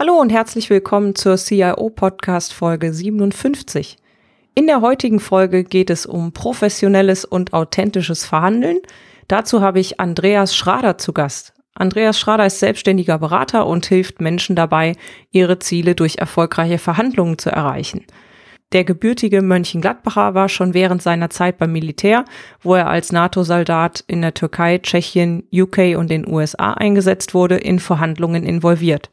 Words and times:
Hallo 0.00 0.14
und 0.20 0.30
herzlich 0.30 0.70
willkommen 0.70 1.16
zur 1.16 1.36
CIO 1.36 1.90
Podcast 1.90 2.54
Folge 2.54 2.92
57. 2.92 3.96
In 4.54 4.68
der 4.68 4.80
heutigen 4.80 5.18
Folge 5.18 5.64
geht 5.64 5.90
es 5.90 6.06
um 6.06 6.30
professionelles 6.30 7.24
und 7.24 7.52
authentisches 7.52 8.24
Verhandeln. 8.24 8.78
Dazu 9.26 9.60
habe 9.60 9.80
ich 9.80 9.98
Andreas 9.98 10.54
Schrader 10.54 10.98
zu 10.98 11.12
Gast. 11.12 11.52
Andreas 11.74 12.16
Schrader 12.16 12.46
ist 12.46 12.60
selbstständiger 12.60 13.18
Berater 13.18 13.66
und 13.66 13.86
hilft 13.86 14.20
Menschen 14.20 14.54
dabei, 14.54 14.94
ihre 15.32 15.58
Ziele 15.58 15.96
durch 15.96 16.18
erfolgreiche 16.18 16.78
Verhandlungen 16.78 17.36
zu 17.36 17.50
erreichen. 17.50 18.04
Der 18.70 18.84
gebürtige 18.84 19.42
Mönchengladbacher 19.42 20.32
war 20.32 20.48
schon 20.48 20.74
während 20.74 21.02
seiner 21.02 21.30
Zeit 21.30 21.58
beim 21.58 21.72
Militär, 21.72 22.24
wo 22.62 22.76
er 22.76 22.86
als 22.86 23.10
NATO-Soldat 23.10 24.04
in 24.06 24.22
der 24.22 24.34
Türkei, 24.34 24.78
Tschechien, 24.78 25.42
UK 25.52 25.96
und 25.96 26.08
den 26.08 26.24
USA 26.24 26.74
eingesetzt 26.74 27.34
wurde, 27.34 27.56
in 27.56 27.80
Verhandlungen 27.80 28.44
involviert. 28.44 29.10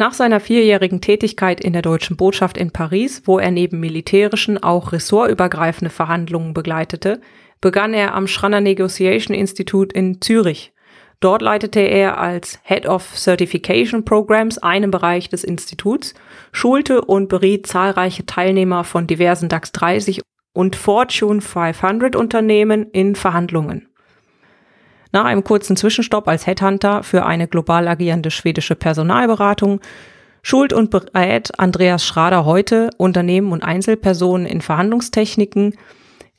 Nach 0.00 0.12
seiner 0.12 0.38
vierjährigen 0.38 1.00
Tätigkeit 1.00 1.60
in 1.60 1.72
der 1.72 1.82
deutschen 1.82 2.16
Botschaft 2.16 2.56
in 2.56 2.70
Paris, 2.70 3.22
wo 3.24 3.40
er 3.40 3.50
neben 3.50 3.80
militärischen 3.80 4.62
auch 4.62 4.92
ressortübergreifende 4.92 5.90
Verhandlungen 5.90 6.54
begleitete, 6.54 7.20
begann 7.60 7.92
er 7.94 8.14
am 8.14 8.28
Schranner 8.28 8.60
Negotiation 8.60 9.36
Institute 9.36 9.92
in 9.92 10.20
Zürich. 10.20 10.72
Dort 11.18 11.42
leitete 11.42 11.80
er 11.80 12.18
als 12.18 12.60
Head 12.62 12.86
of 12.86 13.16
Certification 13.16 14.04
Programs 14.04 14.58
einen 14.58 14.92
Bereich 14.92 15.30
des 15.30 15.42
Instituts, 15.42 16.14
schulte 16.52 17.00
und 17.00 17.28
beriet 17.28 17.66
zahlreiche 17.66 18.24
Teilnehmer 18.24 18.84
von 18.84 19.08
diversen 19.08 19.48
DAX 19.48 19.72
30 19.72 20.20
und 20.52 20.76
Fortune 20.76 21.40
500 21.40 22.14
Unternehmen 22.14 22.88
in 22.92 23.16
Verhandlungen. 23.16 23.87
Nach 25.12 25.24
einem 25.24 25.44
kurzen 25.44 25.76
Zwischenstopp 25.76 26.28
als 26.28 26.46
Headhunter 26.46 27.02
für 27.02 27.24
eine 27.24 27.48
global 27.48 27.88
agierende 27.88 28.30
schwedische 28.30 28.74
Personalberatung 28.74 29.80
schult 30.42 30.72
und 30.72 30.90
berät 30.90 31.58
Andreas 31.58 32.04
Schrader 32.04 32.44
heute 32.44 32.90
Unternehmen 32.96 33.52
und 33.52 33.62
Einzelpersonen 33.62 34.46
in 34.46 34.60
Verhandlungstechniken. 34.60 35.74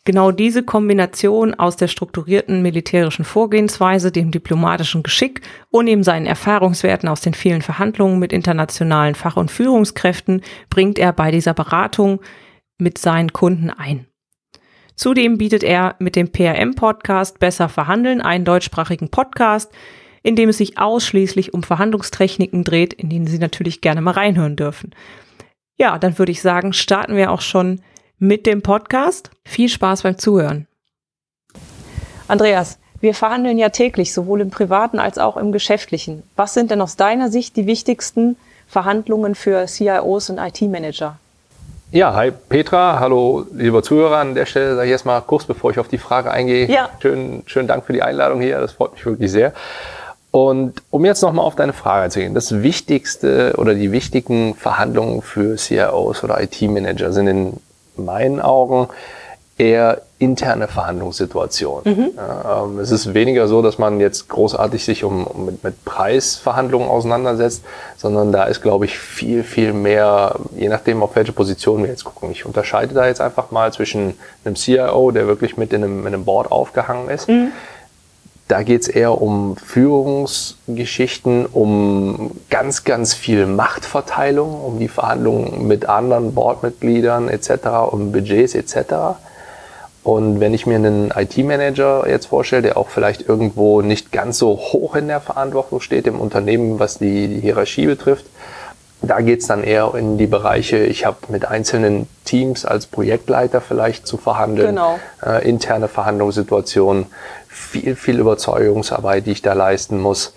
Genau 0.06 0.32
diese 0.32 0.64
Kombination 0.64 1.54
aus 1.54 1.76
der 1.76 1.88
strukturierten 1.88 2.62
militärischen 2.62 3.26
Vorgehensweise, 3.26 4.12
dem 4.12 4.32
diplomatischen 4.32 5.04
Geschick 5.04 5.42
und 5.70 5.88
eben 5.88 6.04
seinen 6.04 6.26
Erfahrungswerten 6.26 7.10
aus 7.10 7.22
den 7.22 7.34
vielen 7.34 7.62
Verhandlungen 7.62 8.18
mit 8.18 8.34
internationalen 8.34 9.14
Fach- 9.16 9.38
und 9.38 9.52
Führungskräften 9.52 10.42
bringt 10.70 10.98
er 10.98 11.12
bei 11.14 11.32
dieser 11.32 11.54
Beratung 11.54 12.22
mit 12.78 12.98
seinen 12.98 13.34
Kunden 13.34 13.70
ein. 13.70 14.09
Zudem 15.00 15.38
bietet 15.38 15.64
er 15.64 15.96
mit 16.00 16.18
dem 16.18 16.30
PRM-Podcast 16.30 17.40
Besser 17.40 17.70
Verhandeln 17.70 18.20
einen 18.20 18.44
deutschsprachigen 18.44 19.08
Podcast, 19.08 19.72
in 20.24 20.36
dem 20.36 20.50
es 20.50 20.58
sich 20.58 20.78
ausschließlich 20.78 21.54
um 21.54 21.64
Verhandlungstechniken 21.64 22.66
dreht, 22.66 22.96
in 22.96 23.10
denen 23.10 23.26
Sie 23.26 23.38
natürlich 23.38 23.80
gerne 23.80 24.02
mal 24.02 24.12
reinhören 24.12 24.58
dürfen. 24.58 24.94
Ja, 25.78 25.98
dann 25.98 26.20
würde 26.20 26.34
ich 26.34 26.42
sagen, 26.42 26.74
starten 26.74 27.16
wir 27.16 27.32
auch 27.32 27.40
schon 27.40 27.80
mit 28.18 28.46
dem 28.46 28.62
Podcast. 28.62 29.32
Viel 29.46 29.70
Spaß 29.70 30.02
beim 30.02 30.18
Zuhören. 30.18 30.68
Andreas, 32.28 32.78
wir 33.00 33.14
verhandeln 33.14 33.58
ja 33.58 33.70
täglich, 33.70 34.14
sowohl 34.14 34.42
im 34.42 34.50
privaten 34.50 35.00
als 35.00 35.18
auch 35.18 35.38
im 35.38 35.54
geschäftlichen. 35.54 36.24
Was 36.36 36.54
sind 36.54 36.72
denn 36.72 36.82
aus 36.82 36.98
deiner 36.98 37.32
Sicht 37.32 37.56
die 37.56 37.68
wichtigsten 37.68 38.36
Verhandlungen 38.68 39.36
für 39.36 39.66
CIOs 39.66 40.30
und 40.30 40.40
IT-Manager? 40.40 41.18
Ja, 41.92 42.14
hi 42.14 42.30
Petra, 42.30 43.00
hallo 43.00 43.48
lieber 43.52 43.82
Zuhörer. 43.82 44.18
An 44.18 44.36
der 44.36 44.46
Stelle 44.46 44.76
sage 44.76 44.86
ich 44.86 44.92
erstmal 44.92 45.24
kurz, 45.24 45.46
bevor 45.46 45.72
ich 45.72 45.80
auf 45.80 45.88
die 45.88 45.98
Frage 45.98 46.30
eingehe, 46.30 46.70
ja. 46.70 46.88
schönen, 47.02 47.42
schönen 47.48 47.68
Dank 47.68 47.84
für 47.84 47.94
die 47.94 48.04
Einladung 48.04 48.42
hier, 48.42 48.60
das 48.60 48.74
freut 48.74 48.94
mich 48.94 49.04
wirklich 49.04 49.32
sehr. 49.32 49.54
Und 50.30 50.84
um 50.92 51.04
jetzt 51.04 51.24
nochmal 51.24 51.46
auf 51.46 51.56
deine 51.56 51.74
Frage 51.74 52.12
zu 52.12 52.20
gehen, 52.20 52.36
das 52.36 52.62
Wichtigste 52.62 53.56
oder 53.58 53.74
die 53.74 53.92
wichtigen 53.92 54.54
Verhandlungen 54.54 55.24
für 55.24 55.56
CIOs 55.56 56.24
oder 56.24 56.40
IT-Manager 56.40 57.12
sind 57.12 57.26
in 57.26 57.54
meinen 57.98 58.40
Augen 58.40 58.90
eher 59.60 60.02
interne 60.20 60.68
Verhandlungssituation. 60.68 61.82
Mhm. 61.86 62.12
Ähm, 62.18 62.80
es 62.80 62.92
ist 62.92 63.14
weniger 63.14 63.48
so, 63.48 63.62
dass 63.62 63.78
man 63.78 64.00
jetzt 64.00 64.30
großartig 64.30 64.84
sich 64.84 65.04
um, 65.04 65.28
um 65.28 65.46
mit, 65.46 65.64
mit, 65.64 65.86
Preisverhandlungen 65.86 66.90
auseinandersetzt, 66.90 67.64
sondern 67.98 68.32
da 68.32 68.46
ist, 68.46 68.62
glaube 68.62 68.86
ich, 68.86 68.98
viel, 68.98 69.44
viel 69.44 69.74
mehr, 69.74 70.36
je 70.56 70.70
nachdem, 70.70 71.04
auf 71.04 71.16
welche 71.16 71.34
Position 71.34 71.84
wir 71.84 71.90
jetzt 71.90 72.04
gucken. 72.04 72.32
Ich 72.32 72.46
unterscheide 72.46 72.94
da 72.94 73.08
jetzt 73.08 73.22
einfach 73.22 73.52
mal 73.52 73.72
zwischen 73.72 74.16
einem 74.44 74.56
CIO, 74.56 75.12
der 75.12 75.28
wirklich 75.28 75.58
mit 75.58 75.74
in 75.74 75.84
einem, 75.84 76.02
in 76.02 76.08
einem 76.08 76.26
Board 76.26 76.52
aufgehangen 76.52 77.10
ist. 77.10 77.28
Mhm. 77.28 77.52
Da 78.48 78.64
geht 78.64 78.82
es 78.82 78.88
eher 78.88 79.22
um 79.22 79.58
Führungsgeschichten, 79.58 81.46
um 81.46 82.32
ganz, 82.50 82.84
ganz 82.84 83.14
viel 83.14 83.46
Machtverteilung, 83.46 84.62
um 84.62 84.80
die 84.80 84.88
Verhandlungen 84.88 85.68
mit 85.68 85.88
anderen 85.88 86.34
Boardmitgliedern 86.34 87.30
etc., 87.30 87.52
um 87.92 88.12
Budgets 88.12 88.56
etc. 88.56 89.20
Und 90.04 90.40
wenn 90.40 90.54
ich 90.54 90.66
mir 90.66 90.76
einen 90.76 91.12
IT-Manager 91.16 92.08
jetzt 92.08 92.28
vorstelle, 92.28 92.62
der 92.62 92.78
auch 92.78 92.90
vielleicht 92.90 93.28
irgendwo 93.28 93.82
nicht 93.82 94.12
ganz 94.12 94.38
so 94.38 94.58
hoch 94.58 94.96
in 94.96 95.08
der 95.08 95.20
Verantwortung 95.20 95.82
steht 95.82 96.08
im 96.08 96.20
Unternehmen, 96.20 96.80
was 96.80 96.98
die, 96.98 97.28
die 97.28 97.42
Hierarchie 97.42 97.86
betrifft, 97.86 98.26
da 99.02 99.22
geht's 99.22 99.48
dann 99.48 99.64
eher 99.64 99.94
in 99.96 100.18
die 100.18 100.28
Bereiche, 100.28 100.78
ich 100.78 101.06
habe 101.06 101.18
mit 101.30 101.46
einzelnen 101.46 102.08
Teams 102.26 102.66
als 102.66 102.86
Projektleiter 102.86 103.62
vielleicht 103.62 104.06
zu 104.06 104.18
verhandeln, 104.18 104.76
genau. 104.76 105.00
äh, 105.26 105.48
interne 105.48 105.88
Verhandlungssituationen, 105.88 107.08
viel, 107.48 107.96
viel 107.96 108.20
Überzeugungsarbeit, 108.20 109.26
die 109.26 109.32
ich 109.32 109.42
da 109.42 109.54
leisten 109.54 110.00
muss. 110.00 110.34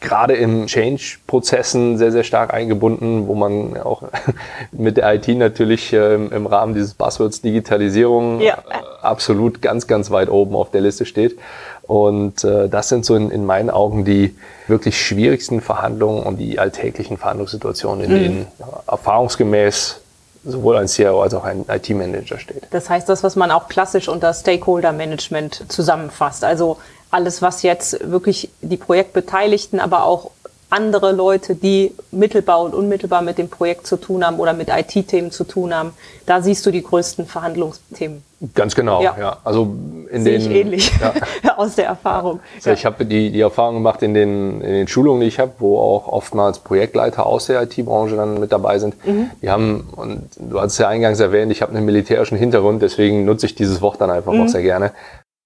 Gerade 0.00 0.34
in 0.34 0.66
Change-Prozessen 0.66 1.98
sehr, 1.98 2.12
sehr 2.12 2.24
stark 2.24 2.52
eingebunden, 2.52 3.28
wo 3.28 3.34
man 3.34 3.76
auch 3.76 4.02
mit 4.72 4.96
der 4.96 5.14
IT 5.14 5.28
natürlich 5.28 5.92
äh, 5.92 6.14
im 6.14 6.46
Rahmen 6.46 6.74
dieses 6.74 6.94
Buzzwords 6.94 7.40
Digitalisierung 7.40 8.40
ja. 8.40 8.54
äh, 8.54 9.02
absolut 9.02 9.62
ganz, 9.62 9.86
ganz 9.86 10.10
weit 10.10 10.28
oben 10.30 10.56
auf 10.56 10.70
der 10.70 10.80
Liste 10.80 11.06
steht. 11.06 11.38
Und 11.86 12.42
äh, 12.42 12.68
das 12.68 12.88
sind 12.88 13.04
so 13.04 13.14
in, 13.14 13.30
in 13.30 13.46
meinen 13.46 13.70
Augen 13.70 14.04
die 14.04 14.34
wirklich 14.66 15.00
schwierigsten 15.00 15.60
Verhandlungen 15.60 16.24
und 16.24 16.38
die 16.38 16.58
alltäglichen 16.58 17.16
Verhandlungssituationen, 17.16 18.04
in 18.04 18.10
mhm. 18.10 18.22
denen 18.22 18.46
erfahrungsgemäß 18.86 20.00
sowohl 20.44 20.76
ein 20.76 20.88
CIO 20.88 21.22
als 21.22 21.34
auch 21.34 21.44
ein 21.44 21.64
IT-Manager 21.68 22.38
steht. 22.38 22.62
Das 22.70 22.88
heißt, 22.88 23.08
das, 23.08 23.22
was 23.22 23.36
man 23.36 23.50
auch 23.50 23.68
klassisch 23.68 24.08
unter 24.08 24.32
Stakeholder-Management 24.32 25.64
zusammenfasst. 25.68 26.44
Also 26.44 26.78
alles, 27.10 27.42
was 27.42 27.62
jetzt 27.62 28.10
wirklich 28.10 28.50
die 28.60 28.76
Projektbeteiligten, 28.76 29.80
aber 29.80 30.04
auch 30.04 30.30
andere 30.70 31.12
Leute, 31.12 31.54
die 31.54 31.94
mittelbar 32.10 32.60
und 32.62 32.74
unmittelbar 32.74 33.22
mit 33.22 33.38
dem 33.38 33.48
Projekt 33.48 33.86
zu 33.86 33.96
tun 33.96 34.24
haben 34.24 34.38
oder 34.38 34.52
mit 34.52 34.68
IT-Themen 34.68 35.30
zu 35.30 35.44
tun 35.44 35.74
haben. 35.74 35.92
Da 36.26 36.42
siehst 36.42 36.66
du 36.66 36.70
die 36.70 36.82
größten 36.82 37.26
Verhandlungsthemen. 37.26 38.22
Ganz 38.54 38.74
genau, 38.74 39.02
ja. 39.02 39.16
ja. 39.18 39.36
Also 39.44 39.74
in 40.10 40.22
Sehe 40.22 40.38
den 40.38 40.40
ich 40.40 40.50
ähnlich 40.50 40.92
ja. 41.42 41.56
aus 41.56 41.74
der 41.74 41.86
Erfahrung. 41.86 42.40
Also. 42.56 42.70
Ich 42.70 42.84
habe 42.84 43.06
die, 43.06 43.30
die 43.30 43.40
Erfahrung 43.40 43.76
gemacht 43.76 44.02
in 44.02 44.12
den, 44.12 44.60
in 44.60 44.72
den 44.72 44.88
Schulungen, 44.88 45.22
die 45.22 45.26
ich 45.26 45.38
habe, 45.38 45.52
wo 45.58 45.78
auch 45.78 46.06
oftmals 46.08 46.58
Projektleiter 46.58 47.24
aus 47.24 47.46
der 47.46 47.62
IT-Branche 47.62 48.16
dann 48.16 48.38
mit 48.38 48.52
dabei 48.52 48.78
sind. 48.78 48.94
Mhm. 49.06 49.30
Die 49.40 49.48
haben, 49.48 49.88
und 49.96 50.28
du 50.38 50.60
hast 50.60 50.72
es 50.72 50.78
ja 50.78 50.88
eingangs 50.88 51.18
erwähnt, 51.18 51.50
ich 51.50 51.62
habe 51.62 51.74
einen 51.74 51.86
militärischen 51.86 52.36
Hintergrund, 52.36 52.82
deswegen 52.82 53.24
nutze 53.24 53.46
ich 53.46 53.54
dieses 53.54 53.80
Wort 53.80 54.00
dann 54.00 54.10
einfach 54.10 54.32
mhm. 54.32 54.42
auch 54.42 54.48
sehr 54.48 54.62
gerne 54.62 54.92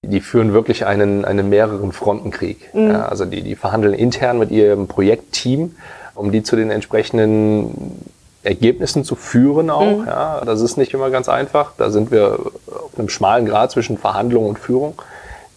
die 0.03 0.21
führen 0.21 0.53
wirklich 0.53 0.87
einen, 0.87 1.25
einen 1.25 1.49
mehreren 1.49 1.93
Frontenkrieg. 1.93 2.75
Mhm. 2.75 2.91
Also 2.91 3.25
die, 3.27 3.43
die 3.43 3.55
verhandeln 3.55 3.95
intern 3.95 4.39
mit 4.39 4.51
ihrem 4.51 4.87
Projektteam, 4.87 5.77
um 6.15 6.33
die 6.33 6.43
zu 6.43 6.57
den 6.57 6.71
entsprechenden 6.71 8.03
Ergebnissen 8.43 9.05
zu 9.05 9.17
führen 9.17 9.71
auch. 9.71 9.99
Mhm. 9.99 10.07
Ja, 10.07 10.43
das 10.45 10.61
ist 10.61 10.77
nicht 10.77 10.95
immer 10.95 11.11
ganz 11.11 11.29
einfach. 11.29 11.73
Da 11.77 11.91
sind 11.91 12.11
wir 12.11 12.39
auf 12.67 12.99
einem 12.99 13.09
schmalen 13.09 13.47
Grad 13.47 13.71
zwischen 13.71 13.99
Verhandlung 13.99 14.47
und 14.47 14.59
Führung. 14.59 14.95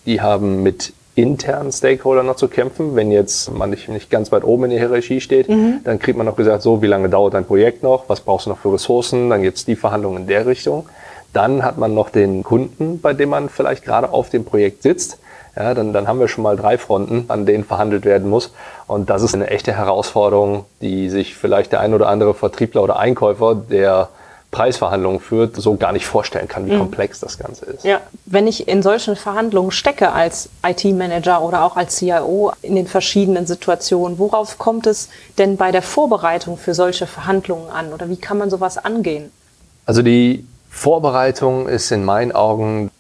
Die 0.05 0.21
haben 0.21 0.63
mit 0.63 0.93
internen 1.15 1.71
Stakeholdern 1.71 2.25
noch 2.25 2.35
zu 2.35 2.47
kämpfen. 2.47 2.95
Wenn 2.95 3.11
jetzt 3.11 3.51
man 3.53 3.69
nicht, 3.69 3.87
nicht 3.87 4.09
ganz 4.09 4.31
weit 4.31 4.43
oben 4.43 4.65
in 4.65 4.69
der 4.71 4.79
Hierarchie 4.79 5.21
steht, 5.21 5.47
mhm. 5.47 5.79
dann 5.83 5.99
kriegt 5.99 6.17
man 6.17 6.25
noch 6.25 6.35
gesagt, 6.35 6.61
so, 6.61 6.81
wie 6.81 6.87
lange 6.87 7.07
dauert 7.07 7.35
dein 7.35 7.45
Projekt 7.45 7.83
noch? 7.83 8.09
Was 8.09 8.21
brauchst 8.21 8.47
du 8.47 8.49
noch 8.49 8.57
für 8.57 8.73
Ressourcen? 8.73 9.29
Dann 9.29 9.43
gibt's 9.43 9.63
die 9.63 9.75
Verhandlungen 9.75 10.23
in 10.23 10.27
der 10.27 10.45
Richtung. 10.45 10.89
Dann 11.31 11.63
hat 11.63 11.77
man 11.77 11.93
noch 11.93 12.09
den 12.09 12.43
Kunden, 12.43 12.99
bei 12.99 13.13
dem 13.13 13.29
man 13.29 13.49
vielleicht 13.49 13.85
gerade 13.85 14.11
auf 14.11 14.29
dem 14.29 14.43
Projekt 14.43 14.83
sitzt, 14.83 15.19
ja, 15.55 15.73
dann, 15.73 15.93
dann 15.93 16.07
haben 16.07 16.19
wir 16.19 16.27
schon 16.27 16.43
mal 16.43 16.57
drei 16.57 16.77
Fronten, 16.77 17.25
an 17.27 17.45
denen 17.45 17.63
verhandelt 17.63 18.05
werden 18.05 18.29
muss. 18.29 18.53
Und 18.87 19.09
das 19.09 19.21
ist 19.21 19.35
eine 19.35 19.47
echte 19.47 19.73
Herausforderung, 19.73 20.65
die 20.81 21.09
sich 21.09 21.35
vielleicht 21.35 21.71
der 21.71 21.79
ein 21.79 21.93
oder 21.93 22.07
andere 22.07 22.33
Vertriebler 22.33 22.83
oder 22.83 22.97
Einkäufer, 22.97 23.55
der 23.55 24.09
Preisverhandlungen 24.53 25.19
führt, 25.19 25.55
so 25.55 25.75
gar 25.75 25.91
nicht 25.91 26.05
vorstellen 26.05 26.47
kann, 26.47 26.67
wie 26.67 26.73
mhm. 26.73 26.79
komplex 26.79 27.19
das 27.19 27.37
Ganze 27.37 27.65
ist. 27.65 27.83
Ja, 27.83 28.01
wenn 28.25 28.47
ich 28.47 28.67
in 28.67 28.83
solchen 28.83 29.15
Verhandlungen 29.15 29.71
stecke 29.71 30.11
als 30.11 30.47
IT-Manager 30.65 31.41
oder 31.41 31.63
auch 31.63 31.75
als 31.75 31.97
CIO 31.97 32.53
in 32.61 32.75
den 32.75 32.87
verschiedenen 32.87 33.47
Situationen, 33.47 34.19
worauf 34.19 34.59
kommt 34.59 34.87
es 34.87 35.09
denn 35.39 35.57
bei 35.57 35.71
der 35.71 35.81
Vorbereitung 35.81 36.57
für 36.57 36.75
solche 36.75 37.07
Verhandlungen 37.07 37.69
an 37.69 37.93
oder 37.93 38.09
wie 38.09 38.15
kann 38.15 38.37
man 38.37 38.51
sowas 38.51 38.77
angehen? 38.77 39.31
Also 39.85 40.03
die 40.03 40.45
Vorbereitung 40.69 41.67
ist 41.67 41.91
in 41.91 42.05
meinen 42.05 42.31
Augen 42.31 42.91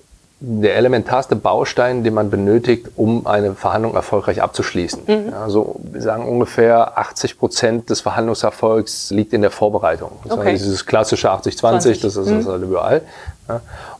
der 0.45 0.75
elementarste 0.75 1.37
Baustein, 1.37 2.03
den 2.03 2.13
man 2.13 2.29
benötigt, 2.29 2.89
um 2.97 3.25
eine 3.27 3.55
Verhandlung 3.55 3.95
erfolgreich 3.95 4.41
abzuschließen. 4.41 5.03
Mhm. 5.07 5.33
Also 5.33 5.79
wir 5.81 6.01
sagen 6.01 6.27
ungefähr 6.27 6.97
80 6.97 7.39
Prozent 7.39 7.89
des 7.89 8.01
Verhandlungserfolgs 8.01 9.11
liegt 9.11 9.31
in 9.31 9.41
der 9.41 9.51
Vorbereitung. 9.51 10.11
Das 10.25 10.37
okay. 10.37 10.51
heißt, 10.51 10.65
dieses 10.65 10.85
klassische 10.85 11.31
80-20, 11.31 12.01
das 12.01 12.17
ist 12.17 12.27
mhm. 12.27 12.45
halt 12.45 12.61
überall. 12.61 13.01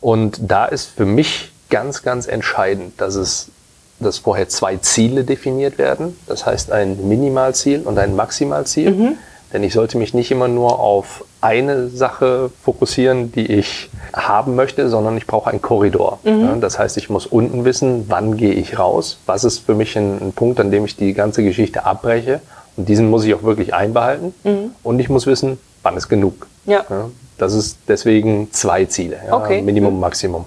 Und 0.02 0.40
da 0.42 0.66
ist 0.66 0.90
für 0.90 1.06
mich 1.06 1.54
ganz, 1.70 2.04
ganz 2.04 2.28
entscheidend, 2.28 3.00
dass 3.00 3.16
es 3.16 3.48
dass 4.00 4.18
vorher 4.18 4.50
zwei 4.50 4.76
Ziele 4.78 5.24
definiert 5.24 5.78
werden. 5.78 6.18
Das 6.28 6.46
heißt 6.46 6.74
ein 6.74 7.08
Minimalziel 7.08 7.84
und 7.84 7.98
ein 7.98 8.18
Maximalziel. 8.18 8.92
Mhm. 8.92 9.18
Denn 9.54 9.64
ich 9.64 9.74
sollte 9.74 10.00
mich 10.00 10.16
nicht 10.16 10.32
immer 10.32 10.48
nur 10.48 10.80
auf 10.80 11.24
eine 11.40 11.88
Sache 11.90 12.50
fokussieren, 12.64 13.32
die 13.32 13.46
ich 13.46 13.92
haben 14.12 14.56
möchte, 14.56 14.90
sondern 14.90 15.16
ich 15.16 15.28
brauche 15.28 15.52
einen 15.52 15.62
Korridor. 15.62 16.20
Mhm. 16.24 16.60
das 16.60 16.80
heißt, 16.80 16.98
ich 16.98 17.10
muss 17.10 17.28
unten 17.28 17.64
wissen, 17.64 18.06
wann 18.08 18.36
gehe 18.36 18.54
ich 18.54 18.80
raus, 18.80 19.20
was 19.28 19.44
ist 19.44 19.60
für 19.60 19.76
mich 19.76 19.96
ein, 19.96 20.20
ein, 20.22 20.34
Punkt, 20.34 20.60
an 20.60 20.72
dem 20.72 20.86
ich 20.86 20.96
die 20.96 21.14
ganze 21.14 21.44
Geschichte 21.44 21.86
abbreche. 21.86 22.42
Und 22.76 22.90
diesen 22.90 23.12
muss 23.12 23.24
ich 23.24 23.36
auch 23.36 23.44
wirklich 23.44 23.76
einbehalten. 23.76 24.34
Mhm. 24.44 24.72
Und 24.82 25.00
ich 25.00 25.10
muss 25.10 25.28
wissen, 25.28 25.60
wann 25.84 25.96
ist 25.96 26.10
genug. 26.10 26.48
Ja. 26.66 26.86
das 27.38 27.54
ist 27.54 27.78
deswegen 27.88 28.52
zwei 28.54 28.86
Ziele, 28.86 29.18
ja, 29.28 29.36
okay. 29.36 29.62
Minimum, 29.62 29.96
mhm. 29.96 30.00
Maximum. 30.00 30.46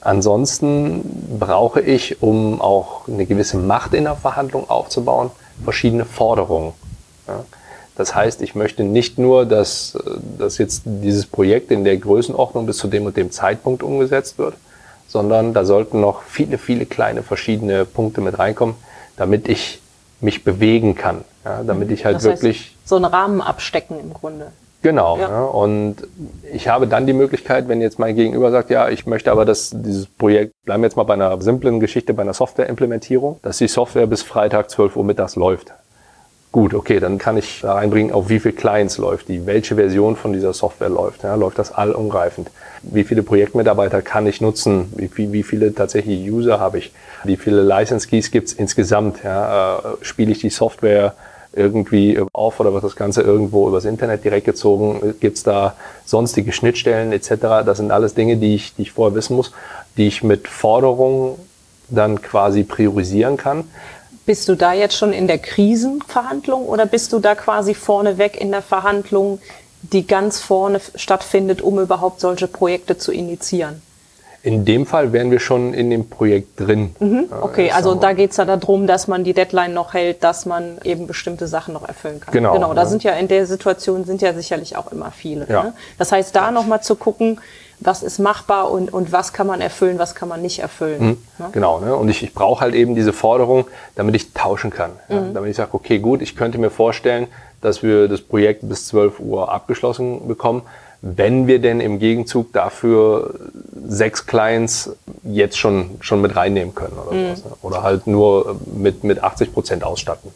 Ansonsten 0.00 1.38
brauche 1.38 1.80
ich, 1.80 2.20
um 2.20 2.60
auch 2.60 3.08
eine 3.08 3.24
gewisse 3.24 3.56
Macht 3.56 3.94
in 3.94 4.04
der 4.04 4.16
Verhandlung 4.16 4.68
aufzubauen, 4.68 5.30
verschiedene 5.64 6.04
Forderungen. 6.04 6.74
Ja. 7.26 7.44
Das 7.96 8.14
heißt, 8.14 8.42
ich 8.42 8.54
möchte 8.54 8.82
nicht 8.82 9.18
nur, 9.18 9.46
dass, 9.46 9.96
dass 10.38 10.58
jetzt 10.58 10.82
dieses 10.84 11.26
Projekt 11.26 11.70
in 11.70 11.84
der 11.84 11.96
Größenordnung 11.96 12.66
bis 12.66 12.78
zu 12.78 12.88
dem 12.88 13.06
und 13.06 13.16
dem 13.16 13.30
Zeitpunkt 13.30 13.82
umgesetzt 13.82 14.38
wird, 14.38 14.54
sondern 15.06 15.54
da 15.54 15.64
sollten 15.64 16.00
noch 16.00 16.22
viele, 16.22 16.58
viele 16.58 16.86
kleine 16.86 17.22
verschiedene 17.22 17.84
Punkte 17.84 18.20
mit 18.20 18.38
reinkommen, 18.38 18.74
damit 19.16 19.48
ich 19.48 19.80
mich 20.20 20.42
bewegen 20.42 20.96
kann, 20.96 21.24
ja, 21.44 21.62
damit 21.62 21.90
ich 21.90 22.04
halt 22.04 22.16
das 22.16 22.24
wirklich 22.24 22.58
heißt, 22.58 22.88
so 22.88 22.96
einen 22.96 23.04
Rahmen 23.04 23.40
abstecken 23.40 24.00
im 24.00 24.12
Grunde. 24.12 24.50
Genau. 24.82 25.16
Ja. 25.16 25.30
ja. 25.30 25.44
und 25.44 25.96
ich 26.52 26.68
habe 26.68 26.86
dann 26.86 27.06
die 27.06 27.14
Möglichkeit, 27.14 27.68
wenn 27.68 27.80
jetzt 27.80 27.98
mein 27.98 28.16
Gegenüber 28.16 28.50
sagt, 28.50 28.70
ja, 28.70 28.88
ich 28.88 29.06
möchte 29.06 29.30
aber, 29.32 29.44
dass 29.44 29.70
dieses 29.72 30.06
Projekt, 30.06 30.52
bleiben 30.64 30.82
wir 30.82 30.88
jetzt 30.88 30.96
mal 30.96 31.04
bei 31.04 31.14
einer 31.14 31.40
simplen 31.40 31.80
Geschichte, 31.80 32.12
bei 32.12 32.22
einer 32.22 32.34
Softwareimplementierung, 32.34 33.38
dass 33.42 33.58
die 33.58 33.68
Software 33.68 34.06
bis 34.06 34.22
Freitag 34.22 34.68
12 34.68 34.96
Uhr 34.96 35.04
mittags 35.04 35.36
läuft. 35.36 35.72
Gut, 36.54 36.72
okay, 36.72 37.00
dann 37.00 37.18
kann 37.18 37.36
ich 37.36 37.62
da 37.62 37.72
reinbringen, 37.72 38.12
auf 38.12 38.28
wie 38.28 38.38
viele 38.38 38.54
Clients 38.54 38.96
läuft 38.96 39.26
die, 39.26 39.44
welche 39.44 39.74
Version 39.74 40.14
von 40.14 40.32
dieser 40.32 40.52
Software 40.52 40.88
läuft. 40.88 41.24
Ja, 41.24 41.34
läuft 41.34 41.58
das 41.58 41.72
allumgreifend? 41.72 42.48
Wie 42.84 43.02
viele 43.02 43.24
Projektmitarbeiter 43.24 44.02
kann 44.02 44.24
ich 44.28 44.40
nutzen? 44.40 44.92
Wie, 44.94 45.32
wie, 45.32 45.42
viele 45.42 45.74
tatsächlich 45.74 46.30
User 46.30 46.60
habe 46.60 46.78
ich? 46.78 46.92
Wie 47.24 47.36
viele 47.36 47.60
License 47.60 48.06
Keys 48.06 48.30
gibt 48.30 48.46
es 48.46 48.52
insgesamt? 48.52 49.24
Ja, 49.24 49.78
äh, 49.78 49.82
Spiele 50.02 50.30
ich 50.30 50.38
die 50.38 50.50
Software 50.50 51.14
irgendwie 51.54 52.22
auf 52.32 52.60
oder 52.60 52.72
wird 52.72 52.84
das 52.84 52.94
Ganze 52.94 53.22
irgendwo 53.22 53.66
übers 53.66 53.84
Internet 53.84 54.22
direkt 54.22 54.46
gezogen? 54.46 55.16
Gibt 55.18 55.38
es 55.38 55.42
da 55.42 55.74
sonstige 56.04 56.52
Schnittstellen 56.52 57.10
etc.? 57.10 57.34
Das 57.66 57.78
sind 57.78 57.90
alles 57.90 58.14
Dinge, 58.14 58.36
die 58.36 58.54
ich, 58.54 58.76
die 58.76 58.82
ich 58.82 58.92
vorher 58.92 59.16
wissen 59.16 59.34
muss, 59.34 59.50
die 59.96 60.06
ich 60.06 60.22
mit 60.22 60.46
Forderungen 60.46 61.34
dann 61.88 62.22
quasi 62.22 62.62
priorisieren 62.62 63.36
kann. 63.36 63.64
Bist 64.26 64.48
du 64.48 64.54
da 64.54 64.72
jetzt 64.72 64.96
schon 64.96 65.12
in 65.12 65.26
der 65.26 65.38
Krisenverhandlung 65.38 66.66
oder 66.66 66.86
bist 66.86 67.12
du 67.12 67.18
da 67.18 67.34
quasi 67.34 67.74
vorneweg 67.74 68.40
in 68.40 68.50
der 68.50 68.62
Verhandlung, 68.62 69.38
die 69.82 70.06
ganz 70.06 70.40
vorne 70.40 70.80
stattfindet, 70.94 71.60
um 71.60 71.78
überhaupt 71.78 72.20
solche 72.20 72.48
Projekte 72.48 72.96
zu 72.96 73.12
initiieren? 73.12 73.82
In 74.42 74.66
dem 74.66 74.84
Fall 74.84 75.14
wären 75.14 75.30
wir 75.30 75.40
schon 75.40 75.72
in 75.72 75.88
dem 75.88 76.10
Projekt 76.10 76.60
drin. 76.60 76.94
Mhm, 77.00 77.28
okay, 77.40 77.70
also 77.70 77.94
da 77.94 78.12
geht 78.12 78.32
es 78.32 78.36
ja 78.36 78.44
darum, 78.44 78.86
dass 78.86 79.08
man 79.08 79.24
die 79.24 79.32
Deadline 79.32 79.72
noch 79.72 79.94
hält, 79.94 80.22
dass 80.22 80.44
man 80.44 80.78
eben 80.84 81.06
bestimmte 81.06 81.46
Sachen 81.46 81.72
noch 81.72 81.88
erfüllen 81.88 82.20
kann. 82.20 82.32
Genau. 82.32 82.52
Genau, 82.52 82.74
da 82.74 82.82
ja. 82.82 82.86
sind 82.86 83.02
ja 83.04 83.12
in 83.12 83.26
der 83.28 83.46
Situation 83.46 84.04
sind 84.04 84.20
ja 84.20 84.34
sicherlich 84.34 84.76
auch 84.76 84.92
immer 84.92 85.10
viele. 85.10 85.46
Ja. 85.48 85.62
Ne? 85.64 85.74
Das 85.96 86.12
heißt, 86.12 86.36
da 86.36 86.50
nochmal 86.50 86.82
zu 86.82 86.94
gucken, 86.94 87.40
was 87.84 88.02
ist 88.02 88.18
machbar 88.18 88.70
und, 88.70 88.92
und 88.92 89.12
was 89.12 89.32
kann 89.32 89.46
man 89.46 89.60
erfüllen, 89.60 89.98
was 89.98 90.14
kann 90.14 90.28
man 90.28 90.42
nicht 90.42 90.58
erfüllen. 90.58 91.02
Mhm, 91.02 91.16
ne? 91.38 91.48
Genau, 91.52 91.80
ne? 91.80 91.94
und 91.94 92.08
ich, 92.08 92.22
ich 92.22 92.34
brauche 92.34 92.62
halt 92.62 92.74
eben 92.74 92.94
diese 92.94 93.12
Forderung, 93.12 93.66
damit 93.94 94.14
ich 94.16 94.32
tauschen 94.32 94.70
kann. 94.70 94.92
Mhm. 95.08 95.14
Ja? 95.14 95.22
Damit 95.34 95.50
ich 95.50 95.56
sage, 95.56 95.74
okay, 95.74 95.98
gut, 95.98 96.22
ich 96.22 96.34
könnte 96.34 96.58
mir 96.58 96.70
vorstellen, 96.70 97.28
dass 97.60 97.82
wir 97.82 98.08
das 98.08 98.20
Projekt 98.20 98.68
bis 98.68 98.86
12 98.88 99.20
Uhr 99.20 99.52
abgeschlossen 99.52 100.26
bekommen, 100.26 100.62
wenn 101.02 101.46
wir 101.46 101.58
denn 101.58 101.80
im 101.80 101.98
Gegenzug 101.98 102.52
dafür 102.54 103.34
sechs 103.86 104.26
Clients 104.26 104.90
jetzt 105.22 105.58
schon, 105.58 105.98
schon 106.00 106.22
mit 106.22 106.34
reinnehmen 106.34 106.74
können 106.74 106.96
oder 106.98 107.14
mhm. 107.14 107.36
sowas. 107.36 107.44
Ne? 107.44 107.50
Oder 107.60 107.82
halt 107.82 108.06
nur 108.06 108.58
mit, 108.66 109.04
mit 109.04 109.22
80 109.22 109.52
Prozent 109.52 109.84
ausstatten. 109.84 110.30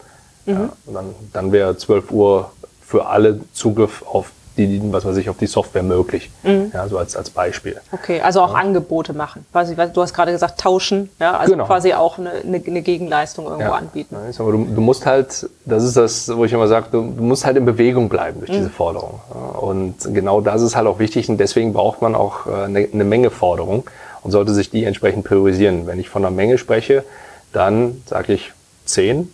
Ja? 0.45 0.55
Mhm. 0.55 0.73
Und 0.85 0.95
dann, 0.95 1.15
dann 1.33 1.53
wäre 1.53 1.77
12 1.77 2.11
Uhr 2.11 2.53
für 2.83 3.07
alle 3.07 3.41
Zugriff 3.53 4.03
auf 4.07 4.31
die, 4.59 4.81
was 4.93 5.05
weiß 5.05 5.17
ich, 5.17 5.31
auf 5.31 5.39
die 5.39 5.47
Software 5.47 5.83
möglich. 5.83 6.31
Mhm. 6.43 6.71
Ja, 6.75 6.89
so 6.89 6.99
als, 6.99 7.17
als 7.17 7.31
Beispiel. 7.31 7.81
Okay, 7.93 8.21
also 8.21 8.43
auch 8.43 8.53
ja. 8.53 8.61
Angebote 8.61 9.13
machen. 9.13 9.47
Quasi, 9.53 9.75
du 9.75 10.03
hast 10.03 10.13
gerade 10.13 10.33
gesagt, 10.33 10.61
tauschen, 10.61 11.09
ja, 11.21 11.37
also 11.37 11.53
genau. 11.53 11.67
quasi 11.67 11.95
auch 11.95 12.19
eine, 12.19 12.31
eine, 12.31 12.63
eine 12.65 12.83
Gegenleistung 12.83 13.47
irgendwo 13.47 13.63
ja. 13.63 13.75
anbieten. 13.75 14.15
Ja, 14.15 14.45
du, 14.45 14.65
du, 14.65 14.81
musst 14.81 15.07
halt, 15.07 15.49
das 15.65 15.85
ist 15.85 15.97
das, 15.97 16.35
wo 16.37 16.45
ich 16.45 16.53
immer 16.53 16.69
sage, 16.69 16.89
du, 16.91 17.01
du 17.01 17.23
musst 17.23 17.47
halt 17.47 17.57
in 17.57 17.65
Bewegung 17.65 18.09
bleiben 18.09 18.41
durch 18.41 18.51
mhm. 18.51 18.57
diese 18.57 18.71
Forderung. 18.71 19.21
Und 19.61 19.97
genau 20.13 20.41
das 20.41 20.63
ist 20.63 20.77
halt 20.77 20.87
auch 20.87 20.99
wichtig 20.99 21.29
und 21.29 21.39
deswegen 21.39 21.73
braucht 21.73 22.03
man 22.03 22.15
auch 22.15 22.47
äh, 22.47 22.65
eine, 22.65 22.89
eine 22.93 23.05
Menge 23.05 23.31
Forderung 23.31 23.85
und 24.23 24.33
sollte 24.33 24.53
sich 24.53 24.71
die 24.71 24.85
entsprechend 24.85 25.25
priorisieren. 25.25 25.87
Wenn 25.87 26.01
ich 26.01 26.09
von 26.09 26.25
einer 26.25 26.35
Menge 26.35 26.59
spreche, 26.59 27.05
dann 27.53 28.03
sage 28.07 28.35
ich 28.35 28.53
zehn 28.85 29.33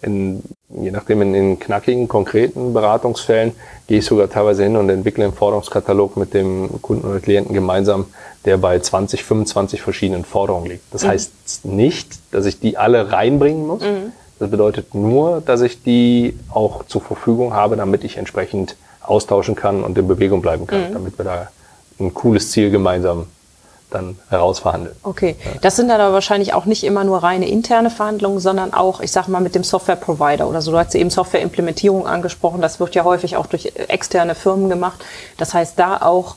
in, 0.00 0.42
je 0.80 0.90
nachdem 0.90 1.22
in 1.22 1.32
den 1.32 1.58
knackigen, 1.58 2.08
konkreten 2.08 2.72
Beratungsfällen 2.72 3.52
gehe 3.86 3.98
ich 3.98 4.06
sogar 4.06 4.28
teilweise 4.28 4.62
hin 4.62 4.76
und 4.76 4.88
entwickle 4.88 5.24
einen 5.24 5.32
Forderungskatalog 5.32 6.16
mit 6.16 6.34
dem 6.34 6.70
Kunden 6.80 7.06
oder 7.06 7.20
Klienten 7.20 7.54
gemeinsam, 7.54 8.06
der 8.44 8.56
bei 8.56 8.78
20, 8.78 9.24
25 9.24 9.82
verschiedenen 9.82 10.24
Forderungen 10.24 10.66
liegt. 10.70 10.82
Das 10.92 11.04
mhm. 11.04 11.08
heißt 11.08 11.64
nicht, 11.64 12.18
dass 12.30 12.46
ich 12.46 12.58
die 12.60 12.76
alle 12.76 13.12
reinbringen 13.12 13.66
muss. 13.66 13.82
Mhm. 13.82 14.12
Das 14.38 14.50
bedeutet 14.50 14.94
nur, 14.94 15.40
dass 15.40 15.60
ich 15.60 15.82
die 15.82 16.36
auch 16.50 16.84
zur 16.86 17.00
Verfügung 17.00 17.52
habe, 17.54 17.76
damit 17.76 18.02
ich 18.02 18.16
entsprechend 18.16 18.76
austauschen 19.00 19.54
kann 19.54 19.84
und 19.84 19.96
in 19.98 20.08
Bewegung 20.08 20.42
bleiben 20.42 20.66
kann, 20.66 20.88
mhm. 20.88 20.94
damit 20.94 21.18
wir 21.18 21.24
da 21.24 21.48
ein 22.00 22.14
cooles 22.14 22.50
Ziel 22.50 22.70
gemeinsam 22.70 23.26
dann 23.92 24.18
herausverhandeln. 24.28 24.94
Okay, 25.02 25.36
das 25.60 25.76
sind 25.76 25.88
dann 25.88 26.00
aber 26.00 26.14
wahrscheinlich 26.14 26.54
auch 26.54 26.64
nicht 26.64 26.84
immer 26.84 27.04
nur 27.04 27.22
reine 27.22 27.48
interne 27.48 27.90
Verhandlungen, 27.90 28.40
sondern 28.40 28.72
auch, 28.74 29.00
ich 29.00 29.12
sag 29.12 29.28
mal, 29.28 29.40
mit 29.40 29.54
dem 29.54 29.64
Software-Provider 29.64 30.48
oder 30.48 30.60
so. 30.60 30.72
Du 30.72 30.78
hast 30.78 30.94
eben 30.94 31.10
Software-Implementierung 31.10 32.06
angesprochen, 32.06 32.60
das 32.60 32.80
wird 32.80 32.94
ja 32.94 33.04
häufig 33.04 33.36
auch 33.36 33.46
durch 33.46 33.72
externe 33.88 34.34
Firmen 34.34 34.68
gemacht. 34.68 35.04
Das 35.36 35.54
heißt, 35.54 35.78
da 35.78 35.98
auch 35.98 36.36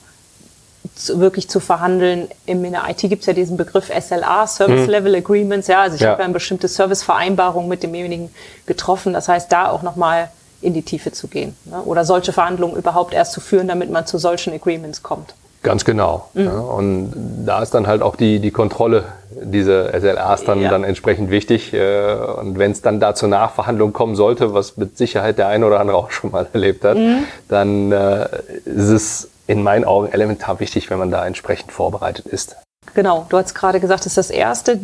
zu, 0.94 1.20
wirklich 1.20 1.50
zu 1.50 1.60
verhandeln. 1.60 2.28
In 2.46 2.62
der 2.64 2.84
IT 2.90 3.00
gibt 3.00 3.22
es 3.22 3.26
ja 3.26 3.34
diesen 3.34 3.58
Begriff 3.58 3.88
SLA, 3.88 4.48
Service 4.48 4.88
Level 4.88 5.14
hm. 5.14 5.24
Agreements. 5.24 5.68
Ja, 5.68 5.82
also 5.82 5.96
ich 5.96 6.02
ja. 6.02 6.12
habe 6.12 6.22
ja 6.22 6.26
eine 6.26 6.34
bestimmte 6.34 6.68
Servicevereinbarung 6.68 7.68
mit 7.68 7.84
demjenigen 7.84 8.30
getroffen. 8.66 9.14
Das 9.14 9.28
heißt, 9.28 9.52
da 9.52 9.70
auch 9.70 9.82
nochmal 9.82 10.30
in 10.62 10.74
die 10.74 10.82
Tiefe 10.82 11.12
zu 11.12 11.28
gehen. 11.28 11.56
Ne? 11.66 11.82
Oder 11.84 12.06
solche 12.06 12.34
Verhandlungen 12.34 12.76
überhaupt 12.76 13.14
erst 13.14 13.34
zu 13.34 13.42
führen, 13.42 13.68
damit 13.68 13.90
man 13.92 14.06
zu 14.06 14.18
solchen 14.18 14.54
Agreements 14.54 15.04
kommt. 15.04 15.34
Ganz 15.66 15.84
genau. 15.84 16.30
Mhm. 16.36 16.46
Ja, 16.46 16.60
und 16.60 17.14
da 17.46 17.62
ist 17.64 17.74
dann 17.74 17.88
halt 17.88 18.04
auch 18.04 18.16
die, 18.16 18.40
die 18.40 18.52
Kontrolle 18.52 19.06
dieser 19.32 20.00
SLAs 20.00 20.44
dann, 20.44 20.62
ja. 20.62 20.70
dann 20.70 20.84
entsprechend 20.84 21.32
wichtig. 21.32 21.74
Äh, 21.74 22.14
und 22.40 22.60
wenn 22.60 22.72
es 22.72 22.84
dann 22.84 23.00
da 23.00 23.16
zur 23.16 23.30
Nachverhandlung 23.30 23.92
kommen 23.92 24.16
sollte, 24.16 24.54
was 24.54 24.78
mit 24.78 24.96
Sicherheit 24.96 25.40
der 25.40 25.48
eine 25.48 25.66
oder 25.66 25.80
andere 25.80 25.98
auch 25.98 26.12
schon 26.12 26.32
mal 26.32 26.48
erlebt 26.54 26.86
hat, 26.86 26.98
mhm. 26.98 27.24
dann 27.50 27.92
äh, 27.92 28.28
ist 28.66 28.90
es 28.90 29.30
in 29.48 29.64
meinen 29.64 29.86
Augen 29.86 30.08
elementar 30.12 30.60
wichtig, 30.60 30.92
wenn 30.92 31.00
man 31.00 31.10
da 31.10 31.26
entsprechend 31.26 31.72
vorbereitet 31.72 32.28
ist. 32.28 32.56
Genau, 32.94 33.26
du 33.30 33.38
hast 33.38 33.56
gerade 33.56 33.80
gesagt, 33.80 34.02
das 34.02 34.12
ist 34.12 34.18
das 34.18 34.30
erste, 34.30 34.80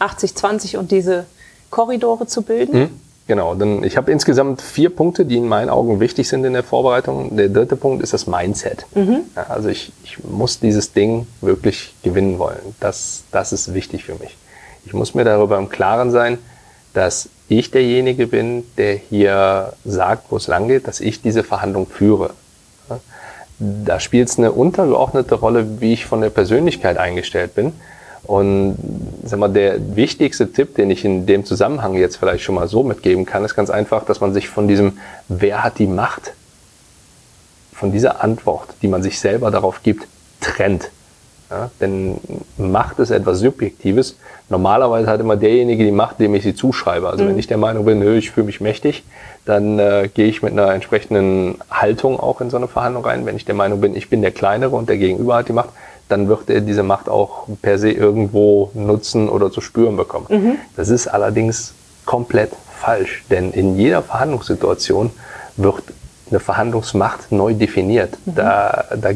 80-20 0.00 0.76
und 0.76 0.90
diese 0.90 1.24
Korridore 1.70 2.26
zu 2.26 2.42
bilden. 2.42 2.78
Mhm. 2.78 3.00
Genau, 3.26 3.56
denn 3.56 3.82
ich 3.82 3.96
habe 3.96 4.12
insgesamt 4.12 4.62
vier 4.62 4.88
Punkte, 4.94 5.24
die 5.24 5.36
in 5.36 5.48
meinen 5.48 5.68
Augen 5.68 5.98
wichtig 5.98 6.28
sind 6.28 6.44
in 6.44 6.52
der 6.52 6.62
Vorbereitung. 6.62 7.36
Der 7.36 7.48
dritte 7.48 7.74
Punkt 7.74 8.02
ist 8.02 8.12
das 8.12 8.28
Mindset. 8.28 8.86
Mhm. 8.94 9.22
Ja, 9.34 9.46
also 9.48 9.68
ich, 9.68 9.92
ich 10.04 10.22
muss 10.22 10.60
dieses 10.60 10.92
Ding 10.92 11.26
wirklich 11.40 11.94
gewinnen 12.04 12.38
wollen. 12.38 12.60
Das, 12.78 13.24
das 13.32 13.52
ist 13.52 13.74
wichtig 13.74 14.04
für 14.04 14.14
mich. 14.14 14.36
Ich 14.84 14.92
muss 14.92 15.14
mir 15.14 15.24
darüber 15.24 15.58
im 15.58 15.68
Klaren 15.68 16.12
sein, 16.12 16.38
dass 16.94 17.28
ich 17.48 17.72
derjenige 17.72 18.28
bin, 18.28 18.64
der 18.76 18.94
hier 18.94 19.72
sagt, 19.84 20.30
wo 20.30 20.36
es 20.36 20.46
lang 20.46 20.68
geht, 20.68 20.86
dass 20.86 21.00
ich 21.00 21.20
diese 21.20 21.42
Verhandlung 21.42 21.88
führe. 21.88 22.30
Da 23.58 23.98
spielt 23.98 24.28
es 24.28 24.38
eine 24.38 24.52
untergeordnete 24.52 25.34
Rolle, 25.34 25.80
wie 25.80 25.92
ich 25.92 26.06
von 26.06 26.20
der 26.20 26.30
Persönlichkeit 26.30 26.96
eingestellt 26.96 27.54
bin. 27.54 27.72
Und 28.26 28.76
sag 29.24 29.38
mal, 29.38 29.48
der 29.48 29.96
wichtigste 29.96 30.52
Tipp, 30.52 30.74
den 30.74 30.90
ich 30.90 31.04
in 31.04 31.26
dem 31.26 31.44
Zusammenhang 31.44 31.94
jetzt 31.94 32.16
vielleicht 32.16 32.42
schon 32.42 32.56
mal 32.56 32.66
so 32.66 32.82
mitgeben 32.82 33.24
kann, 33.24 33.44
ist 33.44 33.54
ganz 33.54 33.70
einfach, 33.70 34.04
dass 34.04 34.20
man 34.20 34.34
sich 34.34 34.48
von 34.48 34.66
diesem 34.66 34.98
Wer 35.28 35.62
hat 35.62 35.78
die 35.78 35.86
Macht, 35.86 36.32
von 37.72 37.92
dieser 37.92 38.24
Antwort, 38.24 38.68
die 38.82 38.88
man 38.88 39.02
sich 39.02 39.20
selber 39.20 39.50
darauf 39.50 39.82
gibt, 39.82 40.08
trennt. 40.40 40.90
Ja, 41.50 41.70
denn 41.80 42.16
Macht 42.56 42.98
ist 42.98 43.10
etwas 43.10 43.38
Subjektives. 43.38 44.16
Normalerweise 44.48 45.06
hat 45.06 45.20
immer 45.20 45.36
derjenige 45.36 45.84
die 45.84 45.92
Macht, 45.92 46.18
dem 46.18 46.34
ich 46.34 46.42
sie 46.42 46.56
zuschreibe. 46.56 47.08
Also 47.08 47.22
mhm. 47.22 47.28
wenn 47.28 47.38
ich 47.38 47.46
der 47.46 47.58
Meinung 47.58 47.84
bin, 47.84 48.02
ich 48.16 48.32
fühle 48.32 48.46
mich 48.46 48.60
mächtig, 48.60 49.04
dann 49.44 49.78
äh, 49.78 50.08
gehe 50.12 50.26
ich 50.26 50.42
mit 50.42 50.52
einer 50.52 50.72
entsprechenden 50.72 51.58
Haltung 51.70 52.18
auch 52.18 52.40
in 52.40 52.50
so 52.50 52.56
eine 52.56 52.66
Verhandlung 52.66 53.04
rein. 53.04 53.26
Wenn 53.26 53.36
ich 53.36 53.44
der 53.44 53.54
Meinung 53.54 53.80
bin, 53.80 53.94
ich 53.94 54.10
bin 54.10 54.22
der 54.22 54.32
Kleinere 54.32 54.74
und 54.74 54.88
der 54.88 54.98
Gegenüber 54.98 55.36
hat 55.36 55.46
die 55.48 55.52
Macht, 55.52 55.68
dann 56.08 56.28
wird 56.28 56.48
er 56.50 56.60
diese 56.60 56.82
Macht 56.82 57.08
auch 57.08 57.46
per 57.62 57.78
se 57.78 57.90
irgendwo 57.90 58.70
nutzen 58.74 59.28
oder 59.28 59.50
zu 59.50 59.60
spüren 59.60 59.96
bekommen. 59.96 60.26
Mhm. 60.28 60.58
Das 60.76 60.88
ist 60.88 61.08
allerdings 61.08 61.74
komplett 62.04 62.52
falsch, 62.70 63.24
denn 63.30 63.52
in 63.52 63.76
jeder 63.76 64.02
Verhandlungssituation 64.02 65.10
wird 65.56 65.82
eine 66.30 66.40
Verhandlungsmacht 66.40 67.32
neu 67.32 67.54
definiert. 67.54 68.16
Mhm. 68.24 68.34
Da, 68.34 68.84
da 68.96 69.10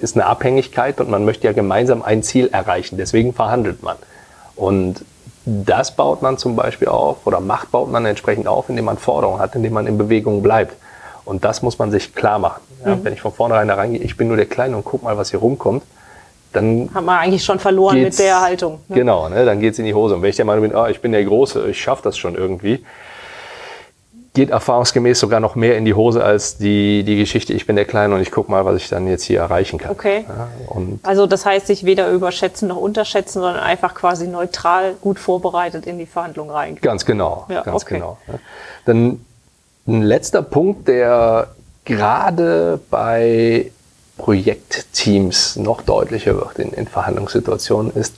ist 0.00 0.16
eine 0.16 0.26
Abhängigkeit 0.26 1.00
und 1.00 1.10
man 1.10 1.24
möchte 1.24 1.46
ja 1.46 1.52
gemeinsam 1.52 2.02
ein 2.02 2.22
Ziel 2.22 2.48
erreichen. 2.52 2.96
Deswegen 2.96 3.32
verhandelt 3.32 3.82
man. 3.82 3.96
Und 4.54 5.04
das 5.44 5.94
baut 5.94 6.22
man 6.22 6.38
zum 6.38 6.56
Beispiel 6.56 6.88
auf 6.88 7.26
oder 7.26 7.40
Macht 7.40 7.70
baut 7.70 7.90
man 7.90 8.04
entsprechend 8.04 8.48
auf, 8.48 8.68
indem 8.68 8.86
man 8.86 8.98
Forderungen 8.98 9.40
hat, 9.40 9.54
indem 9.54 9.74
man 9.74 9.86
in 9.86 9.96
Bewegung 9.96 10.42
bleibt. 10.42 10.76
Und 11.24 11.44
das 11.44 11.62
muss 11.62 11.78
man 11.78 11.90
sich 11.90 12.14
klar 12.14 12.38
machen. 12.38 12.62
Ja, 12.84 12.96
mhm. 12.96 13.04
Wenn 13.04 13.12
ich 13.12 13.20
von 13.20 13.32
vornherein 13.32 13.68
da 13.68 13.74
reingehe, 13.74 14.00
ich 14.00 14.16
bin 14.16 14.28
nur 14.28 14.36
der 14.36 14.46
Kleine 14.46 14.76
und 14.76 14.84
guck 14.84 15.02
mal, 15.02 15.16
was 15.16 15.30
hier 15.30 15.40
rumkommt, 15.40 15.82
dann. 16.52 16.90
Hat 16.92 17.04
man 17.04 17.18
eigentlich 17.18 17.44
schon 17.44 17.58
verloren 17.58 18.00
mit 18.00 18.18
der 18.18 18.40
Haltung. 18.40 18.80
Ne? 18.88 18.96
Genau, 18.96 19.28
ne, 19.28 19.44
dann 19.44 19.60
geht's 19.60 19.78
in 19.78 19.84
die 19.84 19.94
Hose. 19.94 20.14
Und 20.14 20.22
wenn 20.22 20.30
ich 20.30 20.36
der 20.36 20.44
Meinung 20.44 20.62
bin, 20.62 20.74
ah, 20.74 20.88
ich 20.88 21.00
bin 21.00 21.12
der 21.12 21.24
Große, 21.24 21.68
ich 21.68 21.80
schaffe 21.80 22.02
das 22.02 22.16
schon 22.16 22.34
irgendwie, 22.34 22.84
geht 24.36 24.50
erfahrungsgemäß 24.50 25.18
sogar 25.18 25.40
noch 25.40 25.54
mehr 25.54 25.78
in 25.78 25.86
die 25.86 25.94
Hose 25.94 26.22
als 26.22 26.58
die, 26.58 27.04
die 27.04 27.16
Geschichte, 27.16 27.54
ich 27.54 27.66
bin 27.66 27.74
der 27.74 27.86
Kleine 27.86 28.14
und 28.14 28.20
ich 28.20 28.30
gucke 28.30 28.50
mal, 28.50 28.66
was 28.66 28.76
ich 28.76 28.88
dann 28.90 29.06
jetzt 29.06 29.24
hier 29.24 29.40
erreichen 29.40 29.78
kann. 29.78 29.90
Okay. 29.90 30.26
Ja, 30.28 30.48
also 31.02 31.26
das 31.26 31.46
heißt, 31.46 31.66
sich 31.66 31.84
weder 31.84 32.10
überschätzen 32.10 32.68
noch 32.68 32.76
unterschätzen, 32.76 33.40
sondern 33.40 33.56
einfach 33.62 33.94
quasi 33.94 34.28
neutral, 34.28 34.94
gut 35.00 35.18
vorbereitet 35.18 35.86
in 35.86 35.98
die 35.98 36.04
Verhandlung 36.04 36.50
reingehen. 36.50 36.82
Ganz 36.82 37.06
genau, 37.06 37.46
ja, 37.48 37.62
ganz 37.62 37.82
okay. 37.82 37.94
genau. 37.94 38.18
Dann 38.84 39.24
ein 39.88 40.02
letzter 40.02 40.42
Punkt, 40.42 40.86
der 40.86 41.48
gerade 41.86 42.78
bei 42.90 43.70
Projektteams 44.18 45.56
noch 45.56 45.82
deutlicher 45.82 46.36
wird 46.36 46.58
in, 46.58 46.72
in 46.72 46.86
Verhandlungssituationen, 46.86 47.92
ist, 47.92 48.14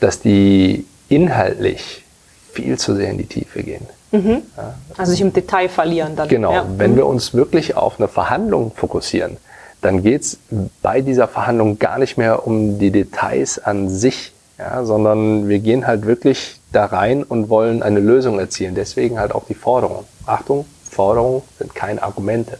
dass 0.00 0.20
die 0.20 0.86
inhaltlich 1.08 2.04
viel 2.52 2.78
zu 2.78 2.94
sehr 2.94 3.10
in 3.10 3.18
die 3.18 3.26
Tiefe 3.26 3.62
gehen. 3.62 3.86
Mhm. 4.12 4.42
Ja. 4.56 4.74
Also 4.96 5.12
sich 5.12 5.20
im 5.20 5.32
Detail 5.32 5.68
verlieren 5.68 6.16
dann. 6.16 6.28
Genau, 6.28 6.52
ja. 6.52 6.66
wenn 6.76 6.92
mhm. 6.92 6.96
wir 6.96 7.06
uns 7.06 7.34
wirklich 7.34 7.76
auf 7.76 7.98
eine 7.98 8.08
Verhandlung 8.08 8.72
fokussieren, 8.74 9.36
dann 9.82 10.02
geht 10.02 10.22
es 10.22 10.38
bei 10.82 11.00
dieser 11.00 11.28
Verhandlung 11.28 11.78
gar 11.78 11.98
nicht 11.98 12.16
mehr 12.16 12.46
um 12.46 12.78
die 12.78 12.90
Details 12.90 13.58
an 13.58 13.88
sich, 13.88 14.32
ja, 14.58 14.84
sondern 14.84 15.48
wir 15.48 15.58
gehen 15.58 15.86
halt 15.86 16.06
wirklich 16.06 16.60
da 16.72 16.86
rein 16.86 17.22
und 17.22 17.48
wollen 17.48 17.82
eine 17.82 18.00
Lösung 18.00 18.38
erzielen. 18.38 18.74
Deswegen 18.74 19.18
halt 19.18 19.32
auch 19.32 19.44
die 19.46 19.54
Forderung. 19.54 20.04
Achtung, 20.24 20.66
Forderungen 20.90 21.42
sind 21.58 21.74
keine 21.74 22.02
Argumente. 22.02 22.58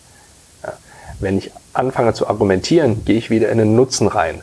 Wenn 1.19 1.39
ich 1.39 1.51
anfange 1.77 2.15
zu 2.15 2.29
argumentieren, 2.29 3.05
gehe 3.05 3.17
ich 3.17 3.31
wieder 3.31 3.49
in 3.51 3.59
den 3.59 3.77
Nutzen 3.77 4.09
rein. 4.09 4.43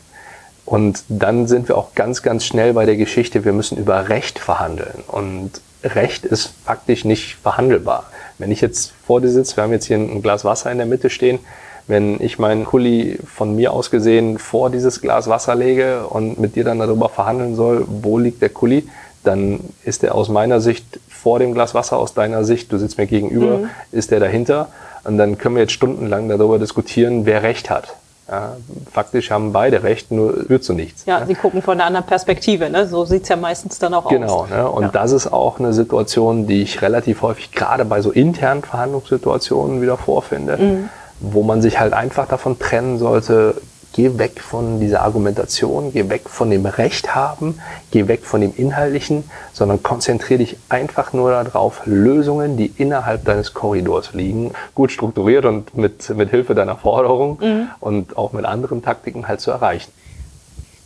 Und 0.64 1.04
dann 1.08 1.46
sind 1.46 1.68
wir 1.68 1.76
auch 1.76 1.94
ganz, 1.94 2.22
ganz 2.22 2.44
schnell 2.44 2.72
bei 2.72 2.86
der 2.86 2.96
Geschichte, 2.96 3.44
wir 3.44 3.52
müssen 3.52 3.76
über 3.76 4.08
Recht 4.08 4.38
verhandeln. 4.38 5.04
Und 5.06 5.50
Recht 5.82 6.24
ist 6.24 6.54
faktisch 6.64 7.04
nicht 7.04 7.36
verhandelbar. 7.36 8.04
Wenn 8.38 8.50
ich 8.50 8.62
jetzt 8.62 8.92
vor 9.06 9.20
dir 9.20 9.28
sitze, 9.28 9.56
wir 9.56 9.64
haben 9.64 9.72
jetzt 9.72 9.84
hier 9.84 9.98
ein 9.98 10.22
Glas 10.22 10.44
Wasser 10.44 10.72
in 10.72 10.78
der 10.78 10.86
Mitte 10.86 11.10
stehen, 11.10 11.38
wenn 11.86 12.18
ich 12.22 12.38
meinen 12.38 12.64
Kuli 12.64 13.18
von 13.26 13.54
mir 13.54 13.72
aus 13.72 13.90
gesehen 13.90 14.38
vor 14.38 14.70
dieses 14.70 15.02
Glas 15.02 15.28
Wasser 15.28 15.54
lege 15.54 16.06
und 16.06 16.40
mit 16.40 16.56
dir 16.56 16.64
dann 16.64 16.78
darüber 16.78 17.10
verhandeln 17.10 17.54
soll, 17.54 17.84
wo 17.86 18.18
liegt 18.18 18.40
der 18.40 18.48
Kuli, 18.48 18.88
dann 19.22 19.60
ist 19.84 20.02
er 20.02 20.14
aus 20.14 20.30
meiner 20.30 20.60
Sicht 20.60 20.98
vor 21.08 21.38
dem 21.38 21.52
Glas 21.52 21.74
Wasser, 21.74 21.98
aus 21.98 22.14
deiner 22.14 22.44
Sicht, 22.44 22.72
du 22.72 22.78
sitzt 22.78 22.96
mir 22.96 23.06
gegenüber, 23.06 23.58
mhm. 23.58 23.70
ist 23.92 24.10
der 24.10 24.20
dahinter. 24.20 24.68
Und 25.04 25.18
dann 25.18 25.38
können 25.38 25.56
wir 25.56 25.62
jetzt 25.62 25.72
stundenlang 25.72 26.28
darüber 26.28 26.58
diskutieren, 26.58 27.26
wer 27.26 27.42
Recht 27.42 27.70
hat. 27.70 27.96
Ja, 28.26 28.56
faktisch 28.90 29.30
haben 29.30 29.52
beide 29.52 29.82
recht, 29.82 30.10
nur 30.10 30.44
führt 30.46 30.64
zu 30.64 30.72
nichts. 30.72 31.04
Ja, 31.04 31.20
ja, 31.20 31.26
sie 31.26 31.34
gucken 31.34 31.60
von 31.60 31.74
einer 31.74 31.84
anderen 31.84 32.06
Perspektive. 32.06 32.70
Ne? 32.70 32.88
So 32.88 33.04
sieht's 33.04 33.28
ja 33.28 33.36
meistens 33.36 33.78
dann 33.78 33.92
auch 33.92 34.08
genau, 34.08 34.40
aus. 34.40 34.48
Genau, 34.48 34.62
ne? 34.62 34.70
und 34.70 34.82
ja. 34.84 34.88
das 34.88 35.12
ist 35.12 35.30
auch 35.30 35.58
eine 35.58 35.74
Situation, 35.74 36.46
die 36.46 36.62
ich 36.62 36.80
relativ 36.80 37.20
häufig 37.20 37.52
gerade 37.52 37.84
bei 37.84 38.00
so 38.00 38.10
internen 38.10 38.62
Verhandlungssituationen 38.62 39.82
wieder 39.82 39.98
vorfinde, 39.98 40.56
mhm. 40.56 40.88
wo 41.20 41.42
man 41.42 41.60
sich 41.60 41.78
halt 41.78 41.92
einfach 41.92 42.26
davon 42.26 42.58
trennen 42.58 42.98
sollte, 42.98 43.56
geh 43.94 44.18
weg 44.18 44.40
von 44.40 44.80
dieser 44.80 45.02
Argumentation, 45.02 45.92
geh 45.92 46.08
weg 46.10 46.28
von 46.28 46.50
dem 46.50 46.66
Recht 46.66 47.14
haben, 47.14 47.60
geh 47.92 48.08
weg 48.08 48.24
von 48.24 48.40
dem 48.40 48.52
Inhaltlichen, 48.54 49.24
sondern 49.52 49.82
konzentriere 49.82 50.40
dich 50.40 50.56
einfach 50.68 51.12
nur 51.12 51.30
darauf, 51.30 51.82
Lösungen, 51.86 52.56
die 52.56 52.72
innerhalb 52.76 53.24
deines 53.24 53.54
Korridors 53.54 54.12
liegen, 54.12 54.50
gut 54.74 54.90
strukturiert 54.90 55.44
und 55.44 55.76
mit, 55.76 56.10
mit 56.10 56.30
Hilfe 56.30 56.54
deiner 56.54 56.76
Forderung 56.76 57.38
mhm. 57.40 57.68
und 57.80 58.18
auch 58.18 58.32
mit 58.32 58.44
anderen 58.44 58.82
Taktiken 58.82 59.28
halt 59.28 59.40
zu 59.40 59.52
erreichen. 59.52 59.90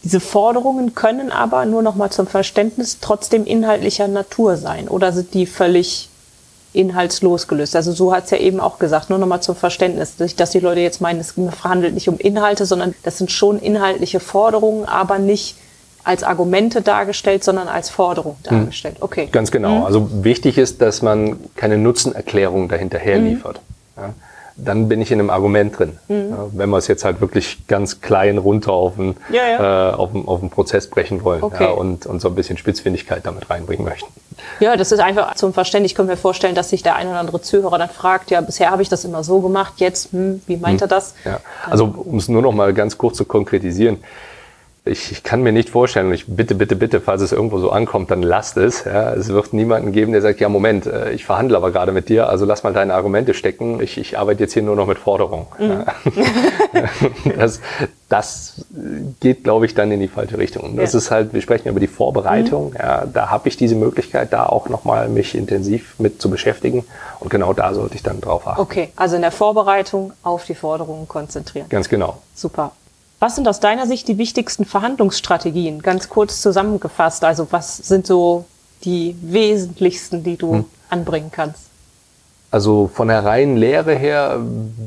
Diese 0.04 0.20
Forderungen 0.20 0.94
können 0.94 1.32
aber 1.32 1.64
nur 1.64 1.82
noch 1.82 1.96
mal 1.96 2.10
zum 2.10 2.26
Verständnis 2.26 2.98
trotzdem 3.00 3.44
inhaltlicher 3.44 4.06
Natur 4.06 4.56
sein 4.56 4.86
oder 4.86 5.12
sind 5.12 5.32
die 5.34 5.46
völlig 5.46 6.10
inhaltslos 6.72 7.48
gelöst. 7.48 7.74
Also 7.74 7.92
so 7.92 8.12
hat 8.12 8.24
es 8.26 8.30
ja 8.30 8.38
eben 8.38 8.60
auch 8.60 8.78
gesagt, 8.78 9.10
nur 9.10 9.18
nochmal 9.18 9.40
zum 9.42 9.56
Verständnis, 9.56 10.16
dass 10.16 10.50
die 10.50 10.60
Leute 10.60 10.80
jetzt 10.80 11.00
meinen, 11.00 11.20
es 11.20 11.32
verhandelt 11.32 11.94
nicht 11.94 12.08
um 12.08 12.18
Inhalte, 12.18 12.66
sondern 12.66 12.94
das 13.02 13.18
sind 13.18 13.30
schon 13.30 13.58
inhaltliche 13.58 14.20
Forderungen, 14.20 14.84
aber 14.84 15.18
nicht 15.18 15.56
als 16.04 16.22
Argumente 16.22 16.80
dargestellt, 16.80 17.44
sondern 17.44 17.68
als 17.68 17.90
Forderung 17.90 18.36
hm. 18.44 18.58
dargestellt. 18.58 18.96
Okay. 19.00 19.28
Ganz 19.30 19.50
genau. 19.50 19.80
Mhm. 19.80 19.84
Also 19.84 20.24
wichtig 20.24 20.56
ist, 20.56 20.80
dass 20.80 21.02
man 21.02 21.36
keine 21.56 21.76
Nutzenerklärung 21.76 22.68
dahinterher 22.68 23.18
mhm. 23.18 23.26
liefert. 23.26 23.60
Ja 23.96 24.14
dann 24.58 24.88
bin 24.88 25.00
ich 25.00 25.12
in 25.12 25.20
einem 25.20 25.30
Argument 25.30 25.78
drin. 25.78 25.98
Mhm. 26.08 26.30
Ja, 26.30 26.46
wenn 26.52 26.70
wir 26.70 26.78
es 26.78 26.88
jetzt 26.88 27.04
halt 27.04 27.20
wirklich 27.20 27.66
ganz 27.68 28.00
klein 28.00 28.38
runter 28.38 28.72
auf 28.72 28.96
den, 28.96 29.16
ja, 29.30 29.48
ja. 29.48 29.90
Äh, 29.90 29.94
auf, 29.94 30.10
auf 30.26 30.50
Prozess 30.50 30.88
brechen 30.88 31.22
wollen 31.22 31.42
okay. 31.42 31.72
und, 31.72 32.06
und 32.06 32.20
so 32.20 32.28
ein 32.28 32.34
bisschen 32.34 32.58
Spitzfindigkeit 32.58 33.24
damit 33.24 33.48
reinbringen 33.48 33.84
möchten. 33.84 34.12
Ja, 34.60 34.76
das 34.76 34.92
ist 34.92 35.00
einfach 35.00 35.34
zum 35.36 35.52
Verständnis. 35.52 35.92
Ich 35.92 35.96
könnte 35.96 36.12
mir 36.12 36.16
vorstellen, 36.16 36.54
dass 36.54 36.70
sich 36.70 36.82
der 36.82 36.96
ein 36.96 37.08
oder 37.08 37.18
andere 37.18 37.40
Zuhörer 37.40 37.78
dann 37.78 37.88
fragt, 37.88 38.30
ja, 38.30 38.40
bisher 38.40 38.70
habe 38.70 38.82
ich 38.82 38.88
das 38.88 39.04
immer 39.04 39.22
so 39.22 39.40
gemacht, 39.40 39.74
jetzt, 39.76 40.12
hm, 40.12 40.42
wie 40.46 40.56
meint 40.56 40.80
hm. 40.80 40.86
er 40.86 40.88
das? 40.88 41.14
Ja. 41.24 41.40
Also 41.68 41.84
um 41.84 42.18
es 42.18 42.28
nur 42.28 42.42
noch 42.42 42.52
mal 42.52 42.74
ganz 42.74 42.98
kurz 42.98 43.16
zu 43.16 43.24
konkretisieren, 43.24 43.98
ich, 44.84 45.12
ich 45.12 45.22
kann 45.22 45.42
mir 45.42 45.52
nicht 45.52 45.70
vorstellen, 45.70 46.08
und 46.08 46.14
ich 46.14 46.26
bitte, 46.26 46.54
bitte, 46.54 46.76
bitte, 46.76 47.00
falls 47.00 47.22
es 47.22 47.32
irgendwo 47.32 47.58
so 47.58 47.70
ankommt, 47.70 48.10
dann 48.10 48.22
lasst 48.22 48.56
es. 48.56 48.84
Ja. 48.84 49.12
Es 49.12 49.28
wird 49.28 49.52
niemanden 49.52 49.92
geben, 49.92 50.12
der 50.12 50.22
sagt, 50.22 50.40
ja 50.40 50.48
Moment, 50.48 50.86
äh, 50.86 51.12
ich 51.12 51.24
verhandle 51.24 51.56
aber 51.56 51.70
gerade 51.70 51.92
mit 51.92 52.08
dir, 52.08 52.28
also 52.28 52.44
lass 52.44 52.62
mal 52.62 52.72
deine 52.72 52.94
Argumente 52.94 53.34
stecken. 53.34 53.80
Ich, 53.80 53.98
ich 53.98 54.18
arbeite 54.18 54.42
jetzt 54.42 54.54
hier 54.54 54.62
nur 54.62 54.76
noch 54.76 54.86
mit 54.86 54.98
Forderungen. 54.98 55.46
Mhm. 55.58 55.70
Ja. 55.70 55.84
das, 57.38 57.60
das 58.08 58.64
geht, 59.20 59.44
glaube 59.44 59.66
ich, 59.66 59.74
dann 59.74 59.92
in 59.92 60.00
die 60.00 60.08
falsche 60.08 60.38
Richtung. 60.38 60.64
Und 60.64 60.76
das 60.76 60.92
ja. 60.92 60.98
ist 60.98 61.10
halt, 61.10 61.34
wir 61.34 61.42
sprechen 61.42 61.68
über 61.68 61.80
die 61.80 61.86
Vorbereitung. 61.86 62.70
Mhm. 62.70 62.76
Ja, 62.78 63.04
da 63.06 63.30
habe 63.30 63.48
ich 63.48 63.56
diese 63.56 63.74
Möglichkeit, 63.74 64.32
da 64.32 64.46
auch 64.46 64.68
nochmal 64.68 65.08
mich 65.08 65.34
intensiv 65.34 65.94
mit 65.98 66.22
zu 66.22 66.30
beschäftigen. 66.30 66.84
Und 67.20 67.30
genau 67.30 67.52
da 67.52 67.74
sollte 67.74 67.94
ich 67.94 68.02
dann 68.02 68.20
drauf 68.20 68.46
achten. 68.46 68.60
Okay, 68.60 68.90
also 68.96 69.16
in 69.16 69.22
der 69.22 69.32
Vorbereitung 69.32 70.12
auf 70.22 70.44
die 70.44 70.54
Forderungen 70.54 71.06
konzentrieren. 71.08 71.68
Ganz 71.68 71.88
genau. 71.88 72.18
Super. 72.34 72.72
Was 73.20 73.34
sind 73.34 73.48
aus 73.48 73.58
deiner 73.60 73.86
Sicht 73.86 74.06
die 74.06 74.18
wichtigsten 74.18 74.64
Verhandlungsstrategien? 74.64 75.82
Ganz 75.82 76.08
kurz 76.08 76.40
zusammengefasst. 76.40 77.24
Also 77.24 77.48
was 77.50 77.76
sind 77.76 78.06
so 78.06 78.44
die 78.84 79.16
wesentlichsten, 79.20 80.22
die 80.22 80.36
du 80.36 80.52
hm. 80.54 80.64
anbringen 80.88 81.30
kannst? 81.32 81.68
Also 82.50 82.88
von 82.92 83.08
der 83.08 83.24
reinen 83.24 83.56
Lehre 83.56 83.94
her 83.94 84.40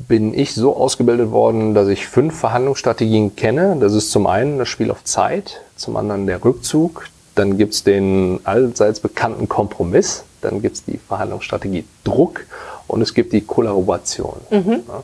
bin 0.08 0.34
ich 0.34 0.56
so 0.56 0.76
ausgebildet 0.76 1.32
worden, 1.32 1.76
dass 1.76 1.90
ich 1.90 2.08
fünf 2.08 2.40
Verhandlungsstrategien 2.40 3.36
kenne. 3.36 3.78
Das 3.80 3.94
ist 3.94 4.12
zum 4.12 4.26
einen 4.26 4.58
das 4.58 4.68
Spiel 4.68 4.90
auf 4.90 5.04
Zeit, 5.04 5.62
zum 5.76 5.96
anderen 5.96 6.26
der 6.26 6.44
Rückzug, 6.44 7.08
dann 7.36 7.58
gibt's 7.58 7.84
den 7.84 8.40
allseits 8.46 9.00
bekannten 9.00 9.48
Kompromiss, 9.48 10.24
dann 10.42 10.62
gibt's 10.62 10.84
die 10.84 10.98
Verhandlungsstrategie 10.98 11.86
Druck 12.04 12.46
und 12.88 13.02
es 13.02 13.14
gibt 13.14 13.32
die 13.32 13.42
Kollaboration. 13.42 14.38
Mhm. 14.50 14.84
Ja. 14.88 15.04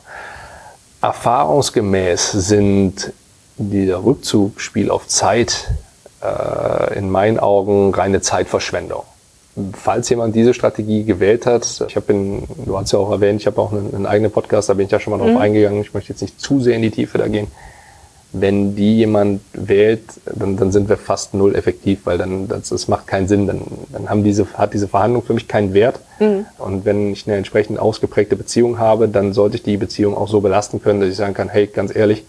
Erfahrungsgemäß 1.00 2.32
sind 2.32 3.12
dieser 3.58 4.04
Rückzug, 4.04 4.60
Spiel 4.60 4.90
auf 4.90 5.06
Zeit, 5.06 5.68
äh, 6.22 6.98
in 6.98 7.10
meinen 7.10 7.38
Augen 7.38 7.92
reine 7.94 8.20
Zeitverschwendung. 8.20 9.02
Falls 9.72 10.08
jemand 10.08 10.36
diese 10.36 10.54
Strategie 10.54 11.04
gewählt 11.04 11.44
hat, 11.44 11.84
ich 11.88 11.96
habe, 11.96 12.14
du 12.64 12.78
hast 12.78 12.92
ja 12.92 12.98
auch 12.98 13.10
erwähnt, 13.10 13.40
ich 13.40 13.46
habe 13.46 13.60
auch 13.60 13.72
einen, 13.72 13.92
einen, 13.92 14.06
eigenen 14.06 14.30
Podcast, 14.30 14.68
da 14.68 14.74
bin 14.74 14.86
ich 14.86 14.92
ja 14.92 15.00
schon 15.00 15.10
mal 15.10 15.18
drauf 15.18 15.30
mhm. 15.30 15.38
eingegangen. 15.38 15.80
Ich 15.80 15.94
möchte 15.94 16.10
jetzt 16.10 16.22
nicht 16.22 16.40
zu 16.40 16.60
sehr 16.60 16.76
in 16.76 16.82
die 16.82 16.90
Tiefe 16.90 17.18
da 17.18 17.26
gehen. 17.26 17.48
Wenn 18.32 18.76
die 18.76 18.98
jemand 18.98 19.40
wählt, 19.52 20.02
dann, 20.26 20.56
dann 20.56 20.70
sind 20.70 20.88
wir 20.88 20.96
fast 20.96 21.34
null 21.34 21.56
effektiv, 21.56 22.00
weil 22.04 22.18
dann 22.18 22.46
das, 22.46 22.68
das 22.68 22.86
macht 22.86 23.06
keinen 23.06 23.26
Sinn. 23.26 23.46
Dann, 23.46 23.62
dann 23.90 24.08
haben 24.08 24.22
diese, 24.22 24.46
hat 24.54 24.74
diese 24.74 24.86
Verhandlung 24.86 25.24
für 25.24 25.34
mich 25.34 25.48
keinen 25.48 25.72
Wert. 25.72 25.98
Mhm. 26.20 26.46
Und 26.58 26.84
wenn 26.84 27.12
ich 27.12 27.26
eine 27.26 27.36
entsprechend 27.36 27.80
ausgeprägte 27.80 28.36
Beziehung 28.36 28.78
habe, 28.78 29.08
dann 29.08 29.32
sollte 29.32 29.56
ich 29.56 29.62
die 29.62 29.76
Beziehung 29.76 30.16
auch 30.16 30.28
so 30.28 30.40
belasten 30.40 30.80
können, 30.80 31.00
dass 31.00 31.08
ich 31.08 31.16
sagen 31.16 31.34
kann, 31.34 31.48
hey, 31.48 31.66
ganz 31.66 31.94
ehrlich, 31.94 32.22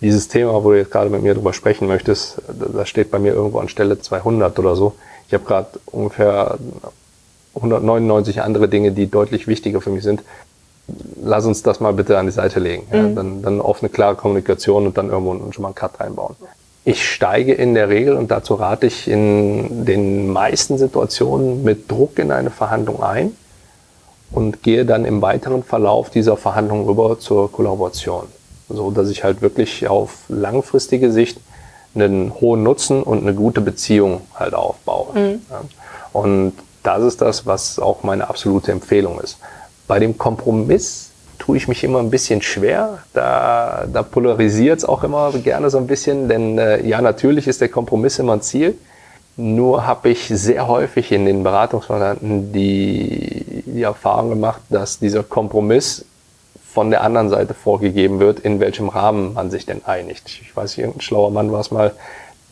dieses 0.00 0.28
Thema, 0.28 0.64
wo 0.64 0.70
du 0.70 0.78
jetzt 0.78 0.90
gerade 0.90 1.10
mit 1.10 1.22
mir 1.22 1.34
drüber 1.34 1.52
sprechen 1.52 1.86
möchtest, 1.86 2.40
das 2.48 2.88
steht 2.88 3.10
bei 3.10 3.18
mir 3.18 3.32
irgendwo 3.32 3.58
an 3.58 3.68
Stelle 3.68 4.00
200 4.00 4.58
oder 4.58 4.76
so. 4.76 4.94
Ich 5.28 5.34
habe 5.34 5.44
gerade 5.44 5.68
ungefähr 5.86 6.58
199 7.54 8.42
andere 8.42 8.68
Dinge, 8.68 8.92
die 8.92 9.10
deutlich 9.10 9.46
wichtiger 9.46 9.80
für 9.80 9.90
mich 9.90 10.02
sind. 10.02 10.22
Lass 11.22 11.44
uns 11.44 11.62
das 11.62 11.80
mal 11.80 11.92
bitte 11.92 12.18
an 12.18 12.26
die 12.26 12.32
Seite 12.32 12.60
legen. 12.60 12.86
Ja? 12.92 13.02
Mhm. 13.02 13.14
Dann, 13.14 13.42
dann 13.42 13.60
offene, 13.60 13.90
klare 13.90 14.16
Kommunikation 14.16 14.86
und 14.86 14.96
dann 14.96 15.10
irgendwo 15.10 15.52
schon 15.52 15.62
mal 15.62 15.68
einen 15.68 15.74
Cut 15.74 16.00
reinbauen. 16.00 16.34
Ich 16.84 17.06
steige 17.06 17.52
in 17.52 17.74
der 17.74 17.90
Regel, 17.90 18.16
und 18.16 18.30
dazu 18.30 18.54
rate 18.54 18.86
ich 18.86 19.06
in 19.06 19.84
den 19.84 20.32
meisten 20.32 20.78
Situationen 20.78 21.62
mit 21.62 21.90
Druck 21.90 22.18
in 22.18 22.32
eine 22.32 22.50
Verhandlung 22.50 23.02
ein 23.02 23.36
und 24.32 24.62
gehe 24.62 24.86
dann 24.86 25.04
im 25.04 25.20
weiteren 25.20 25.62
Verlauf 25.62 26.08
dieser 26.08 26.38
Verhandlung 26.38 26.86
rüber 26.86 27.18
zur 27.18 27.52
Kollaboration 27.52 28.24
so 28.70 28.90
dass 28.90 29.10
ich 29.10 29.24
halt 29.24 29.42
wirklich 29.42 29.88
auf 29.88 30.18
langfristige 30.28 31.10
Sicht 31.12 31.38
einen 31.94 32.32
hohen 32.40 32.62
Nutzen 32.62 33.02
und 33.02 33.22
eine 33.22 33.34
gute 33.34 33.60
Beziehung 33.60 34.22
halt 34.34 34.54
aufbaue. 34.54 35.18
Mhm. 35.18 35.40
Ja. 35.50 35.60
Und 36.12 36.52
das 36.82 37.02
ist 37.02 37.20
das, 37.20 37.46
was 37.46 37.78
auch 37.78 38.02
meine 38.02 38.28
absolute 38.28 38.72
Empfehlung 38.72 39.20
ist. 39.20 39.38
Bei 39.86 39.98
dem 39.98 40.16
Kompromiss 40.16 41.10
tue 41.38 41.56
ich 41.56 41.68
mich 41.68 41.82
immer 41.84 41.98
ein 41.98 42.10
bisschen 42.10 42.42
schwer. 42.42 42.98
Da, 43.12 43.86
da 43.92 44.02
polarisiert 44.02 44.78
es 44.78 44.84
auch 44.84 45.02
immer 45.04 45.32
gerne 45.32 45.70
so 45.70 45.78
ein 45.78 45.86
bisschen, 45.86 46.28
denn 46.28 46.58
äh, 46.58 46.86
ja, 46.86 47.00
natürlich 47.00 47.48
ist 47.48 47.60
der 47.60 47.68
Kompromiss 47.68 48.18
immer 48.18 48.34
ein 48.34 48.42
Ziel. 48.42 48.78
Nur 49.36 49.86
habe 49.86 50.10
ich 50.10 50.28
sehr 50.28 50.68
häufig 50.68 51.12
in 51.12 51.24
den 51.24 51.42
Beratungsverhandlungen 51.42 52.52
die, 52.52 53.62
die 53.66 53.82
Erfahrung 53.82 54.28
gemacht, 54.30 54.60
dass 54.68 54.98
dieser 54.98 55.22
Kompromiss 55.22 56.04
von 56.72 56.90
der 56.90 57.02
anderen 57.02 57.28
Seite 57.28 57.54
vorgegeben 57.54 58.20
wird, 58.20 58.40
in 58.40 58.60
welchem 58.60 58.88
Rahmen 58.88 59.34
man 59.34 59.50
sich 59.50 59.66
denn 59.66 59.84
einigt. 59.84 60.28
Ich 60.28 60.54
weiß 60.54 60.78
irgendein 60.78 61.00
schlauer 61.00 61.30
Mann 61.30 61.50
war 61.52 61.60
es 61.60 61.70
mal, 61.70 61.92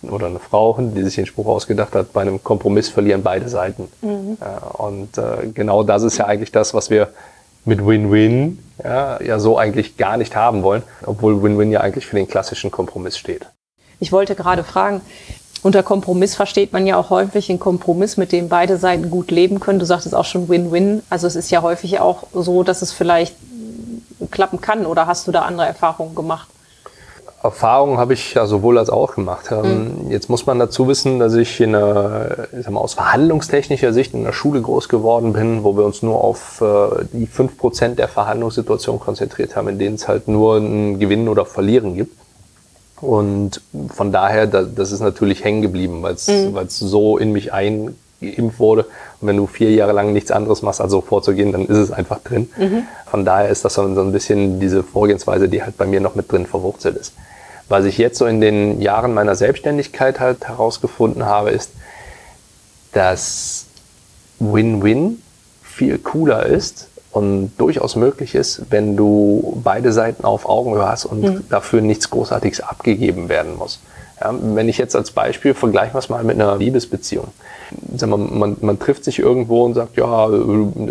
oder 0.03 0.27
eine 0.27 0.39
Frau, 0.39 0.77
die 0.79 1.03
sich 1.03 1.17
den 1.17 1.27
Spruch 1.27 1.47
ausgedacht 1.47 1.95
hat, 1.95 2.13
bei 2.13 2.21
einem 2.21 2.43
Kompromiss 2.43 2.89
verlieren 2.89 3.23
beide 3.23 3.49
Seiten. 3.49 3.89
Mhm. 4.03 4.39
und 4.75 5.19
äh, 5.19 5.49
genau 5.53 5.83
das 5.83 6.03
ist 6.03 6.19
ja 6.19 6.27
eigentlich 6.27 6.53
das, 6.53 6.75
was 6.75 6.91
wir 6.91 7.09
mit 7.65 7.85
Win-Win 7.85 8.59
ja, 8.83 9.23
ja 9.23 9.39
so 9.39 9.59
eigentlich 9.59 9.97
gar 9.97 10.17
nicht 10.17 10.35
haben 10.37 10.63
wollen, 10.63 10.83
obwohl 11.05 11.43
Win-Win 11.43 11.73
ja 11.73 11.81
eigentlich 11.81 12.07
für 12.07 12.17
den 12.17 12.29
klassischen 12.29 12.71
Kompromiss 12.71 13.19
steht. 13.19 13.47
Ich 14.01 14.13
wollte 14.13 14.35
gerade 14.35 14.65
fragen, 14.65 15.01
unter 15.63 15.83
Kompromiss 15.83 16.37
versteht 16.37 16.73
man 16.73 16.87
ja 16.87 16.97
auch 16.97 17.11
häufig 17.11 17.51
einen 17.51 17.59
Kompromiss, 17.59 18.17
mit 18.17 18.31
dem 18.31 18.49
beide 18.49 18.79
Seiten 18.79 19.11
gut 19.11 19.31
leben 19.33 19.59
können. 19.59 19.81
Du 19.81 19.87
sagtest 19.87 20.15
auch 20.15 20.25
schon 20.25 20.49
Win-Win. 20.49 21.03
Also 21.11 21.27
es 21.27 21.35
ist 21.35 21.51
ja 21.51 21.63
häufig 21.63 21.99
auch 21.99 22.25
so, 22.33 22.63
dass 22.63 22.81
es 22.81 22.93
vielleicht 22.93 23.35
klappen 24.31 24.61
kann 24.61 24.87
oder 24.87 25.07
hast 25.07 25.27
du 25.27 25.33
da 25.33 25.43
andere 25.43 25.67
Erfahrungen 25.67 26.15
gemacht? 26.15 26.49
Erfahrungen 27.43 27.99
habe 27.99 28.15
ich 28.15 28.35
ja 28.35 28.47
sowohl 28.47 28.79
als 28.79 28.91
auch 28.91 29.15
gemacht. 29.15 29.51
Mhm. 29.51 30.11
Jetzt 30.11 30.29
muss 30.29 30.47
man 30.47 30.59
dazu 30.59 30.89
wissen, 30.89 31.21
dass 31.21 31.35
ich 31.35 31.61
in 31.61 31.75
einer, 31.75 32.49
ich 32.53 32.65
sag 32.65 32.73
mal, 32.73 32.81
aus 32.81 32.95
verhandlungstechnischer 32.95 33.93
Sicht 33.93 34.13
in 34.13 34.21
einer 34.21 34.33
Schule 34.33 34.61
groß 34.61 34.89
geworden 34.89 35.33
bin, 35.35 35.63
wo 35.63 35.77
wir 35.77 35.85
uns 35.85 36.03
nur 36.03 36.23
auf 36.23 36.61
äh, 36.61 37.05
die 37.13 37.27
fünf 37.27 37.57
Prozent 37.57 37.99
der 38.01 38.09
Verhandlungssituation 38.09 38.99
konzentriert 38.99 39.55
haben, 39.55 39.69
in 39.69 39.79
denen 39.79 39.95
es 39.95 40.09
halt 40.09 40.27
nur 40.27 40.57
ein 40.57 40.99
Gewinnen 40.99 41.29
oder 41.29 41.47
Verlieren 41.47 41.95
gibt. 41.95 42.17
Und 43.01 43.61
von 43.95 44.11
daher, 44.11 44.49
das 44.49 44.91
ist 44.91 44.99
natürlich 44.99 45.45
hängen 45.45 45.63
geblieben, 45.63 46.03
weil 46.03 46.15
es 46.15 46.27
mhm. 46.27 46.57
so 46.69 47.19
in 47.19 47.31
mich 47.31 47.53
ein 47.53 47.95
geimpft 48.21 48.59
wurde. 48.59 48.85
Und 49.21 49.29
wenn 49.29 49.37
du 49.37 49.47
vier 49.47 49.73
Jahre 49.73 49.93
lang 49.93 50.13
nichts 50.13 50.31
anderes 50.31 50.63
machst, 50.63 50.81
als 50.81 50.91
so 50.91 51.01
vorzugehen, 51.01 51.53
dann 51.53 51.67
ist 51.67 51.77
es 51.77 51.93
einfach 51.93 52.21
drin. 52.21 52.51
Mhm. 52.57 52.85
Von 53.11 53.25
daher 53.25 53.49
ist 53.49 53.65
das 53.65 53.75
so 53.75 53.83
ein 53.83 54.13
bisschen 54.13 54.61
diese 54.61 54.83
Vorgehensweise, 54.83 55.49
die 55.49 55.63
halt 55.63 55.77
bei 55.77 55.87
mir 55.87 56.01
noch 56.01 56.15
mit 56.15 56.31
drin 56.31 56.47
verwurzelt 56.47 56.97
ist. 56.97 57.15
Was 57.69 57.85
ich 57.85 57.99
jetzt 57.99 58.19
so 58.19 58.27
in 58.27 58.41
den 58.41 58.81
Jahren 58.81 59.13
meiner 59.13 59.35
Selbstständigkeit 59.35 60.21
halt 60.21 60.49
herausgefunden 60.49 61.27
habe, 61.27 61.51
ist, 61.51 61.71
dass 62.93 63.67
Win-Win 64.39 65.23
viel 65.63 65.99
cooler 65.99 66.47
ist 66.47 66.89
und 67.13 67.53
durchaus 67.59 67.97
möglich 67.97 68.35
ist, 68.35 68.63
wenn 68.71 68.97
du 68.97 69.61
beide 69.63 69.93
Seiten 69.93 70.25
auf 70.25 70.49
Augenhöhe 70.49 70.87
hast 70.87 71.05
und 71.05 71.23
mhm. 71.23 71.45
dafür 71.51 71.81
nichts 71.81 72.11
Großartiges 72.11 72.61
abgegeben 72.61 73.29
werden 73.29 73.57
muss. 73.57 73.81
Ja, 74.21 74.35
wenn 74.41 74.69
ich 74.69 74.79
jetzt 74.79 74.97
als 74.97 75.13
Beispiel 75.13 75.55
vergleiche 75.55 75.95
wir 75.95 75.99
es 75.99 76.09
mal 76.09 76.25
mit 76.25 76.41
einer 76.41 76.57
Liebesbeziehung. 76.57 77.29
Sag 77.97 78.09
mal, 78.09 78.17
man, 78.17 78.57
man 78.61 78.79
trifft 78.79 79.05
sich 79.05 79.19
irgendwo 79.19 79.65
und 79.65 79.75
sagt, 79.75 79.97
ja, 79.97 80.29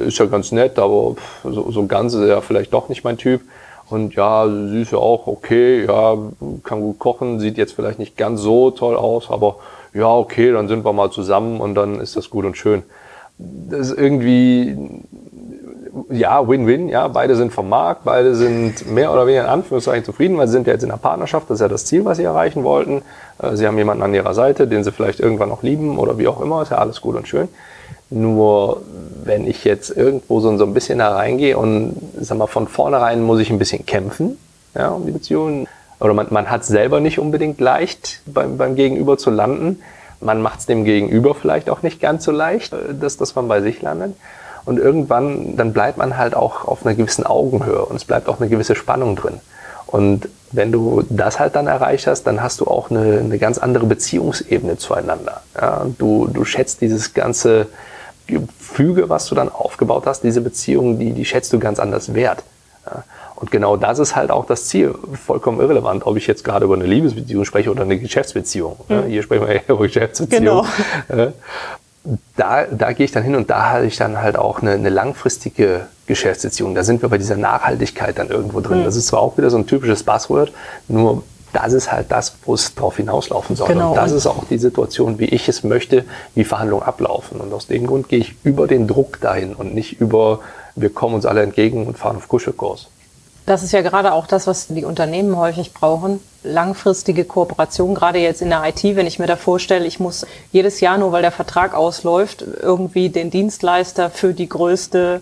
ist 0.05 0.17
ja 0.17 0.25
ganz 0.25 0.51
nett, 0.51 0.79
aber 0.79 1.15
so, 1.43 1.71
so 1.71 1.85
ganz 1.87 2.13
ist 2.13 2.27
er 2.27 2.41
vielleicht 2.41 2.73
doch 2.73 2.89
nicht 2.89 3.03
mein 3.03 3.17
Typ. 3.17 3.41
Und 3.89 4.15
ja, 4.15 4.47
sie 4.47 4.81
ist 4.81 4.91
ja 4.91 4.97
auch 4.97 5.27
okay, 5.27 5.85
ja, 5.85 6.17
kann 6.63 6.81
gut 6.81 6.99
kochen, 6.99 7.39
sieht 7.39 7.57
jetzt 7.57 7.73
vielleicht 7.73 7.99
nicht 7.99 8.17
ganz 8.17 8.41
so 8.41 8.71
toll 8.71 8.95
aus, 8.95 9.29
aber 9.29 9.57
ja, 9.93 10.13
okay, 10.13 10.51
dann 10.51 10.67
sind 10.67 10.83
wir 10.83 10.93
mal 10.93 11.09
zusammen 11.09 11.61
und 11.61 11.75
dann 11.75 11.99
ist 12.01 12.15
das 12.17 12.29
gut 12.29 12.45
und 12.45 12.57
schön. 12.57 12.83
Das 13.37 13.89
ist 13.89 13.97
irgendwie 13.97 14.75
ja, 16.09 16.47
Win-Win, 16.47 16.89
ja, 16.89 17.07
beide 17.07 17.35
sind 17.35 17.53
vom 17.53 17.69
Markt, 17.69 18.03
beide 18.03 18.35
sind 18.35 18.91
mehr 18.91 19.11
oder 19.11 19.27
weniger 19.27 19.43
in 19.43 19.49
Anführungszeichen 19.49 20.05
zufrieden, 20.05 20.37
weil 20.37 20.47
sie 20.47 20.53
sind 20.53 20.67
ja 20.67 20.73
jetzt 20.73 20.83
in 20.83 20.91
einer 20.91 20.97
Partnerschaft, 20.97 21.49
das 21.49 21.55
ist 21.55 21.61
ja 21.61 21.67
das 21.67 21.85
Ziel, 21.85 22.05
was 22.05 22.17
sie 22.17 22.23
erreichen 22.23 22.63
wollten. 22.63 23.01
Äh, 23.41 23.55
sie 23.55 23.67
haben 23.67 23.77
jemanden 23.77 24.03
an 24.03 24.13
ihrer 24.13 24.33
Seite, 24.33 24.67
den 24.67 24.83
sie 24.83 24.91
vielleicht 24.91 25.19
irgendwann 25.19 25.49
noch 25.49 25.63
lieben 25.63 25.97
oder 25.97 26.17
wie 26.17 26.27
auch 26.27 26.41
immer, 26.41 26.61
ist 26.61 26.71
ja 26.71 26.77
alles 26.77 27.01
gut 27.01 27.15
und 27.15 27.27
schön. 27.27 27.47
Nur 28.09 28.81
wenn 29.23 29.45
ich 29.45 29.65
jetzt 29.65 29.89
irgendwo 29.89 30.39
so, 30.39 30.55
so 30.57 30.65
ein 30.65 30.73
bisschen 30.73 30.99
da 30.99 31.13
reingehe 31.13 31.57
und 31.57 31.95
sag 32.19 32.37
mal, 32.37 32.47
von 32.47 32.67
vornherein 32.67 33.21
muss 33.21 33.39
ich 33.39 33.49
ein 33.49 33.59
bisschen 33.59 33.85
kämpfen, 33.85 34.37
ja, 34.75 34.89
um 34.89 35.05
die 35.05 35.11
Beziehung. 35.11 35.67
Oder 35.99 36.13
man, 36.13 36.27
man 36.29 36.49
hat 36.49 36.61
es 36.61 36.67
selber 36.67 36.99
nicht 36.99 37.19
unbedingt 37.19 37.59
leicht, 37.59 38.21
beim, 38.25 38.57
beim 38.57 38.75
Gegenüber 38.75 39.17
zu 39.17 39.29
landen. 39.29 39.81
Man 40.21 40.41
macht 40.41 40.59
es 40.59 40.65
dem 40.65 40.83
Gegenüber 40.83 41.35
vielleicht 41.35 41.69
auch 41.69 41.81
nicht 41.83 41.99
ganz 41.99 42.23
so 42.23 42.31
leicht, 42.31 42.73
äh, 42.73 42.93
dass, 42.93 43.17
dass 43.17 43.35
man 43.35 43.47
bei 43.47 43.61
sich 43.61 43.81
landet. 43.81 44.15
Und 44.67 44.79
irgendwann, 44.79 45.55
dann 45.55 45.71
bleibt 45.71 45.97
man 45.97 46.17
halt 46.17 46.35
auch 46.35 46.65
auf 46.65 46.85
einer 46.85 46.93
gewissen 46.93 47.25
Augenhöhe 47.25 47.85
und 47.85 47.95
es 47.95 48.03
bleibt 48.03 48.27
auch 48.27 48.41
eine 48.41 48.49
gewisse 48.49 48.75
Spannung 48.75 49.15
drin. 49.15 49.39
Und 49.85 50.27
wenn 50.51 50.73
du 50.73 51.05
das 51.09 51.39
halt 51.39 51.55
dann 51.55 51.67
erreicht 51.67 52.05
hast, 52.05 52.23
dann 52.23 52.43
hast 52.43 52.59
du 52.59 52.65
auch 52.65 52.91
eine, 52.91 53.19
eine 53.19 53.37
ganz 53.37 53.59
andere 53.59 53.85
Beziehungsebene 53.85 54.75
zueinander. 54.75 55.39
Ja, 55.55 55.85
du, 55.97 56.27
du 56.27 56.43
schätzt 56.43 56.81
dieses 56.81 57.13
ganze 57.13 57.67
Gefüge, 58.27 59.07
was 59.07 59.27
du 59.27 59.35
dann 59.35 59.47
aufgebaut 59.47 60.03
hast, 60.05 60.25
diese 60.25 60.41
Beziehung, 60.41 60.99
die, 60.99 61.13
die 61.13 61.23
schätzt 61.23 61.53
du 61.53 61.59
ganz 61.59 61.79
anders 61.79 62.13
wert. 62.13 62.43
Ja, 62.85 63.05
und 63.37 63.51
genau 63.51 63.77
das 63.77 63.99
ist 63.99 64.17
halt 64.17 64.31
auch 64.31 64.47
das 64.47 64.65
Ziel. 64.65 64.93
Vollkommen 65.13 65.61
irrelevant, 65.61 66.05
ob 66.05 66.17
ich 66.17 66.27
jetzt 66.27 66.43
gerade 66.43 66.65
über 66.65 66.75
eine 66.75 66.87
Liebesbeziehung 66.87 67.45
spreche 67.45 67.71
oder 67.71 67.83
eine 67.83 67.97
Geschäftsbeziehung. 67.97 68.75
Mhm. 68.89 69.03
Hier 69.05 69.23
sprechen 69.23 69.47
wir 69.47 69.55
ja 69.55 69.61
über 69.69 69.83
Geschäftsbeziehung. 69.83 70.65
Genau 71.07 71.31
da, 72.35 72.63
da 72.65 72.93
gehe 72.93 73.05
ich 73.05 73.11
dann 73.11 73.23
hin 73.23 73.35
und 73.35 73.49
da 73.49 73.71
habe 73.71 73.85
ich 73.85 73.97
dann 73.97 74.21
halt 74.21 74.37
auch 74.37 74.61
eine, 74.61 74.71
eine 74.71 74.89
langfristige 74.89 75.87
Geschäftsbeziehung. 76.05 76.73
Da 76.75 76.83
sind 76.83 77.01
wir 77.01 77.09
bei 77.09 77.17
dieser 77.17 77.37
Nachhaltigkeit 77.37 78.17
dann 78.17 78.29
irgendwo 78.29 78.61
drin. 78.61 78.79
Mhm. 78.79 78.83
Das 78.85 78.95
ist 78.95 79.07
zwar 79.07 79.19
auch 79.19 79.37
wieder 79.37 79.49
so 79.49 79.57
ein 79.57 79.67
typisches 79.67 80.03
Buzzword, 80.03 80.51
nur 80.87 81.23
das 81.53 81.73
ist 81.73 81.91
halt 81.91 82.11
das, 82.11 82.35
wo 82.45 82.53
es 82.53 82.75
drauf 82.75 82.97
hinauslaufen 82.97 83.55
soll. 83.55 83.69
Genau. 83.69 83.89
Und 83.89 83.97
das 83.97 84.11
ist 84.11 84.27
auch 84.27 84.43
die 84.49 84.57
Situation, 84.57 85.17
wie 85.19 85.25
ich 85.25 85.47
es 85.49 85.63
möchte, 85.63 86.05
wie 86.35 86.43
Verhandlungen 86.43 86.83
ablaufen. 86.83 87.39
Und 87.39 87.53
aus 87.53 87.67
dem 87.67 87.87
Grund 87.87 88.09
gehe 88.09 88.19
ich 88.19 88.35
über 88.43 88.67
den 88.67 88.87
Druck 88.87 89.19
dahin 89.21 89.55
und 89.55 89.73
nicht 89.73 89.99
über, 89.99 90.39
wir 90.75 90.89
kommen 90.89 91.15
uns 91.15 91.25
alle 91.25 91.41
entgegen 91.41 91.87
und 91.87 91.97
fahren 91.97 92.17
auf 92.17 92.27
Kuschelkurs. 92.27 92.89
Das 93.47 93.63
ist 93.63 93.71
ja 93.71 93.81
gerade 93.81 94.11
auch 94.11 94.27
das, 94.27 94.45
was 94.45 94.67
die 94.67 94.83
Unternehmen 94.83 95.37
häufig 95.37 95.73
brauchen. 95.73 96.19
Langfristige 96.43 97.23
Kooperation, 97.23 97.95
gerade 97.95 98.19
jetzt 98.19 98.41
in 98.41 98.49
der 98.49 98.61
IT, 98.65 98.83
wenn 98.97 99.07
ich 99.07 99.19
mir 99.19 99.25
da 99.25 99.37
vorstelle, 99.37 99.85
ich 99.85 100.01
muss 100.01 100.27
jedes 100.51 100.81
Jahr, 100.81 100.97
nur 100.97 101.13
weil 101.13 101.21
der 101.21 101.31
Vertrag 101.31 101.73
ausläuft, 101.73 102.43
irgendwie 102.61 103.07
den 103.07 103.31
Dienstleister 103.31 104.09
für 104.09 104.33
die 104.33 104.49
größte 104.49 105.21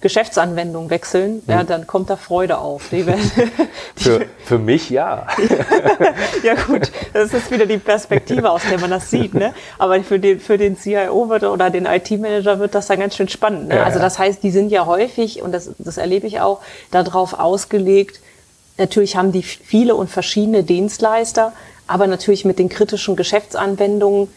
Geschäftsanwendung 0.00 0.90
wechseln, 0.90 1.42
ja, 1.46 1.60
hm. 1.60 1.66
dann 1.66 1.86
kommt 1.86 2.10
da 2.10 2.16
Freude 2.16 2.58
auf. 2.58 2.90
Die, 2.90 3.02
die, 3.02 3.14
für, 3.96 4.26
für 4.44 4.58
mich 4.58 4.90
ja. 4.90 5.26
ja 6.42 6.54
gut, 6.54 6.92
das 7.14 7.32
ist 7.32 7.50
wieder 7.50 7.64
die 7.64 7.78
Perspektive, 7.78 8.50
aus 8.50 8.62
der 8.70 8.78
man 8.78 8.90
das 8.90 9.10
sieht. 9.10 9.32
Ne? 9.34 9.54
Aber 9.78 10.02
für 10.02 10.18
den, 10.18 10.38
für 10.38 10.58
den 10.58 10.76
CIO 10.76 11.28
wird, 11.30 11.44
oder 11.44 11.70
den 11.70 11.86
IT-Manager 11.86 12.58
wird 12.58 12.74
das 12.74 12.88
dann 12.88 13.00
ganz 13.00 13.16
schön 13.16 13.28
spannend. 13.28 13.68
Ne? 13.68 13.76
Ja, 13.76 13.84
also 13.84 13.98
das 13.98 14.18
heißt, 14.18 14.42
die 14.42 14.50
sind 14.50 14.70
ja 14.70 14.84
häufig, 14.84 15.42
und 15.42 15.52
das, 15.52 15.70
das 15.78 15.96
erlebe 15.96 16.26
ich 16.26 16.40
auch, 16.40 16.60
darauf 16.90 17.38
ausgelegt, 17.38 18.20
natürlich 18.76 19.16
haben 19.16 19.32
die 19.32 19.42
viele 19.42 19.94
und 19.94 20.10
verschiedene 20.10 20.62
Dienstleister, 20.62 21.54
aber 21.86 22.06
natürlich 22.06 22.44
mit 22.44 22.58
den 22.58 22.68
kritischen 22.68 23.16
Geschäftsanwendungen 23.16 24.28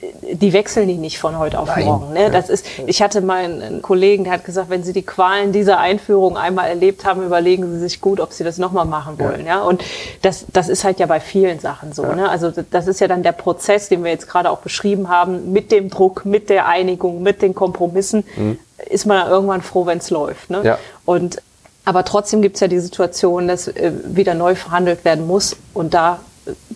die 0.00 0.52
wechseln 0.52 0.86
die 0.86 0.96
nicht 0.96 1.18
von 1.18 1.38
heute 1.38 1.58
auf 1.58 1.68
Nein. 1.68 1.84
morgen. 1.84 2.12
Ne? 2.12 2.30
Das 2.30 2.48
ist, 2.48 2.64
ich 2.86 3.02
hatte 3.02 3.20
mal 3.20 3.44
einen 3.44 3.82
Kollegen, 3.82 4.22
der 4.22 4.34
hat 4.34 4.44
gesagt, 4.44 4.70
wenn 4.70 4.84
Sie 4.84 4.92
die 4.92 5.02
Qualen 5.02 5.50
dieser 5.50 5.78
Einführung 5.78 6.36
einmal 6.36 6.68
erlebt 6.68 7.04
haben, 7.04 7.24
überlegen 7.24 7.68
Sie 7.72 7.80
sich 7.80 8.00
gut, 8.00 8.20
ob 8.20 8.32
Sie 8.32 8.44
das 8.44 8.58
nochmal 8.58 8.84
machen 8.84 9.18
wollen. 9.18 9.40
Ja. 9.40 9.56
ja. 9.56 9.62
Und 9.62 9.82
das, 10.22 10.46
das 10.52 10.68
ist 10.68 10.84
halt 10.84 11.00
ja 11.00 11.06
bei 11.06 11.18
vielen 11.18 11.58
Sachen 11.58 11.92
so. 11.92 12.04
Ja. 12.04 12.14
Ne? 12.14 12.28
Also 12.28 12.52
das 12.70 12.86
ist 12.86 13.00
ja 13.00 13.08
dann 13.08 13.24
der 13.24 13.32
Prozess, 13.32 13.88
den 13.88 14.04
wir 14.04 14.12
jetzt 14.12 14.28
gerade 14.28 14.50
auch 14.50 14.58
beschrieben 14.58 15.08
haben, 15.08 15.52
mit 15.52 15.72
dem 15.72 15.90
Druck, 15.90 16.24
mit 16.24 16.48
der 16.48 16.68
Einigung, 16.68 17.22
mit 17.22 17.42
den 17.42 17.54
Kompromissen, 17.54 18.22
mhm. 18.36 18.58
ist 18.88 19.04
man 19.04 19.18
dann 19.18 19.28
irgendwann 19.28 19.62
froh, 19.62 19.84
wenn 19.86 19.98
es 19.98 20.10
läuft. 20.10 20.50
Ne? 20.50 20.60
Ja. 20.62 20.78
Und 21.06 21.42
aber 21.84 22.04
trotzdem 22.04 22.42
gibt 22.42 22.56
es 22.56 22.60
ja 22.60 22.68
die 22.68 22.80
Situation, 22.80 23.48
dass 23.48 23.66
äh, 23.66 23.92
wieder 24.04 24.34
neu 24.34 24.54
verhandelt 24.54 25.04
werden 25.04 25.26
muss. 25.26 25.56
Und 25.72 25.94
da 25.94 26.20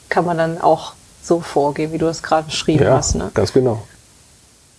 kann 0.09 0.25
man 0.25 0.39
dann 0.39 0.61
auch 0.61 0.95
so 1.23 1.41
vorgehen, 1.41 1.93
wie 1.93 1.99
du 1.99 2.07
das 2.07 2.23
gerade 2.23 2.47
beschrieben 2.47 2.85
ja, 2.85 2.97
hast. 2.97 3.15
Ne? 3.15 3.31
Ganz 3.35 3.53
genau. 3.53 3.83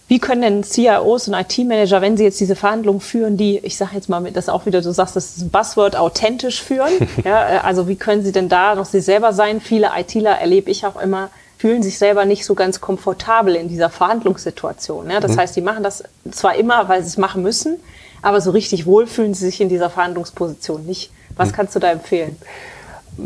Wie 0.07 0.19
können 0.19 0.41
denn 0.41 0.63
CIOs 0.63 1.29
und 1.29 1.33
IT-Manager, 1.33 2.01
wenn 2.01 2.17
sie 2.17 2.25
jetzt 2.25 2.39
diese 2.39 2.55
Verhandlungen 2.55 2.99
führen, 2.99 3.37
die, 3.37 3.57
ich 3.59 3.77
sage 3.77 3.95
jetzt 3.95 4.09
mal, 4.09 4.21
das 4.31 4.49
auch 4.49 4.65
wieder, 4.65 4.81
du 4.81 4.91
sagst, 4.91 5.15
das 5.15 5.37
ist 5.37 5.41
ein 5.43 5.49
Buzzword, 5.49 5.95
authentisch 5.95 6.61
führen? 6.61 6.91
ja, 7.23 7.49
äh, 7.49 7.57
also 7.59 7.87
wie 7.87 7.95
können 7.95 8.23
sie 8.23 8.31
denn 8.31 8.49
da 8.49 8.75
noch 8.75 8.85
sie 8.85 8.99
selber 8.99 9.33
sein? 9.33 9.61
Viele 9.61 9.91
ITler 9.97 10.37
erlebe 10.37 10.69
ich 10.69 10.85
auch 10.85 11.01
immer, 11.01 11.29
fühlen 11.57 11.81
sich 11.81 11.97
selber 11.97 12.25
nicht 12.25 12.45
so 12.45 12.53
ganz 12.53 12.81
komfortabel 12.81 13.55
in 13.55 13.69
dieser 13.69 13.89
Verhandlungssituation. 13.89 15.09
Ja? 15.09 15.21
Das 15.21 15.31
mhm. 15.31 15.39
heißt, 15.39 15.55
die 15.55 15.61
machen 15.61 15.83
das 15.83 16.03
zwar 16.29 16.55
immer, 16.55 16.89
weil 16.89 17.01
sie 17.01 17.07
es 17.07 17.17
machen 17.17 17.41
müssen, 17.41 17.79
aber 18.21 18.41
so 18.41 18.51
richtig 18.51 18.85
wohl 18.85 19.07
fühlen 19.07 19.33
sie 19.33 19.45
sich 19.45 19.61
in 19.61 19.69
dieser 19.69 19.89
Verhandlungsposition 19.89 20.85
nicht. 20.85 21.11
Was 21.37 21.49
mhm. 21.49 21.53
kannst 21.53 21.75
du 21.75 21.79
da 21.79 21.89
empfehlen? 21.89 22.35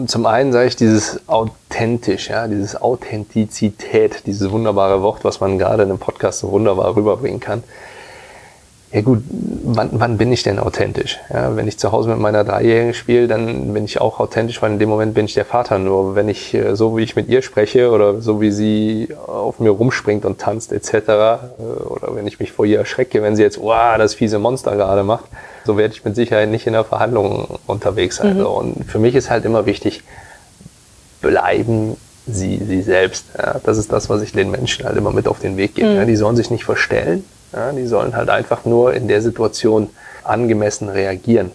Zum 0.08 0.26
einen 0.26 0.52
sage 0.52 0.68
ich 0.68 0.76
dieses 0.76 1.28
authentisch, 1.28 2.30
ja, 2.30 2.48
dieses 2.48 2.80
Authentizität, 2.80 4.24
dieses 4.26 4.52
wunderbare 4.52 5.02
Wort, 5.02 5.24
was 5.24 5.40
man 5.40 5.58
gerade 5.58 5.84
in 5.84 5.90
einem 5.90 6.00
Podcast 6.00 6.40
so 6.40 6.52
wunderbar 6.52 6.96
rüberbringen 6.96 7.40
kann. 7.40 7.64
Ja 8.94 9.02
gut, 9.02 9.22
wann, 9.30 9.90
wann 9.92 10.18
bin 10.18 10.32
ich 10.32 10.44
denn 10.44 10.60
authentisch? 10.60 11.20
Ja, 11.34 11.58
wenn 11.58 11.68
ich 11.68 11.78
zu 11.78 11.92
Hause 11.92 12.10
mit 12.10 12.20
meiner 12.20 12.46
Dreijährigen 12.46 12.94
spiele, 12.94 13.28
dann 13.28 13.74
bin 13.74 13.84
ich 13.84 14.00
auch 14.00 14.22
authentisch, 14.22 14.62
weil 14.62 14.72
in 14.72 14.80
dem 14.80 14.88
Moment 14.88 15.14
bin 15.14 15.26
ich 15.26 15.34
der 15.34 15.44
Vater. 15.44 15.78
Nur 15.78 16.16
wenn 16.16 16.30
ich 16.30 16.54
äh, 16.54 16.74
so 16.74 16.96
wie 16.96 17.04
ich 17.04 17.18
mit 17.18 17.28
ihr 17.28 17.42
spreche 17.42 17.92
oder 17.92 18.22
so 18.22 18.40
wie 18.40 18.50
sie 18.50 19.10
auf 19.28 19.60
mir 19.60 19.72
rumspringt 19.72 20.24
und 20.24 20.40
tanzt 20.40 20.72
etc. 20.72 20.94
Äh, 20.94 21.38
oder 21.86 22.16
wenn 22.16 22.28
ich 22.28 22.40
mich 22.40 22.54
vor 22.54 22.66
ihr 22.66 22.80
erschrecke, 22.80 23.22
wenn 23.22 23.36
sie 23.36 23.44
jetzt, 23.44 23.58
oh, 23.58 23.74
das 23.98 24.14
fiese 24.14 24.40
Monster 24.40 24.78
gerade 24.78 25.04
macht, 25.04 25.26
so 25.66 25.78
werde 25.78 25.94
ich 25.94 26.06
mit 26.06 26.16
Sicherheit 26.16 26.50
nicht 26.50 26.66
in 26.66 26.72
der 26.72 26.86
Verhandlung 26.86 27.60
unterwegs 27.68 28.16
sein. 28.16 28.38
Mhm. 28.38 28.46
Und 28.46 28.86
für 28.86 29.00
mich 29.00 29.16
ist 29.16 29.30
halt 29.30 29.44
immer 29.44 29.66
wichtig, 29.66 30.04
bleiben 31.20 31.98
sie 32.26 32.62
sie 32.66 32.82
selbst. 32.82 33.26
Ja, 33.38 33.60
das 33.62 33.78
ist 33.78 33.92
das, 33.92 34.10
was 34.10 34.22
ich 34.22 34.32
den 34.32 34.50
Menschen 34.50 34.86
halt 34.86 34.96
immer 34.96 35.12
mit 35.12 35.28
auf 35.28 35.40
den 35.40 35.58
Weg 35.58 35.76
gebe. 35.76 35.90
Mhm. 35.90 35.96
Ja, 35.98 36.06
die 36.06 36.16
sollen 36.16 36.38
sich 36.38 36.50
nicht 36.52 36.64
verstellen 36.64 37.26
ja, 37.54 37.72
die 37.72 37.86
sollen 37.86 38.16
halt 38.16 38.30
einfach 38.30 38.66
nur 38.66 38.94
in 38.94 39.08
der 39.08 39.22
Situation 39.22 39.90
angemessen 40.24 40.90
reagieren. 40.90 41.52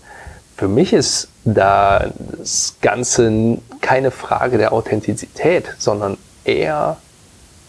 Für 0.57 0.69
mich 0.69 0.93
ist 0.93 1.29
da 1.45 2.07
das 2.39 2.77
Ganze 2.81 3.59
keine 3.81 4.11
Frage 4.11 4.59
der 4.59 4.73
Authentizität, 4.73 5.75
sondern 5.79 6.17
eher 6.45 6.97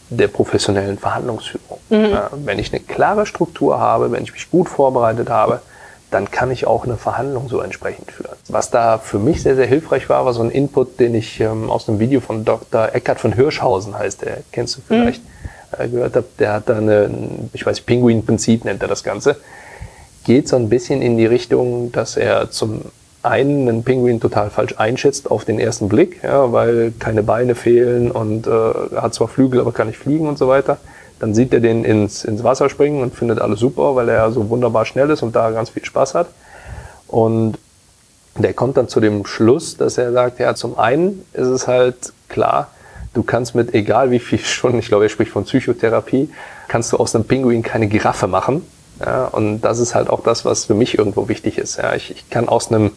der 0.09 0.27
professionellen 0.27 0.97
Verhandlungsführung. 0.97 1.79
Mhm. 1.89 2.05
Ja, 2.05 2.29
wenn 2.31 2.59
ich 2.59 2.71
eine 2.71 2.81
klare 2.81 3.25
Struktur 3.25 3.79
habe, 3.79 4.11
wenn 4.11 4.23
ich 4.23 4.33
mich 4.33 4.51
gut 4.51 4.69
vorbereitet 4.69 5.29
habe, 5.29 5.61
dann 6.11 6.29
kann 6.29 6.51
ich 6.51 6.67
auch 6.67 6.83
eine 6.83 6.97
Verhandlung 6.97 7.49
so 7.49 7.59
entsprechend 7.61 8.11
führen. 8.11 8.35
Was 8.47 8.69
da 8.69 8.99
für 8.99 9.17
mich 9.17 9.41
sehr, 9.41 9.55
sehr 9.55 9.65
hilfreich 9.65 10.09
war, 10.09 10.25
war 10.25 10.33
so 10.33 10.43
ein 10.43 10.51
Input, 10.51 10.99
den 10.99 11.15
ich 11.15 11.39
ähm, 11.39 11.71
aus 11.71 11.89
einem 11.89 11.97
Video 11.97 12.19
von 12.19 12.45
Dr. 12.45 12.93
Eckhard 12.93 13.19
von 13.19 13.33
Hirschhausen 13.33 13.97
heißt, 13.97 14.21
der 14.21 14.37
kennst 14.51 14.77
du 14.77 14.81
vielleicht. 14.87 15.23
Mhm 15.23 15.32
gehört 15.91 16.15
habe, 16.15 16.25
der 16.39 16.53
hat 16.53 16.69
da 16.69 16.77
eine, 16.77 17.09
ich 17.53 17.65
weiß, 17.65 17.81
Pinguin-Prinzip 17.81 18.65
nennt 18.65 18.81
er 18.81 18.87
das 18.87 19.03
Ganze. 19.03 19.37
Geht 20.23 20.47
so 20.47 20.55
ein 20.55 20.69
bisschen 20.69 21.01
in 21.01 21.17
die 21.17 21.25
Richtung, 21.25 21.91
dass 21.91 22.15
er 22.17 22.49
zum 22.51 22.81
einen 23.23 23.69
einen 23.69 23.83
Pinguin 23.83 24.19
total 24.19 24.49
falsch 24.49 24.75
einschätzt 24.77 25.31
auf 25.31 25.45
den 25.45 25.59
ersten 25.59 25.87
Blick, 25.87 26.21
ja, 26.23 26.51
weil 26.51 26.93
keine 26.99 27.23
Beine 27.23 27.55
fehlen 27.55 28.11
und 28.11 28.47
äh, 28.47 28.51
hat 28.95 29.13
zwar 29.13 29.29
Flügel, 29.29 29.61
aber 29.61 29.71
kann 29.71 29.87
nicht 29.87 29.97
fliegen 29.97 30.27
und 30.27 30.37
so 30.37 30.47
weiter. 30.47 30.77
Dann 31.19 31.33
sieht 31.33 31.53
er 31.53 31.61
den 31.61 31.85
ins, 31.85 32.25
ins 32.25 32.43
Wasser 32.43 32.69
springen 32.69 33.01
und 33.01 33.15
findet 33.15 33.39
alles 33.39 33.59
super, 33.59 33.95
weil 33.95 34.09
er 34.09 34.31
so 34.31 34.49
wunderbar 34.49 34.85
schnell 34.85 35.09
ist 35.09 35.23
und 35.23 35.35
da 35.35 35.51
ganz 35.51 35.69
viel 35.69 35.85
Spaß 35.85 36.15
hat. 36.15 36.27
Und 37.07 37.57
der 38.37 38.53
kommt 38.53 38.77
dann 38.77 38.89
zu 38.89 38.99
dem 38.99 39.25
Schluss, 39.25 39.77
dass 39.77 39.97
er 39.97 40.11
sagt, 40.11 40.39
ja, 40.39 40.55
zum 40.55 40.77
einen 40.77 41.23
ist 41.33 41.47
es 41.47 41.67
halt 41.67 42.11
klar, 42.27 42.69
Du 43.13 43.23
kannst 43.23 43.53
mit 43.53 43.73
egal 43.73 44.11
wie 44.11 44.19
viel 44.19 44.39
Stunden, 44.39 44.79
ich 44.79 44.87
glaube, 44.87 45.05
er 45.05 45.09
spricht 45.09 45.31
von 45.31 45.43
Psychotherapie, 45.43 46.29
kannst 46.67 46.91
du 46.91 46.97
aus 46.97 47.13
einem 47.13 47.25
Pinguin 47.25 47.61
keine 47.61 47.87
Giraffe 47.87 48.27
machen. 48.27 48.65
Ja, 48.99 49.25
und 49.25 49.61
das 49.61 49.79
ist 49.79 49.95
halt 49.95 50.09
auch 50.09 50.23
das, 50.23 50.45
was 50.45 50.65
für 50.65 50.73
mich 50.73 50.97
irgendwo 50.97 51.27
wichtig 51.27 51.57
ist. 51.57 51.77
Ja, 51.77 51.93
ich, 51.95 52.11
ich 52.11 52.29
kann 52.29 52.47
aus 52.47 52.71
einem 52.71 52.91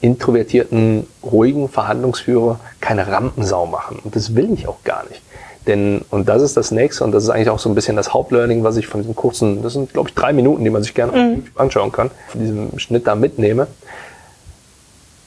introvertierten, 0.00 1.06
ruhigen 1.22 1.68
Verhandlungsführer 1.68 2.60
keine 2.80 3.08
Rampensau 3.08 3.66
machen. 3.66 3.98
Und 4.04 4.14
das 4.14 4.34
will 4.34 4.52
ich 4.52 4.68
auch 4.68 4.82
gar 4.84 5.04
nicht. 5.08 5.22
Denn, 5.66 6.02
und 6.10 6.28
das 6.28 6.40
ist 6.40 6.56
das 6.56 6.70
nächste, 6.70 7.04
und 7.04 7.12
das 7.12 7.24
ist 7.24 7.30
eigentlich 7.30 7.50
auch 7.50 7.58
so 7.58 7.68
ein 7.68 7.74
bisschen 7.74 7.96
das 7.96 8.14
Hauptlearning, 8.14 8.64
was 8.64 8.76
ich 8.76 8.86
von 8.86 9.00
diesem 9.00 9.14
kurzen, 9.14 9.62
das 9.62 9.74
sind, 9.74 9.92
glaube 9.92 10.08
ich, 10.08 10.14
drei 10.14 10.32
Minuten, 10.32 10.64
die 10.64 10.70
man 10.70 10.82
sich 10.82 10.94
gerne 10.94 11.12
mhm. 11.12 11.44
anschauen 11.56 11.92
kann, 11.92 12.10
von 12.28 12.40
diesem 12.40 12.78
Schnitt 12.78 13.06
da 13.06 13.14
mitnehme. 13.14 13.66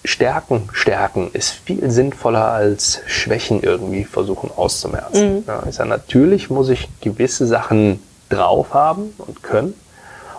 Stärken 0.03 0.67
stärken 0.73 1.29
ist 1.33 1.51
viel 1.51 1.91
sinnvoller 1.91 2.47
als 2.47 3.01
Schwächen 3.05 3.61
irgendwie 3.61 4.03
versuchen 4.03 4.49
auszumerzen. 4.55 5.35
Mhm. 5.35 5.43
Ja, 5.47 5.63
ich 5.69 5.75
sage, 5.75 5.89
natürlich 5.89 6.49
muss 6.49 6.69
ich 6.69 6.89
gewisse 7.01 7.45
Sachen 7.45 8.01
drauf 8.29 8.73
haben 8.73 9.13
und 9.19 9.43
können. 9.43 9.75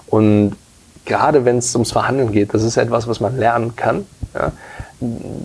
Und 0.09 0.57
gerade 1.05 1.45
wenn 1.45 1.59
es 1.59 1.75
ums 1.75 1.93
Verhandeln 1.93 2.33
geht, 2.33 2.55
das 2.55 2.65
ist 2.65 2.77
etwas, 2.77 3.07
was 3.07 3.21
man 3.21 3.39
lernen 3.39 3.77
kann. 3.77 4.07
Ja, 4.35 4.53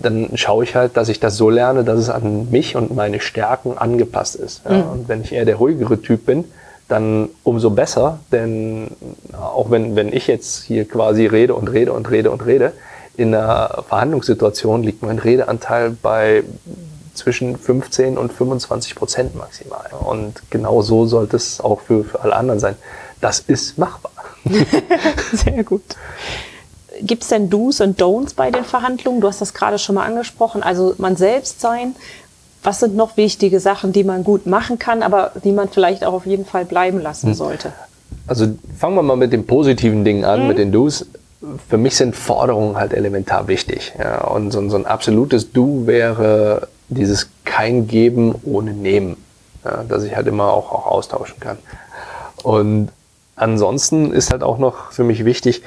dann 0.01 0.29
schaue 0.35 0.63
ich 0.63 0.75
halt, 0.75 0.97
dass 0.97 1.09
ich 1.09 1.19
das 1.19 1.37
so 1.37 1.49
lerne, 1.49 1.83
dass 1.83 1.99
es 1.99 2.09
an 2.09 2.49
mich 2.49 2.75
und 2.75 2.95
meine 2.95 3.19
Stärken 3.19 3.77
angepasst 3.77 4.35
ist. 4.35 4.61
Ja, 4.65 4.77
mhm. 4.77 4.89
Und 4.91 5.09
wenn 5.09 5.21
ich 5.21 5.31
eher 5.31 5.45
der 5.45 5.57
ruhigere 5.57 6.01
Typ 6.01 6.25
bin, 6.25 6.45
dann 6.87 7.29
umso 7.43 7.69
besser, 7.69 8.19
denn 8.31 8.87
auch 9.33 9.69
wenn, 9.69 9.95
wenn 9.95 10.11
ich 10.11 10.27
jetzt 10.27 10.63
hier 10.63 10.87
quasi 10.87 11.25
rede 11.25 11.53
und 11.53 11.67
rede 11.67 11.91
und 11.91 12.09
rede 12.09 12.31
und 12.31 12.45
rede, 12.45 12.71
in 13.17 13.33
einer 13.33 13.83
Verhandlungssituation 13.87 14.83
liegt 14.83 15.01
mein 15.01 15.19
Redeanteil 15.19 15.91
bei 16.01 16.43
zwischen 17.15 17.57
15 17.57 18.17
und 18.17 18.31
25 18.31 18.95
Prozent 18.95 19.35
maximal. 19.35 19.89
Und 20.05 20.35
genau 20.51 20.83
so 20.83 21.07
sollte 21.07 21.35
es 21.35 21.59
auch 21.59 21.81
für, 21.81 22.03
für 22.03 22.21
alle 22.21 22.35
anderen 22.35 22.59
sein. 22.59 22.75
Das 23.19 23.39
ist 23.39 23.77
machbar. 23.77 24.11
Sehr 25.33 25.63
gut. 25.63 25.81
Gibt 27.01 27.23
es 27.23 27.29
denn 27.29 27.49
Do's 27.49 27.81
und 27.81 27.99
Don'ts 27.99 28.35
bei 28.35 28.51
den 28.51 28.63
Verhandlungen? 28.63 29.19
Du 29.19 29.27
hast 29.27 29.41
das 29.41 29.53
gerade 29.53 29.79
schon 29.79 29.95
mal 29.95 30.05
angesprochen. 30.05 30.61
Also 30.61 30.93
man 30.99 31.15
selbst 31.15 31.59
sein. 31.59 31.95
Was 32.63 32.79
sind 32.79 32.95
noch 32.95 33.17
wichtige 33.17 33.59
Sachen, 33.59 33.93
die 33.93 34.03
man 34.03 34.23
gut 34.23 34.45
machen 34.45 34.77
kann, 34.77 35.01
aber 35.01 35.31
die 35.43 35.51
man 35.51 35.69
vielleicht 35.69 36.03
auch 36.03 36.13
auf 36.13 36.25
jeden 36.25 36.45
Fall 36.45 36.65
bleiben 36.65 36.99
lassen 37.01 37.29
hm. 37.29 37.33
sollte? 37.33 37.73
Also 38.27 38.47
fangen 38.77 38.95
wir 38.95 39.03
mal 39.03 39.15
mit 39.15 39.33
den 39.33 39.45
positiven 39.45 40.03
Dingen 40.03 40.25
an, 40.25 40.41
mhm. 40.41 40.47
mit 40.47 40.57
den 40.57 40.71
Do's 40.71 41.05
für 41.67 41.77
mich 41.77 41.95
sind 41.95 42.15
Forderungen 42.15 42.77
halt 42.77 42.93
elementar 42.93 43.47
wichtig. 43.47 43.93
Ja. 43.97 44.25
Und 44.25 44.51
so, 44.51 44.67
so 44.69 44.75
ein 44.75 44.85
absolutes 44.85 45.51
Du 45.51 45.85
wäre 45.85 46.67
dieses 46.89 47.29
kein 47.45 47.87
Geben 47.87 48.35
ohne 48.43 48.73
Nehmen, 48.73 49.17
ja, 49.63 49.83
dass 49.83 50.03
ich 50.03 50.15
halt 50.15 50.27
immer 50.27 50.51
auch, 50.51 50.71
auch 50.71 50.87
austauschen 50.87 51.39
kann. 51.39 51.57
Und 52.43 52.89
ansonsten 53.35 54.13
ist 54.13 54.31
halt 54.31 54.43
auch 54.43 54.57
noch 54.57 54.91
für 54.91 55.03
mich 55.03 55.25
wichtig, 55.25 55.61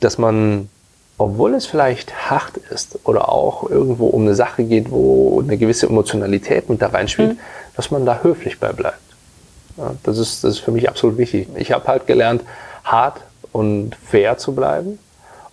dass 0.00 0.18
man, 0.18 0.68
obwohl 1.16 1.54
es 1.54 1.64
vielleicht 1.66 2.30
hart 2.30 2.56
ist 2.56 2.98
oder 3.04 3.28
auch 3.30 3.68
irgendwo 3.70 4.08
um 4.08 4.22
eine 4.22 4.34
Sache 4.34 4.64
geht, 4.64 4.90
wo 4.90 5.40
eine 5.40 5.56
gewisse 5.56 5.86
Emotionalität 5.86 6.68
mit 6.68 6.82
da 6.82 6.88
reinspielt, 6.88 7.34
mhm. 7.34 7.38
dass 7.76 7.90
man 7.90 8.04
da 8.04 8.20
höflich 8.22 8.60
bei 8.60 8.72
bleibt. 8.72 8.98
Ja, 9.76 9.94
das, 10.02 10.18
ist, 10.18 10.44
das 10.44 10.54
ist 10.54 10.60
für 10.60 10.70
mich 10.70 10.88
absolut 10.88 11.16
wichtig. 11.16 11.48
Ich 11.56 11.72
habe 11.72 11.86
halt 11.86 12.06
gelernt, 12.06 12.42
hart 12.84 13.20
und 13.52 13.96
fair 13.96 14.36
zu 14.36 14.54
bleiben 14.54 14.98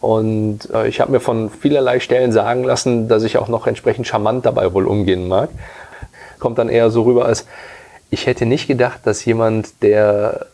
und 0.01 0.69
äh, 0.73 0.87
ich 0.87 0.99
habe 0.99 1.11
mir 1.11 1.19
von 1.19 1.49
vielerlei 1.49 1.99
Stellen 1.99 2.31
sagen 2.31 2.63
lassen, 2.63 3.07
dass 3.07 3.23
ich 3.23 3.37
auch 3.37 3.47
noch 3.47 3.67
entsprechend 3.67 4.07
charmant 4.07 4.45
dabei 4.45 4.73
wohl 4.73 4.87
umgehen 4.87 5.27
mag. 5.27 5.49
Kommt 6.39 6.57
dann 6.57 6.69
eher 6.69 6.89
so 6.89 7.03
rüber 7.03 7.25
als, 7.25 7.45
ich 8.09 8.25
hätte 8.25 8.47
nicht 8.47 8.67
gedacht, 8.67 9.01
dass 9.05 9.23
jemand, 9.23 9.83
der 9.83 10.47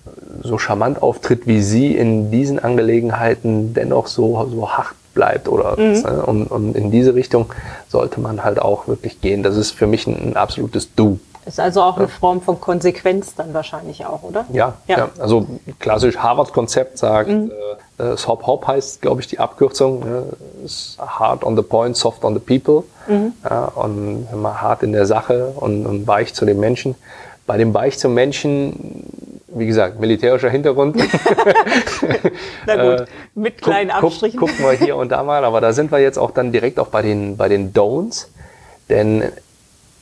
so 0.44 0.58
charmant 0.58 1.02
auftritt 1.02 1.48
wie 1.48 1.62
Sie, 1.62 1.96
in 1.96 2.30
diesen 2.30 2.60
Angelegenheiten 2.60 3.74
dennoch 3.74 4.08
so, 4.08 4.48
so 4.52 4.70
hart 4.70 4.96
bleibt 5.14 5.48
oder 5.48 5.80
mhm. 5.80 6.02
ne? 6.02 6.24
und, 6.26 6.46
und 6.46 6.76
in 6.76 6.92
diese 6.92 7.16
Richtung 7.16 7.48
sollte 7.88 8.20
man 8.20 8.44
halt 8.44 8.60
auch 8.62 8.88
wirklich 8.88 9.22
gehen. 9.22 9.44
Das 9.44 9.58
ist 9.58 9.72
für 9.72 9.88
mich 9.88 10.06
ein, 10.08 10.32
ein 10.32 10.36
absolutes 10.36 10.94
Du. 10.94 11.20
Ist 11.48 11.62
also 11.62 11.82
auch 11.82 11.98
eine 11.98 12.10
Form 12.10 12.42
von 12.42 12.60
Konsequenz 12.60 13.34
dann 13.34 13.54
wahrscheinlich 13.54 14.06
auch, 14.06 14.22
oder? 14.24 14.46
Ja, 14.52 14.74
ja. 14.88 14.98
ja. 14.98 15.10
also 15.18 15.48
klassisch 15.80 16.18
Harvard-Konzept 16.18 16.98
sagt, 16.98 17.30
mhm. 17.30 17.52
äh, 17.98 18.18
SOP 18.18 18.46
HOP 18.46 18.68
heißt, 18.68 19.02
glaube 19.02 19.22
ich, 19.22 19.28
die 19.28 19.40
Abkürzung. 19.40 20.02
Ne? 20.02 20.24
hard 21.00 21.46
on 21.46 21.56
the 21.56 21.62
point, 21.62 21.96
soft 21.96 22.26
on 22.26 22.34
the 22.34 22.40
people. 22.40 22.84
Mhm. 23.08 23.32
Ja, 23.50 23.66
und 23.66 24.28
immer 24.34 24.62
hart 24.62 24.84
in 24.84 24.92
der 24.92 25.06
Sache 25.06 25.54
und, 25.56 25.86
und 25.86 26.06
weich 26.06 26.34
zu 26.34 26.46
den 26.46 26.60
Menschen. 26.60 26.96
Bei 27.46 27.58
dem 27.58 27.74
Weich 27.74 27.98
zum 27.98 28.14
Menschen, 28.14 29.06
wie 29.48 29.68
gesagt, 29.68 30.02
militärischer 30.02 30.50
Hintergrund. 30.50 30.98
Na 32.66 32.76
gut, 32.76 33.02
äh, 33.02 33.06
mit 33.36 33.62
kleinen 33.62 33.92
guck, 33.92 34.12
Abstrichen. 34.12 34.38
Guck, 34.38 34.50
gucken 34.50 34.66
wir 34.66 34.74
hier 34.74 34.98
und 34.98 35.14
da 35.14 35.24
mal, 35.24 35.46
aber 35.46 35.62
da 35.62 35.72
sind 35.72 35.94
wir 35.94 36.00
jetzt 36.00 36.18
auch 36.18 36.32
dann 36.32 36.52
direkt 36.52 36.78
auch 36.78 36.88
bei 36.88 37.02
den, 37.02 37.38
bei 37.38 37.48
den 37.48 37.72
Don'ts. 37.74 38.28
Denn 38.90 39.24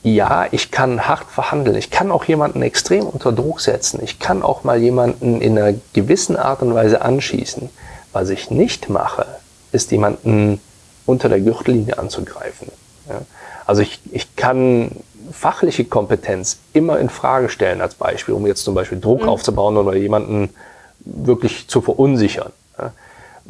ja, 0.05 0.45
ich 0.51 0.69
kann 0.69 1.07
hart 1.07 1.31
verhandeln. 1.31 1.75
Ich 1.75 1.89
kann 1.89 2.11
auch 2.11 2.25
jemanden 2.25 2.61
extrem 2.61 3.07
unter 3.07 3.31
Druck 3.31 3.59
setzen. 3.59 3.99
Ich 4.03 4.19
kann 4.19 4.43
auch 4.43 4.63
mal 4.63 4.77
jemanden 4.77 5.41
in 5.41 5.57
einer 5.57 5.75
gewissen 5.93 6.37
Art 6.37 6.61
und 6.61 6.75
Weise 6.75 7.01
anschießen. 7.01 7.71
Was 8.13 8.29
ich 8.29 8.51
nicht 8.51 8.87
mache, 8.87 9.25
ist 9.71 9.91
jemanden 9.91 10.61
unter 11.07 11.27
der 11.27 11.39
Gürtellinie 11.39 11.97
anzugreifen. 11.97 12.67
Ja? 13.09 13.21
Also 13.65 13.81
ich, 13.81 13.99
ich 14.11 14.35
kann 14.35 14.91
fachliche 15.31 15.85
Kompetenz 15.85 16.59
immer 16.73 16.99
in 16.99 17.09
Frage 17.09 17.49
stellen 17.49 17.81
als 17.81 17.95
Beispiel, 17.95 18.35
um 18.35 18.45
jetzt 18.45 18.63
zum 18.63 18.75
Beispiel 18.75 18.99
Druck 18.99 19.23
mhm. 19.23 19.29
aufzubauen 19.29 19.75
oder 19.75 19.95
jemanden 19.95 20.51
wirklich 20.99 21.67
zu 21.67 21.81
verunsichern. 21.81 22.51
Ja? 22.77 22.93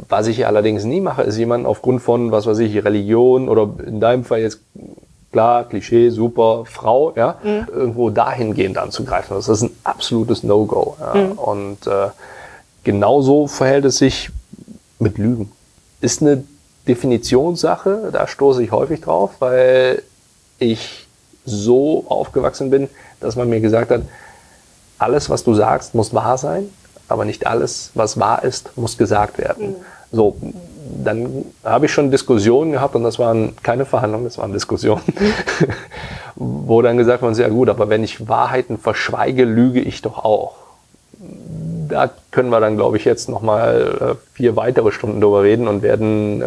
Was 0.07 0.27
ich 0.27 0.47
allerdings 0.47 0.85
nie 0.85 1.01
mache, 1.01 1.23
ist 1.23 1.37
jemanden 1.37 1.65
aufgrund 1.65 2.01
von, 2.01 2.31
was 2.31 2.45
weiß 2.45 2.59
ich, 2.59 2.81
Religion 2.85 3.49
oder 3.49 3.69
in 3.85 3.99
deinem 3.99 4.23
Fall 4.23 4.39
jetzt 4.39 4.61
klar, 5.35 5.65
Klischee, 5.65 6.11
super, 6.11 6.63
Frau, 6.65 7.11
ja, 7.17 7.35
mhm. 7.43 7.67
irgendwo 7.69 8.09
dahingehend 8.09 8.77
anzugreifen. 8.77 9.35
Das 9.35 9.49
ist 9.49 9.63
ein 9.63 9.75
absolutes 9.83 10.43
No-Go. 10.43 10.95
Ja. 10.97 11.13
Mhm. 11.13 11.31
Und 11.33 11.87
äh, 11.87 12.07
genauso 12.85 13.47
verhält 13.47 13.83
es 13.83 13.97
sich 13.97 14.29
mit 14.97 15.17
Lügen. 15.17 15.51
Ist 15.99 16.21
eine 16.21 16.45
Definitionssache, 16.87 18.11
da 18.13 18.27
stoße 18.27 18.63
ich 18.63 18.71
häufig 18.71 19.01
drauf, 19.01 19.31
weil 19.39 20.03
ich 20.57 21.05
so 21.43 22.05
aufgewachsen 22.07 22.69
bin, 22.69 22.87
dass 23.19 23.35
man 23.35 23.49
mir 23.49 23.59
gesagt 23.59 23.91
hat, 23.91 24.03
alles, 24.99 25.29
was 25.29 25.43
du 25.43 25.53
sagst, 25.53 25.95
muss 25.95 26.13
wahr 26.13 26.37
sein, 26.37 26.69
aber 27.09 27.25
nicht 27.25 27.45
alles, 27.45 27.91
was 27.93 28.17
wahr 28.17 28.41
ist, 28.45 28.77
muss 28.77 28.97
gesagt 28.97 29.37
werden. 29.37 29.71
Mhm. 29.71 29.75
So, 30.15 30.37
dann 31.03 31.45
habe 31.63 31.87
ich 31.87 31.91
schon 31.91 32.09
Diskussionen 32.09 32.71
gehabt 32.71 32.95
und 32.95 33.03
das 33.03 33.19
waren 33.19 33.53
keine 33.63 33.85
Verhandlungen, 33.85 34.25
das 34.25 34.37
waren 34.37 34.53
Diskussionen, 34.53 35.03
wo 36.35 36.81
dann 36.81 36.97
gesagt 36.97 37.21
wurde, 37.21 37.41
ja 37.41 37.49
gut, 37.49 37.67
aber 37.69 37.89
wenn 37.89 38.03
ich 38.03 38.29
Wahrheiten 38.29 38.77
verschweige, 38.77 39.43
lüge 39.43 39.81
ich 39.81 40.01
doch 40.01 40.23
auch. 40.23 40.55
Da 41.89 42.09
können 42.31 42.49
wir 42.49 42.61
dann, 42.61 42.77
glaube 42.77 42.97
ich, 42.97 43.05
jetzt 43.05 43.27
nochmal 43.29 44.15
äh, 44.15 44.15
vier 44.33 44.55
weitere 44.55 44.91
Stunden 44.91 45.19
drüber 45.19 45.43
reden 45.43 45.67
und 45.67 45.81
werden 45.81 46.41
äh, 46.41 46.45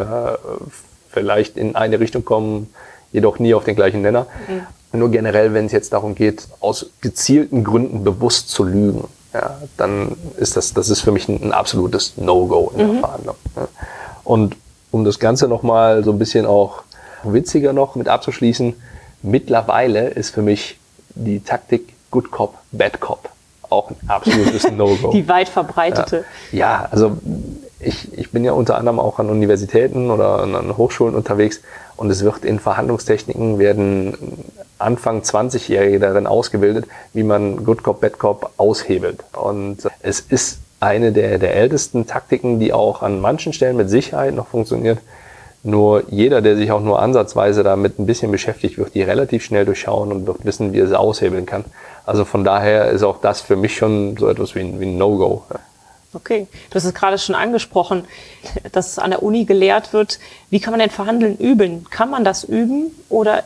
vielleicht 1.11 1.57
in 1.57 1.77
eine 1.77 2.01
Richtung 2.01 2.25
kommen, 2.25 2.73
jedoch 3.13 3.39
nie 3.39 3.55
auf 3.55 3.65
den 3.65 3.77
gleichen 3.77 4.03
Nenner. 4.03 4.27
Mhm. 4.93 4.99
Nur 4.99 5.11
generell, 5.11 5.53
wenn 5.53 5.67
es 5.67 5.73
jetzt 5.73 5.93
darum 5.93 6.15
geht, 6.15 6.49
aus 6.61 6.91
gezielten 7.03 7.63
Gründen 7.65 8.03
bewusst 8.05 8.49
zu 8.49 8.65
lügen, 8.65 9.05
ja, 9.33 9.59
dann 9.77 10.17
ist 10.37 10.57
das, 10.57 10.75
das 10.75 10.91
ist 10.91 11.01
für 11.01 11.13
mich 11.13 11.29
ein, 11.29 11.43
ein 11.43 11.53
absolutes 11.53 12.17
No-Go 12.17 12.71
in 12.73 12.79
der 12.79 12.87
mhm. 12.89 13.01
Verhandlung. 13.01 13.37
Ja. 13.57 13.69
Und 14.25 14.57
um 14.91 15.05
das 15.05 15.19
Ganze 15.19 15.49
nochmal 15.49 16.05
so 16.05 16.13
ein 16.13 16.19
bisschen 16.19 16.47
auch 16.47 16.83
witziger 17.23 17.73
noch 17.73 17.95
mit 17.95 18.09
abzuschließen, 18.09 18.75
mittlerweile 19.23 20.09
ist 20.09 20.31
für 20.31 20.43
mich 20.43 20.79
die 21.15 21.41
Taktik 21.41 21.95
Good 22.11 22.31
Cop, 22.31 22.55
Bad 22.73 23.01
Cop 23.01 23.31
auch 23.71 23.91
ein 23.91 23.97
absolutes 24.09 24.71
No-Go. 24.71 25.13
Die 25.13 25.29
weit 25.29 25.49
verbreitete. 25.49 26.25
Ja, 26.53 26.59
ja, 26.59 26.89
also 26.91 27.19
ich, 27.81 28.17
ich 28.17 28.31
bin 28.31 28.45
ja 28.45 28.53
unter 28.53 28.77
anderem 28.77 28.99
auch 28.99 29.19
an 29.19 29.31
Universitäten 29.31 30.11
oder 30.11 30.41
an 30.43 30.77
Hochschulen 30.77 31.15
unterwegs 31.15 31.61
und 31.97 32.11
es 32.11 32.25
wird 32.25 32.45
in 32.45 32.59
Verhandlungstechniken 32.59 33.59
werden 33.59 34.17
Anfang 34.79 35.21
20-Jährige 35.21 35.99
darin 35.99 36.27
ausgebildet, 36.27 36.87
wie 37.13 37.25
man 37.25 37.65
Good 37.65 37.83
Cop, 37.83 38.01
Bad 38.01 38.19
Cop 38.19 38.51
aushebelt. 38.57 39.25
Und 39.33 39.79
es 40.01 40.21
ist 40.21 40.61
eine 40.81 41.13
der, 41.13 41.39
der 41.39 41.55
ältesten 41.55 42.07
Taktiken, 42.07 42.61
die 42.61 42.73
auch 42.73 43.03
an 43.03 43.21
manchen 43.21 43.53
Stellen 43.53 43.77
mit 43.77 43.91
Sicherheit 43.91 44.35
noch 44.35 44.47
funktioniert. 44.47 44.99
Nur 45.65 46.05
jeder, 46.09 46.41
der 46.41 46.57
sich 46.57 46.71
auch 46.71 46.81
nur 46.81 47.03
ansatzweise 47.03 47.65
damit 47.65 47.99
ein 47.99 48.07
bisschen 48.07 48.31
beschäftigt, 48.31 48.79
wird 48.79 48.95
die 48.95 49.03
relativ 49.03 49.45
schnell 49.45 49.65
durchschauen 49.65 50.13
und 50.13 50.27
wird 50.27 50.45
wissen, 50.45 50.73
wie 50.73 50.79
er 50.79 50.87
sie 50.87 50.99
aushebeln 50.99 51.47
kann. 51.47 51.65
Also 52.07 52.25
von 52.25 52.45
daher 52.45 52.91
ist 52.91 53.03
auch 53.03 53.21
das 53.21 53.41
für 53.41 53.57
mich 53.57 53.77
schon 53.77 54.17
so 54.17 54.29
etwas 54.29 54.55
wie 54.55 54.61
ein, 54.61 54.79
wie 54.79 54.87
ein 54.87 54.97
No-Go. 54.97 55.43
Okay, 56.15 56.47
du 56.71 56.75
hast 56.75 56.85
es 56.85 56.95
gerade 56.95 57.19
schon 57.19 57.35
angesprochen, 57.35 58.07
dass 58.73 58.99
an 58.99 59.11
der 59.11 59.23
Uni 59.23 59.45
gelehrt 59.45 59.93
wird. 59.93 60.19
Wie 60.49 60.59
kann 60.59 60.71
man 60.71 60.81
denn 60.81 60.91
Verhandeln 60.91 61.37
üben? 61.37 61.85
Kann 61.91 62.09
man 62.09 62.25
das 62.25 62.45
üben 62.45 62.91
oder 63.11 63.45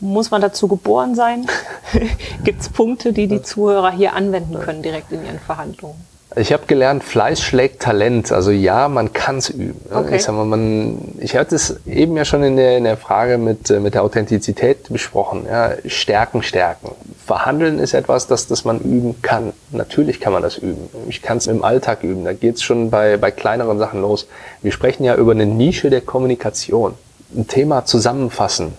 muss 0.00 0.30
man 0.30 0.40
dazu 0.40 0.68
geboren 0.68 1.14
sein? 1.14 1.46
Gibt 2.44 2.62
es 2.62 2.70
Punkte, 2.70 3.12
die 3.12 3.26
die 3.26 3.42
Zuhörer 3.42 3.90
hier 3.90 4.14
anwenden 4.14 4.58
können 4.58 4.82
direkt 4.82 5.12
in 5.12 5.24
ihren 5.24 5.38
Verhandlungen? 5.38 6.07
Ich 6.36 6.52
habe 6.52 6.66
gelernt, 6.66 7.04
Fleiß 7.04 7.40
schlägt 7.40 7.80
Talent. 7.80 8.32
Also 8.32 8.50
ja, 8.50 8.88
man 8.88 9.12
kann 9.12 9.38
es 9.38 9.48
üben. 9.48 9.80
Okay. 9.90 10.16
Ich, 10.16 10.24
sag 10.24 10.34
mal, 10.34 10.44
man, 10.44 10.98
ich 11.18 11.36
hatte 11.36 11.54
es 11.54 11.80
eben 11.86 12.16
ja 12.16 12.24
schon 12.24 12.42
in 12.42 12.56
der, 12.56 12.76
in 12.76 12.84
der 12.84 12.98
Frage 12.98 13.38
mit, 13.38 13.70
äh, 13.70 13.80
mit 13.80 13.94
der 13.94 14.02
Authentizität 14.02 14.90
besprochen. 14.90 15.46
Ja, 15.46 15.72
Stärken, 15.86 16.42
Stärken. 16.42 16.90
Verhandeln 17.26 17.78
ist 17.78 17.94
etwas, 17.94 18.26
das, 18.26 18.46
das 18.46 18.64
man 18.64 18.78
üben 18.80 19.22
kann. 19.22 19.52
Natürlich 19.70 20.20
kann 20.20 20.32
man 20.32 20.42
das 20.42 20.58
üben. 20.58 20.88
Ich 21.08 21.22
kann 21.22 21.38
es 21.38 21.46
im 21.46 21.64
Alltag 21.64 22.02
üben. 22.02 22.24
Da 22.24 22.34
geht 22.34 22.56
es 22.56 22.62
schon 22.62 22.90
bei, 22.90 23.16
bei 23.16 23.30
kleineren 23.30 23.78
Sachen 23.78 24.02
los. 24.02 24.28
Wir 24.60 24.72
sprechen 24.72 25.04
ja 25.04 25.14
über 25.14 25.32
eine 25.32 25.46
Nische 25.46 25.88
der 25.88 26.02
Kommunikation. 26.02 26.94
Ein 27.34 27.46
Thema 27.46 27.84
zusammenfassen, 27.84 28.72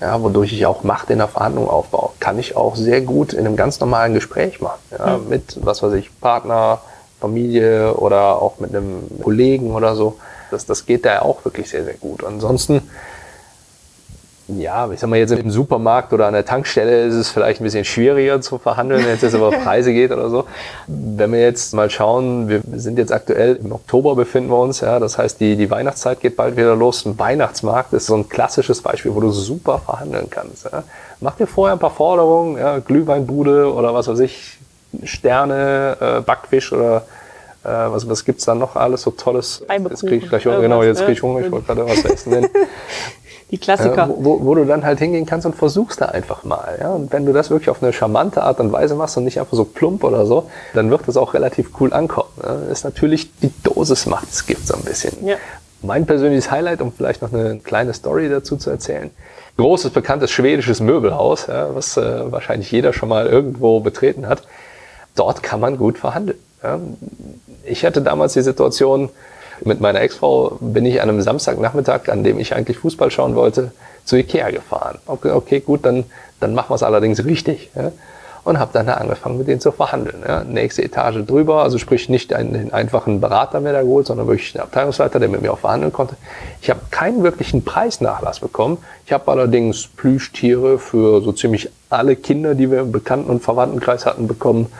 ja, 0.00 0.22
wodurch 0.22 0.52
ich 0.52 0.66
auch 0.66 0.82
Macht 0.84 1.08
in 1.08 1.18
der 1.18 1.28
Verhandlung 1.28 1.68
aufbaue, 1.68 2.10
kann 2.20 2.38
ich 2.38 2.56
auch 2.56 2.76
sehr 2.76 3.00
gut 3.00 3.32
in 3.32 3.46
einem 3.46 3.56
ganz 3.56 3.80
normalen 3.80 4.12
Gespräch 4.12 4.60
machen. 4.60 4.80
Ja, 4.90 5.16
mhm. 5.16 5.28
Mit, 5.30 5.58
was 5.64 5.82
weiß 5.82 5.94
ich, 5.94 6.10
Partner, 6.20 6.80
Familie 7.24 7.94
oder 7.94 8.42
auch 8.42 8.60
mit 8.60 8.74
einem 8.74 9.02
Kollegen 9.22 9.70
oder 9.74 9.94
so. 9.94 10.16
Das, 10.50 10.66
das 10.66 10.84
geht 10.84 11.06
da 11.06 11.22
auch 11.22 11.42
wirklich 11.46 11.70
sehr, 11.70 11.84
sehr 11.84 11.94
gut. 11.94 12.22
Ansonsten, 12.22 12.82
ja, 14.46 14.90
ich 14.92 15.00
sag 15.00 15.08
mal 15.08 15.18
jetzt 15.18 15.32
im 15.32 15.50
Supermarkt 15.50 16.12
oder 16.12 16.26
an 16.26 16.34
der 16.34 16.44
Tankstelle 16.44 17.06
ist 17.06 17.14
es 17.14 17.30
vielleicht 17.30 17.62
ein 17.62 17.64
bisschen 17.64 17.86
schwieriger 17.86 18.42
zu 18.42 18.58
verhandeln, 18.58 19.02
wenn 19.06 19.14
es 19.14 19.22
jetzt 19.22 19.32
über 19.32 19.50
Preise 19.64 19.94
geht 19.94 20.12
oder 20.12 20.28
so. 20.28 20.44
Wenn 20.86 21.32
wir 21.32 21.40
jetzt 21.40 21.72
mal 21.72 21.88
schauen, 21.88 22.46
wir 22.50 22.60
sind 22.74 22.98
jetzt 22.98 23.10
aktuell 23.10 23.56
im 23.56 23.72
Oktober 23.72 24.14
befinden 24.14 24.50
wir 24.50 24.58
uns, 24.58 24.82
ja, 24.82 25.00
das 25.00 25.16
heißt, 25.16 25.40
die, 25.40 25.56
die 25.56 25.70
Weihnachtszeit 25.70 26.20
geht 26.20 26.36
bald 26.36 26.58
wieder 26.58 26.76
los. 26.76 27.06
Ein 27.06 27.18
Weihnachtsmarkt 27.18 27.94
ist 27.94 28.04
so 28.04 28.16
ein 28.16 28.28
klassisches 28.28 28.82
Beispiel, 28.82 29.14
wo 29.14 29.20
du 29.20 29.30
super 29.30 29.78
verhandeln 29.78 30.28
kannst. 30.28 30.64
Ja. 30.70 30.82
Mach 31.20 31.36
dir 31.36 31.46
vorher 31.46 31.74
ein 31.74 31.80
paar 31.80 31.90
Forderungen, 31.90 32.58
ja, 32.58 32.80
Glühweinbude 32.80 33.72
oder 33.72 33.94
was 33.94 34.08
weiß 34.08 34.18
ich, 34.18 34.58
Sterne, 35.04 35.96
äh, 36.00 36.20
Backfisch 36.20 36.72
oder 36.72 37.04
äh, 37.64 37.68
was, 37.68 38.08
was 38.08 38.24
gibt's 38.24 38.44
da 38.44 38.54
noch 38.54 38.76
alles 38.76 39.02
so 39.02 39.10
Tolles? 39.10 39.64
Jetzt 39.68 40.06
krieg 40.06 40.22
ich 40.22 40.28
gleich 40.28 40.46
Hunger, 40.46 40.60
genau, 40.60 40.82
jetzt 40.82 41.04
krieg 41.04 41.16
ich 41.16 41.22
Hunger, 41.22 41.40
ich 41.40 41.50
wollte 41.50 41.66
gerade 41.66 41.86
was 41.86 42.04
essen 42.04 42.30
nennen. 42.30 42.48
Die 43.50 43.58
Klassiker. 43.58 44.04
Äh, 44.04 44.14
wo, 44.16 44.44
wo, 44.44 44.54
du 44.54 44.64
dann 44.64 44.84
halt 44.84 44.98
hingehen 44.98 45.26
kannst 45.26 45.46
und 45.46 45.54
versuchst 45.54 46.00
da 46.00 46.06
einfach 46.06 46.44
mal. 46.44 46.78
Ja? 46.80 46.90
Und 46.90 47.12
wenn 47.12 47.24
du 47.24 47.32
das 47.32 47.50
wirklich 47.50 47.70
auf 47.70 47.82
eine 47.82 47.92
charmante 47.92 48.42
Art 48.42 48.58
und 48.58 48.72
Weise 48.72 48.94
machst 48.94 49.16
und 49.16 49.24
nicht 49.24 49.38
einfach 49.38 49.56
so 49.56 49.64
plump 49.64 50.02
oder 50.02 50.26
so, 50.26 50.50
dann 50.72 50.90
wird 50.90 51.02
das 51.06 51.16
auch 51.16 51.34
relativ 51.34 51.70
cool 51.78 51.92
ankommen. 51.92 52.30
Ja? 52.42 52.72
Ist 52.72 52.84
natürlich 52.84 53.30
die 53.38 53.52
Dosis 53.62 54.06
macht 54.06 54.28
es 54.30 54.46
gibt 54.46 54.66
so 54.66 54.74
ein 54.74 54.82
bisschen. 54.82 55.26
Ja. 55.26 55.36
Mein 55.82 56.06
persönliches 56.06 56.50
Highlight, 56.50 56.80
um 56.80 56.92
vielleicht 56.92 57.20
noch 57.20 57.32
eine 57.32 57.58
kleine 57.58 57.92
Story 57.92 58.28
dazu 58.28 58.56
zu 58.56 58.70
erzählen 58.70 59.10
großes, 59.56 59.92
bekanntes 59.92 60.32
schwedisches 60.32 60.80
Möbelhaus, 60.80 61.46
ja, 61.46 61.74
was 61.74 61.96
äh, 61.96 62.32
wahrscheinlich 62.32 62.70
jeder 62.72 62.92
schon 62.92 63.08
mal 63.08 63.26
irgendwo 63.26 63.80
betreten 63.80 64.26
hat 64.26 64.42
dort 65.14 65.42
kann 65.42 65.60
man 65.60 65.78
gut 65.78 65.98
verhandeln. 65.98 66.38
Ja. 66.62 66.80
Ich 67.64 67.84
hatte 67.84 68.02
damals 68.02 68.32
die 68.34 68.42
Situation, 68.42 69.10
mit 69.64 69.80
meiner 69.80 70.00
Ex-Frau 70.00 70.58
bin 70.60 70.84
ich 70.84 71.00
an 71.00 71.08
einem 71.08 71.22
Samstagnachmittag, 71.22 72.08
an 72.08 72.24
dem 72.24 72.38
ich 72.38 72.54
eigentlich 72.54 72.78
Fußball 72.78 73.10
schauen 73.10 73.34
wollte, 73.34 73.72
zu 74.04 74.16
Ikea 74.16 74.50
gefahren. 74.50 74.98
Okay, 75.06 75.30
okay 75.30 75.60
gut, 75.60 75.84
dann, 75.84 76.04
dann 76.40 76.54
machen 76.54 76.70
wir 76.70 76.74
es 76.74 76.82
allerdings 76.82 77.24
richtig. 77.24 77.70
Ja. 77.74 77.92
Und 78.42 78.58
habe 78.58 78.72
dann 78.74 78.86
da 78.86 78.94
angefangen, 78.94 79.38
mit 79.38 79.48
denen 79.48 79.60
zu 79.60 79.72
verhandeln. 79.72 80.22
Ja. 80.26 80.44
Nächste 80.44 80.82
Etage 80.82 81.24
drüber, 81.24 81.62
also 81.62 81.78
sprich 81.78 82.10
nicht 82.10 82.34
einen, 82.34 82.74
einfachen 82.74 83.20
Berater 83.20 83.60
mehr 83.60 83.72
da 83.72 83.80
geholt, 83.80 84.06
sondern 84.06 84.26
wirklich 84.26 84.54
einen 84.54 84.64
Abteilungsleiter, 84.64 85.18
der 85.18 85.30
mit 85.30 85.40
mir 85.40 85.50
auch 85.50 85.60
verhandeln 85.60 85.92
konnte. 85.94 86.16
Ich 86.60 86.68
habe 86.68 86.80
keinen 86.90 87.22
wirklichen 87.22 87.64
Preisnachlass 87.64 88.40
bekommen. 88.40 88.78
Ich 89.06 89.12
habe 89.12 89.30
allerdings 89.30 89.86
Plüschtiere 89.86 90.78
für 90.78 91.22
so 91.22 91.32
ziemlich 91.32 91.70
alle 91.88 92.16
Kinder, 92.16 92.54
die 92.54 92.70
wir 92.70 92.80
im 92.80 92.92
Bekannten- 92.92 93.30
und 93.30 93.42
Verwandtenkreis 93.42 94.04
hatten, 94.04 94.28
bekommen 94.28 94.70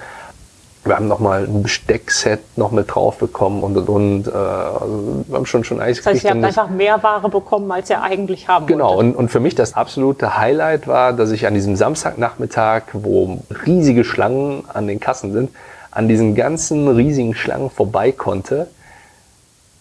Wir 0.85 0.97
haben 0.97 1.09
nochmal 1.09 1.45
ein 1.45 1.63
Besteckset 1.63 2.41
noch 2.57 2.71
mit 2.71 2.95
drauf 2.95 3.17
bekommen 3.17 3.63
und 3.63 3.77
und 3.77 3.89
und. 3.89 4.27
Äh, 4.27 4.31
also 4.33 5.25
wir 5.27 5.37
haben 5.37 5.47
schon 5.47 5.65
schon 5.65 5.81
Eis 5.81 5.99
Das 5.99 6.07
heißt, 6.07 6.25
ihr 6.25 6.31
habt 6.31 6.45
einfach 6.45 6.69
mehr 6.69 7.03
Ware 7.03 7.29
bekommen, 7.29 7.71
als 7.73 7.89
ihr 7.89 8.03
eigentlich 8.03 8.49
haben 8.49 8.67
Genau, 8.67 8.99
und, 8.99 9.15
und 9.15 9.31
für 9.31 9.41
mich 9.41 9.55
das 9.55 9.75
absolute 9.75 10.37
Highlight 10.37 10.87
war, 10.87 11.13
dass 11.13 11.31
ich 11.31 11.47
an 11.47 11.55
diesem 11.55 11.77
Samstagnachmittag, 11.77 12.83
wo 12.93 13.39
riesige 13.67 14.05
Schlangen 14.05 14.65
an 14.73 14.87
den 14.87 15.01
Kassen 15.01 15.33
sind, 15.33 15.51
an 15.91 16.09
diesen 16.09 16.35
ganzen 16.35 16.89
riesigen 16.89 17.35
Schlangen 17.35 17.71
vorbei 17.71 18.13
konnte, 18.13 18.67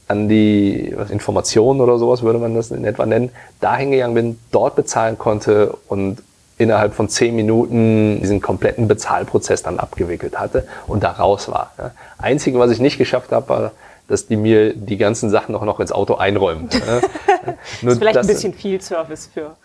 an 0.07 0.29
die 0.29 0.93
was, 0.95 1.09
Informationen 1.09 1.81
oder 1.81 1.97
sowas 1.97 2.21
würde 2.21 2.39
man 2.39 2.55
das 2.55 2.71
in 2.71 2.85
etwa 2.85 3.05
nennen, 3.05 3.31
da 3.59 3.75
hingegangen 3.75 4.13
bin, 4.13 4.39
dort 4.51 4.75
bezahlen 4.75 5.17
konnte 5.17 5.75
und 5.87 6.23
innerhalb 6.57 6.93
von 6.93 7.09
zehn 7.09 7.35
Minuten 7.35 8.19
diesen 8.21 8.41
kompletten 8.41 8.87
Bezahlprozess 8.87 9.63
dann 9.63 9.79
abgewickelt 9.79 10.39
hatte 10.39 10.67
und 10.87 11.03
da 11.03 11.11
raus 11.11 11.49
war. 11.49 11.71
Ja. 11.77 11.91
Einzige, 12.17 12.59
was 12.59 12.71
ich 12.71 12.79
nicht 12.79 12.97
geschafft 12.97 13.31
habe, 13.31 13.49
war, 13.49 13.71
dass 14.07 14.27
die 14.27 14.35
mir 14.35 14.73
die 14.73 14.97
ganzen 14.97 15.29
Sachen 15.29 15.55
auch 15.55 15.63
noch 15.63 15.79
ins 15.79 15.91
Auto 15.91 16.15
einräumen. 16.15 16.69
Ja. 16.71 17.01
das 17.81 17.93
ist 17.93 17.99
vielleicht 17.99 18.17
ein 18.17 18.27
bisschen 18.27 18.53
viel 18.53 18.81
Service 18.81 19.29
für 19.33 19.55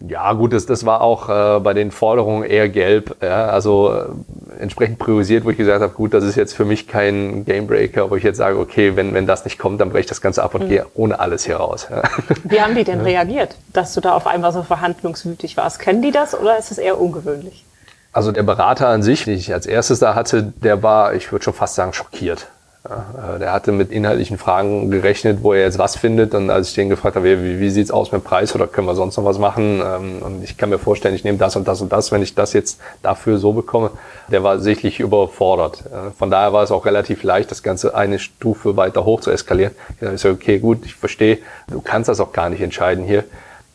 ja, 0.00 0.32
gut, 0.34 0.52
das, 0.52 0.66
das 0.66 0.84
war 0.84 1.00
auch 1.00 1.28
äh, 1.28 1.60
bei 1.60 1.72
den 1.72 1.90
Forderungen 1.90 2.44
eher 2.44 2.68
gelb. 2.68 3.16
Ja, 3.22 3.46
also 3.46 3.92
äh, 3.92 4.60
entsprechend 4.60 4.98
priorisiert, 4.98 5.44
wo 5.44 5.50
ich 5.50 5.56
gesagt 5.56 5.80
habe, 5.80 5.92
gut, 5.92 6.12
das 6.12 6.24
ist 6.24 6.36
jetzt 6.36 6.52
für 6.52 6.66
mich 6.66 6.86
kein 6.86 7.46
Gamebreaker, 7.46 8.10
wo 8.10 8.16
ich 8.16 8.22
jetzt 8.22 8.36
sage, 8.36 8.58
okay, 8.58 8.94
wenn, 8.94 9.14
wenn 9.14 9.26
das 9.26 9.44
nicht 9.44 9.58
kommt, 9.58 9.80
dann 9.80 9.88
breche 9.88 10.00
ich 10.00 10.06
das 10.06 10.20
Ganze 10.20 10.42
ab 10.42 10.54
und 10.54 10.64
mhm. 10.64 10.68
gehe 10.68 10.86
ohne 10.94 11.18
alles 11.18 11.46
hier 11.46 11.56
raus. 11.56 11.88
Ja. 11.90 12.02
Wie 12.44 12.60
haben 12.60 12.74
die 12.74 12.84
denn 12.84 13.00
reagiert, 13.00 13.56
dass 13.72 13.94
du 13.94 14.02
da 14.02 14.12
auf 14.12 14.26
einmal 14.26 14.52
so 14.52 14.62
verhandlungswütig 14.62 15.56
warst? 15.56 15.78
Kennen 15.78 16.02
die 16.02 16.12
das 16.12 16.38
oder 16.38 16.58
ist 16.58 16.70
es 16.70 16.78
eher 16.78 17.00
ungewöhnlich? 17.00 17.64
Also 18.12 18.32
der 18.32 18.42
Berater 18.42 18.88
an 18.88 19.02
sich, 19.02 19.24
den 19.24 19.34
ich 19.34 19.52
als 19.52 19.66
erstes 19.66 19.98
da 19.98 20.14
hatte, 20.14 20.42
der 20.42 20.82
war, 20.82 21.14
ich 21.14 21.32
würde 21.32 21.42
schon 21.42 21.54
fast 21.54 21.74
sagen, 21.74 21.92
schockiert. 21.92 22.48
Ja, 22.88 23.34
äh, 23.34 23.38
der 23.38 23.52
hatte 23.52 23.72
mit 23.72 23.90
inhaltlichen 23.90 24.38
Fragen 24.38 24.90
gerechnet, 24.90 25.38
wo 25.42 25.52
er 25.52 25.62
jetzt 25.62 25.78
was 25.78 25.96
findet. 25.96 26.34
Und 26.34 26.50
als 26.50 26.68
ich 26.68 26.74
den 26.74 26.88
gefragt 26.88 27.16
habe, 27.16 27.42
wie, 27.42 27.58
wie 27.58 27.70
sieht's 27.70 27.90
aus 27.90 28.12
mit 28.12 28.22
dem 28.22 28.24
Preis 28.24 28.54
oder 28.54 28.66
können 28.66 28.86
wir 28.86 28.94
sonst 28.94 29.16
noch 29.16 29.24
was 29.24 29.38
machen? 29.38 29.82
Ähm, 29.84 30.22
und 30.22 30.44
ich 30.44 30.56
kann 30.56 30.68
mir 30.68 30.78
vorstellen, 30.78 31.14
ich 31.14 31.24
nehme 31.24 31.38
das 31.38 31.56
und 31.56 31.66
das 31.66 31.80
und 31.80 31.92
das, 31.92 32.12
wenn 32.12 32.22
ich 32.22 32.34
das 32.34 32.52
jetzt 32.52 32.80
dafür 33.02 33.38
so 33.38 33.52
bekomme. 33.52 33.90
Der 34.28 34.42
war 34.42 34.60
sichtlich 34.60 35.00
überfordert. 35.00 35.84
Von 36.18 36.30
daher 36.30 36.52
war 36.52 36.62
es 36.62 36.70
auch 36.70 36.84
relativ 36.84 37.22
leicht, 37.22 37.50
das 37.50 37.62
Ganze 37.62 37.94
eine 37.94 38.18
Stufe 38.18 38.76
weiter 38.76 39.04
hoch 39.04 39.20
zu 39.20 39.30
eskalieren. 39.30 39.72
Ich 40.00 40.20
sage, 40.20 40.34
okay, 40.34 40.58
gut, 40.58 40.84
ich 40.84 40.94
verstehe, 40.94 41.38
du 41.68 41.80
kannst 41.80 42.08
das 42.08 42.20
auch 42.20 42.32
gar 42.32 42.50
nicht 42.50 42.60
entscheiden 42.60 43.04
hier 43.04 43.24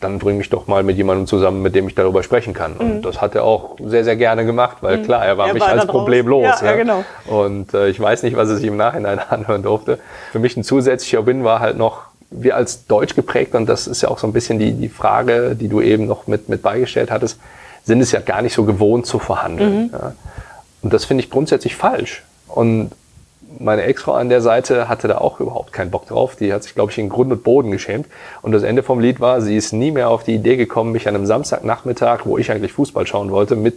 dann 0.02 0.20
bring 0.20 0.38
mich 0.38 0.50
doch 0.50 0.68
mal 0.68 0.84
mit 0.84 0.98
jemandem 0.98 1.28
zusammen, 1.28 1.62
mit 1.62 1.76
dem 1.76 1.88
ich 1.88 1.96
darüber 1.96 2.24
sprechen 2.24 2.54
kann. 2.54 2.74
Und 2.74 2.98
mhm. 2.98 3.02
das 3.02 3.22
hat 3.22 3.36
er 3.36 3.44
auch 3.44 3.78
sehr, 3.84 4.04
sehr 4.04 4.16
gerne 4.16 4.46
gemacht, 4.46 4.78
weil 4.82 4.98
mhm. 4.98 5.04
klar, 5.04 5.26
er 5.26 5.38
war 5.38 5.48
er 5.48 5.54
mich 5.54 5.62
war 5.62 5.70
als 5.70 5.86
Problem 5.86 6.28
los. 6.28 6.44
Ja, 6.62 6.66
ja. 6.66 6.72
ja, 6.72 6.78
genau. 6.78 7.06
Und 7.28 7.74
äh, 7.74 7.88
ich 7.88 8.00
weiß 8.00 8.24
nicht, 8.24 8.36
was 8.36 8.50
er 8.50 8.58
sich 8.58 8.66
im 8.66 8.78
Nachhinein 8.78 9.20
anhören 9.30 9.64
durfte. 9.64 10.00
Für 10.32 10.40
mich 10.40 10.58
ein 10.58 10.64
zusätzlicher 10.64 11.26
Win 11.26 11.44
war 11.44 11.60
halt 11.60 11.78
noch, 11.78 12.04
wir 12.30 12.56
als 12.56 12.86
Deutsch 12.86 13.16
geprägt, 13.16 13.56
und 13.56 13.68
das 13.68 13.88
ist 13.88 14.02
ja 14.02 14.10
auch 14.10 14.18
so 14.18 14.26
ein 14.26 14.34
bisschen 14.34 14.58
die, 14.58 14.74
die 14.74 14.90
Frage, 14.90 15.56
die 15.56 15.68
du 15.68 15.82
eben 15.82 16.08
noch 16.08 16.28
mit, 16.28 16.50
mit 16.50 16.62
beigestellt 16.62 17.12
hattest, 17.12 17.40
sind 17.84 18.02
es 18.02 18.12
ja 18.12 18.22
gar 18.22 18.42
nicht 18.42 18.54
so 18.54 18.64
gewohnt 18.64 19.06
zu 19.06 19.20
verhandeln. 19.20 19.84
Mhm. 19.84 19.90
Ja. 19.92 20.14
Und 20.82 20.94
das 20.94 21.06
finde 21.06 21.24
ich 21.24 21.30
grundsätzlich 21.30 21.76
falsch. 21.76 22.24
Und 22.48 22.92
meine 23.60 23.84
Ex-Frau 23.84 24.14
an 24.14 24.30
der 24.30 24.42
Seite 24.42 24.90
hatte 24.90 25.08
da 25.08 25.18
auch 25.18 25.40
überhaupt 25.40 25.74
keinen 25.74 25.92
Bock 25.92 26.08
drauf. 26.08 26.36
Die 26.36 26.54
hat 26.54 26.64
sich, 26.64 26.76
glaube 26.76 26.92
ich, 26.92 26.98
in 26.98 27.10
Grund 27.10 27.32
und 27.32 27.44
Boden 27.44 27.72
geschämt. 27.72 28.08
Und 28.42 28.52
das 28.52 28.64
Ende 28.64 28.84
vom 28.84 29.00
Lied 29.00 29.20
war, 29.20 29.42
sie 29.42 29.56
ist 29.56 29.74
nie 29.74 29.92
mehr 29.92 30.10
auf 30.10 30.24
die 30.24 30.36
Idee 30.36 30.58
gekommen, 30.58 30.92
mich 30.92 31.08
an 31.08 31.16
einem 31.16 31.26
Samstagnachmittag, 31.26 32.22
wo 32.26 32.38
ich 32.38 32.52
eigentlich 32.52 32.74
Fußball 32.74 33.06
schauen 33.08 33.32
wollte, 33.32 33.56
mit 33.56 33.76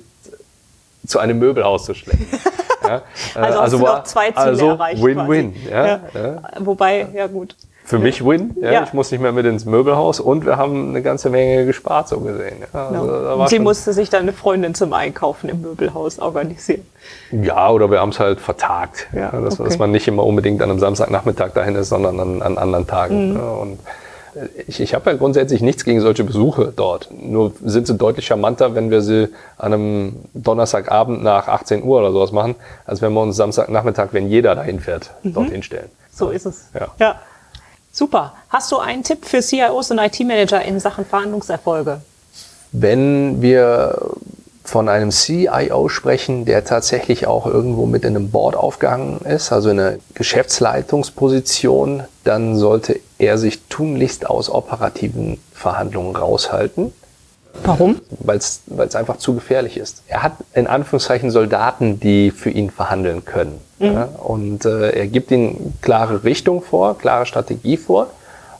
zu 1.06 1.18
einem 1.18 1.38
Möbelhaus 1.38 1.84
zu 1.84 1.94
schleppen. 1.94 2.26
Ja, 2.86 3.00
also, 3.34 3.60
also 3.60 3.80
war 3.80 4.04
zwei 4.04 4.26
Ziele 4.30 4.40
also 4.44 4.68
erreicht. 4.68 5.02
Win-win. 5.02 5.54
Ja, 5.70 5.86
ja. 5.86 6.42
Wobei, 6.58 7.06
ja 7.14 7.26
gut. 7.28 7.56
Für 7.86 7.98
mich 7.98 8.24
Win. 8.24 8.56
Ja, 8.62 8.72
ja. 8.72 8.82
Ich 8.84 8.94
muss 8.94 9.10
nicht 9.10 9.20
mehr 9.20 9.32
mit 9.32 9.44
ins 9.44 9.66
Möbelhaus 9.66 10.18
und 10.18 10.46
wir 10.46 10.56
haben 10.56 10.88
eine 10.88 11.02
ganze 11.02 11.28
Menge 11.28 11.66
gespart, 11.66 12.08
so 12.08 12.18
gesehen. 12.20 12.62
Ja, 12.72 12.88
also, 12.88 13.04
no. 13.04 13.46
Sie 13.46 13.58
musste 13.58 13.92
sich 13.92 14.08
dann 14.08 14.22
eine 14.22 14.32
Freundin 14.32 14.74
zum 14.74 14.94
Einkaufen 14.94 15.50
im 15.50 15.60
Möbelhaus 15.60 16.18
organisieren. 16.18 16.86
Ja, 17.30 17.68
oder 17.68 17.90
wir 17.90 18.00
haben 18.00 18.08
es 18.08 18.18
halt 18.18 18.40
vertagt. 18.40 19.08
Ja, 19.14 19.30
dass, 19.30 19.60
okay. 19.60 19.68
dass, 19.68 19.78
man 19.78 19.90
nicht 19.90 20.08
immer 20.08 20.24
unbedingt 20.24 20.62
an 20.62 20.70
einem 20.70 20.78
Samstagnachmittag 20.78 21.52
dahin 21.52 21.74
ist, 21.74 21.90
sondern 21.90 22.18
an, 22.18 22.40
an 22.40 22.56
anderen 22.56 22.86
Tagen. 22.86 23.34
Mhm. 23.34 23.40
Und 23.40 23.78
ich, 24.66 24.80
ich 24.80 24.94
habe 24.94 25.10
ja 25.10 25.16
grundsätzlich 25.18 25.60
nichts 25.60 25.84
gegen 25.84 26.00
solche 26.00 26.24
Besuche 26.24 26.72
dort. 26.74 27.10
Nur 27.12 27.52
sind 27.62 27.86
sie 27.86 27.94
deutlich 27.94 28.26
charmanter, 28.26 28.74
wenn 28.74 28.90
wir 28.90 29.02
sie 29.02 29.28
an 29.58 29.74
einem 29.74 30.16
Donnerstagabend 30.32 31.22
nach 31.22 31.48
18 31.48 31.82
Uhr 31.82 32.00
oder 32.00 32.12
sowas 32.12 32.32
machen, 32.32 32.54
als 32.86 33.02
wenn 33.02 33.12
wir 33.12 33.20
uns 33.20 33.36
Samstagnachmittag, 33.36 34.08
wenn 34.12 34.28
jeder 34.28 34.54
dahin 34.54 34.80
fährt, 34.80 35.10
mhm. 35.22 35.34
dorthin 35.34 35.62
stellen. 35.62 35.90
So 36.10 36.30
ist 36.30 36.46
es. 36.46 36.70
Ja. 36.98 37.16
Super. 37.96 38.32
Hast 38.48 38.72
du 38.72 38.78
einen 38.78 39.04
Tipp 39.04 39.24
für 39.24 39.40
CIOs 39.40 39.92
und 39.92 39.98
IT-Manager 39.98 40.60
in 40.62 40.80
Sachen 40.80 41.06
Verhandlungserfolge? 41.06 42.00
Wenn 42.72 43.40
wir 43.40 44.16
von 44.64 44.88
einem 44.88 45.12
CIO 45.12 45.88
sprechen, 45.88 46.44
der 46.44 46.64
tatsächlich 46.64 47.28
auch 47.28 47.46
irgendwo 47.46 47.86
mit 47.86 48.02
in 48.02 48.16
einem 48.16 48.32
Board 48.32 48.56
aufgegangen 48.56 49.20
ist, 49.20 49.52
also 49.52 49.70
in 49.70 49.78
einer 49.78 49.98
Geschäftsleitungsposition, 50.14 52.02
dann 52.24 52.56
sollte 52.56 52.98
er 53.18 53.38
sich 53.38 53.62
tunlichst 53.68 54.28
aus 54.28 54.50
operativen 54.50 55.38
Verhandlungen 55.52 56.16
raushalten. 56.16 56.92
Warum? 57.62 58.00
Weil 58.18 58.38
es 58.38 58.62
einfach 58.96 59.18
zu 59.18 59.34
gefährlich 59.34 59.76
ist. 59.76 60.02
Er 60.08 60.24
hat 60.24 60.32
in 60.52 60.66
Anführungszeichen 60.66 61.30
Soldaten, 61.30 62.00
die 62.00 62.32
für 62.32 62.50
ihn 62.50 62.70
verhandeln 62.70 63.24
können. 63.24 63.60
Mhm. 63.78 63.86
Ja, 63.86 64.04
und 64.04 64.64
äh, 64.64 64.90
er 64.90 65.06
gibt 65.06 65.30
ihnen 65.30 65.74
klare 65.82 66.24
Richtung 66.24 66.62
vor, 66.62 66.96
klare 66.98 67.26
Strategie 67.26 67.76
vor 67.76 68.08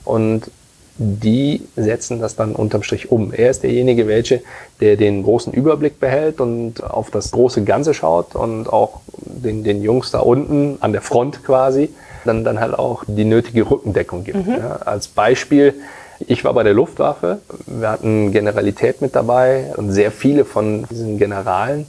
und 0.03 0.49
die 0.97 1.67
setzen 1.75 2.21
das 2.21 2.35
dann 2.35 2.55
unterm 2.55 2.83
Strich 2.83 3.11
um. 3.11 3.33
Er 3.33 3.49
ist 3.49 3.63
derjenige, 3.63 4.07
welche, 4.07 4.41
der 4.79 4.95
den 4.95 5.23
großen 5.23 5.51
Überblick 5.51 5.99
behält 5.99 6.39
und 6.39 6.83
auf 6.83 7.11
das 7.11 7.31
große 7.31 7.63
Ganze 7.63 7.93
schaut 7.93 8.35
und 8.35 8.71
auch 8.71 9.01
den, 9.17 9.65
den 9.65 9.81
Jungs 9.81 10.11
da 10.11 10.19
unten 10.19 10.77
an 10.79 10.93
der 10.93 11.01
Front 11.01 11.43
quasi 11.43 11.89
dann, 12.23 12.43
dann 12.43 12.59
halt 12.59 12.73
auch 12.73 13.03
die 13.07 13.25
nötige 13.25 13.69
Rückendeckung 13.69 14.23
gibt. 14.23 14.47
Mhm. 14.47 14.53
Ja, 14.53 14.77
als 14.85 15.07
Beispiel, 15.07 15.73
ich 16.19 16.45
war 16.45 16.53
bei 16.53 16.63
der 16.63 16.73
Luftwaffe, 16.73 17.39
wir 17.65 17.89
hatten 17.89 18.31
Generalität 18.31 19.01
mit 19.01 19.15
dabei 19.15 19.73
und 19.75 19.91
sehr 19.91 20.11
viele 20.11 20.45
von 20.45 20.85
diesen 20.89 21.17
Generalen 21.17 21.87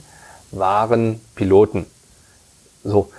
waren 0.51 1.21
Piloten. 1.35 1.85
So, 2.83 3.09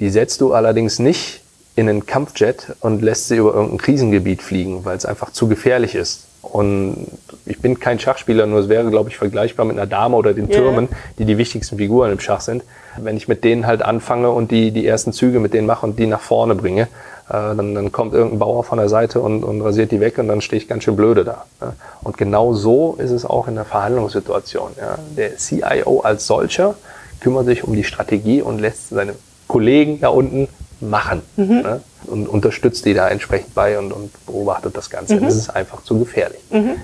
die 0.00 0.10
setzt 0.10 0.40
du 0.40 0.52
allerdings 0.52 0.98
nicht 0.98 1.42
in 1.76 1.88
einen 1.88 2.06
Kampfjet 2.06 2.74
und 2.80 3.02
lässt 3.02 3.28
sie 3.28 3.36
über 3.36 3.54
irgendein 3.54 3.78
Krisengebiet 3.78 4.42
fliegen, 4.42 4.84
weil 4.84 4.96
es 4.96 5.06
einfach 5.06 5.30
zu 5.30 5.48
gefährlich 5.48 5.94
ist. 5.94 6.24
Und 6.42 7.06
ich 7.46 7.60
bin 7.60 7.78
kein 7.78 7.98
Schachspieler, 7.98 8.46
nur 8.46 8.60
es 8.60 8.68
wäre, 8.68 8.90
glaube 8.90 9.10
ich, 9.10 9.16
vergleichbar 9.16 9.66
mit 9.66 9.76
einer 9.76 9.86
Dame 9.86 10.16
oder 10.16 10.34
den 10.34 10.48
Türmen, 10.48 10.88
yeah. 10.88 10.98
die 11.18 11.24
die 11.24 11.38
wichtigsten 11.38 11.78
Figuren 11.78 12.12
im 12.12 12.20
Schach 12.20 12.40
sind. 12.40 12.62
Wenn 12.96 13.16
ich 13.16 13.28
mit 13.28 13.44
denen 13.44 13.66
halt 13.66 13.82
anfange 13.82 14.30
und 14.30 14.50
die, 14.50 14.70
die 14.70 14.86
ersten 14.86 15.12
Züge 15.12 15.40
mit 15.40 15.52
denen 15.52 15.66
mache 15.66 15.84
und 15.84 15.98
die 15.98 16.06
nach 16.06 16.20
vorne 16.20 16.54
bringe, 16.54 16.82
äh, 16.82 16.86
dann, 17.32 17.74
dann 17.74 17.92
kommt 17.92 18.14
irgendein 18.14 18.38
Bauer 18.38 18.64
von 18.64 18.78
der 18.78 18.88
Seite 18.88 19.20
und, 19.20 19.44
und 19.44 19.60
rasiert 19.60 19.92
die 19.92 20.00
weg 20.00 20.18
und 20.18 20.28
dann 20.28 20.40
stehe 20.40 20.60
ich 20.60 20.68
ganz 20.68 20.84
schön 20.84 20.96
blöde 20.96 21.24
da. 21.24 21.44
Ja. 21.60 21.74
Und 22.02 22.16
genau 22.16 22.54
so 22.54 22.96
ist 22.98 23.10
es 23.10 23.24
auch 23.24 23.46
in 23.48 23.54
der 23.54 23.64
Verhandlungssituation. 23.64 24.72
Ja. 24.78 24.98
Der 25.16 25.36
CIO 25.36 26.00
als 26.00 26.26
solcher 26.26 26.74
kümmert 27.20 27.46
sich 27.46 27.64
um 27.64 27.74
die 27.74 27.84
Strategie 27.84 28.42
und 28.42 28.58
lässt 28.58 28.88
seine 28.88 29.14
Kollegen 29.48 30.00
da 30.00 30.08
unten 30.08 30.48
machen 30.80 31.22
mhm. 31.36 31.62
ne? 31.62 31.80
und 32.06 32.28
unterstützt 32.28 32.84
die 32.84 32.94
da 32.94 33.08
entsprechend 33.08 33.54
bei 33.54 33.78
und, 33.78 33.92
und 33.92 34.26
beobachtet 34.26 34.76
das 34.76 34.90
Ganze. 34.90 35.16
Mhm. 35.16 35.24
Das 35.24 35.34
ist 35.34 35.50
einfach 35.50 35.82
zu 35.82 35.98
gefährlich. 35.98 36.40
Mhm. 36.50 36.76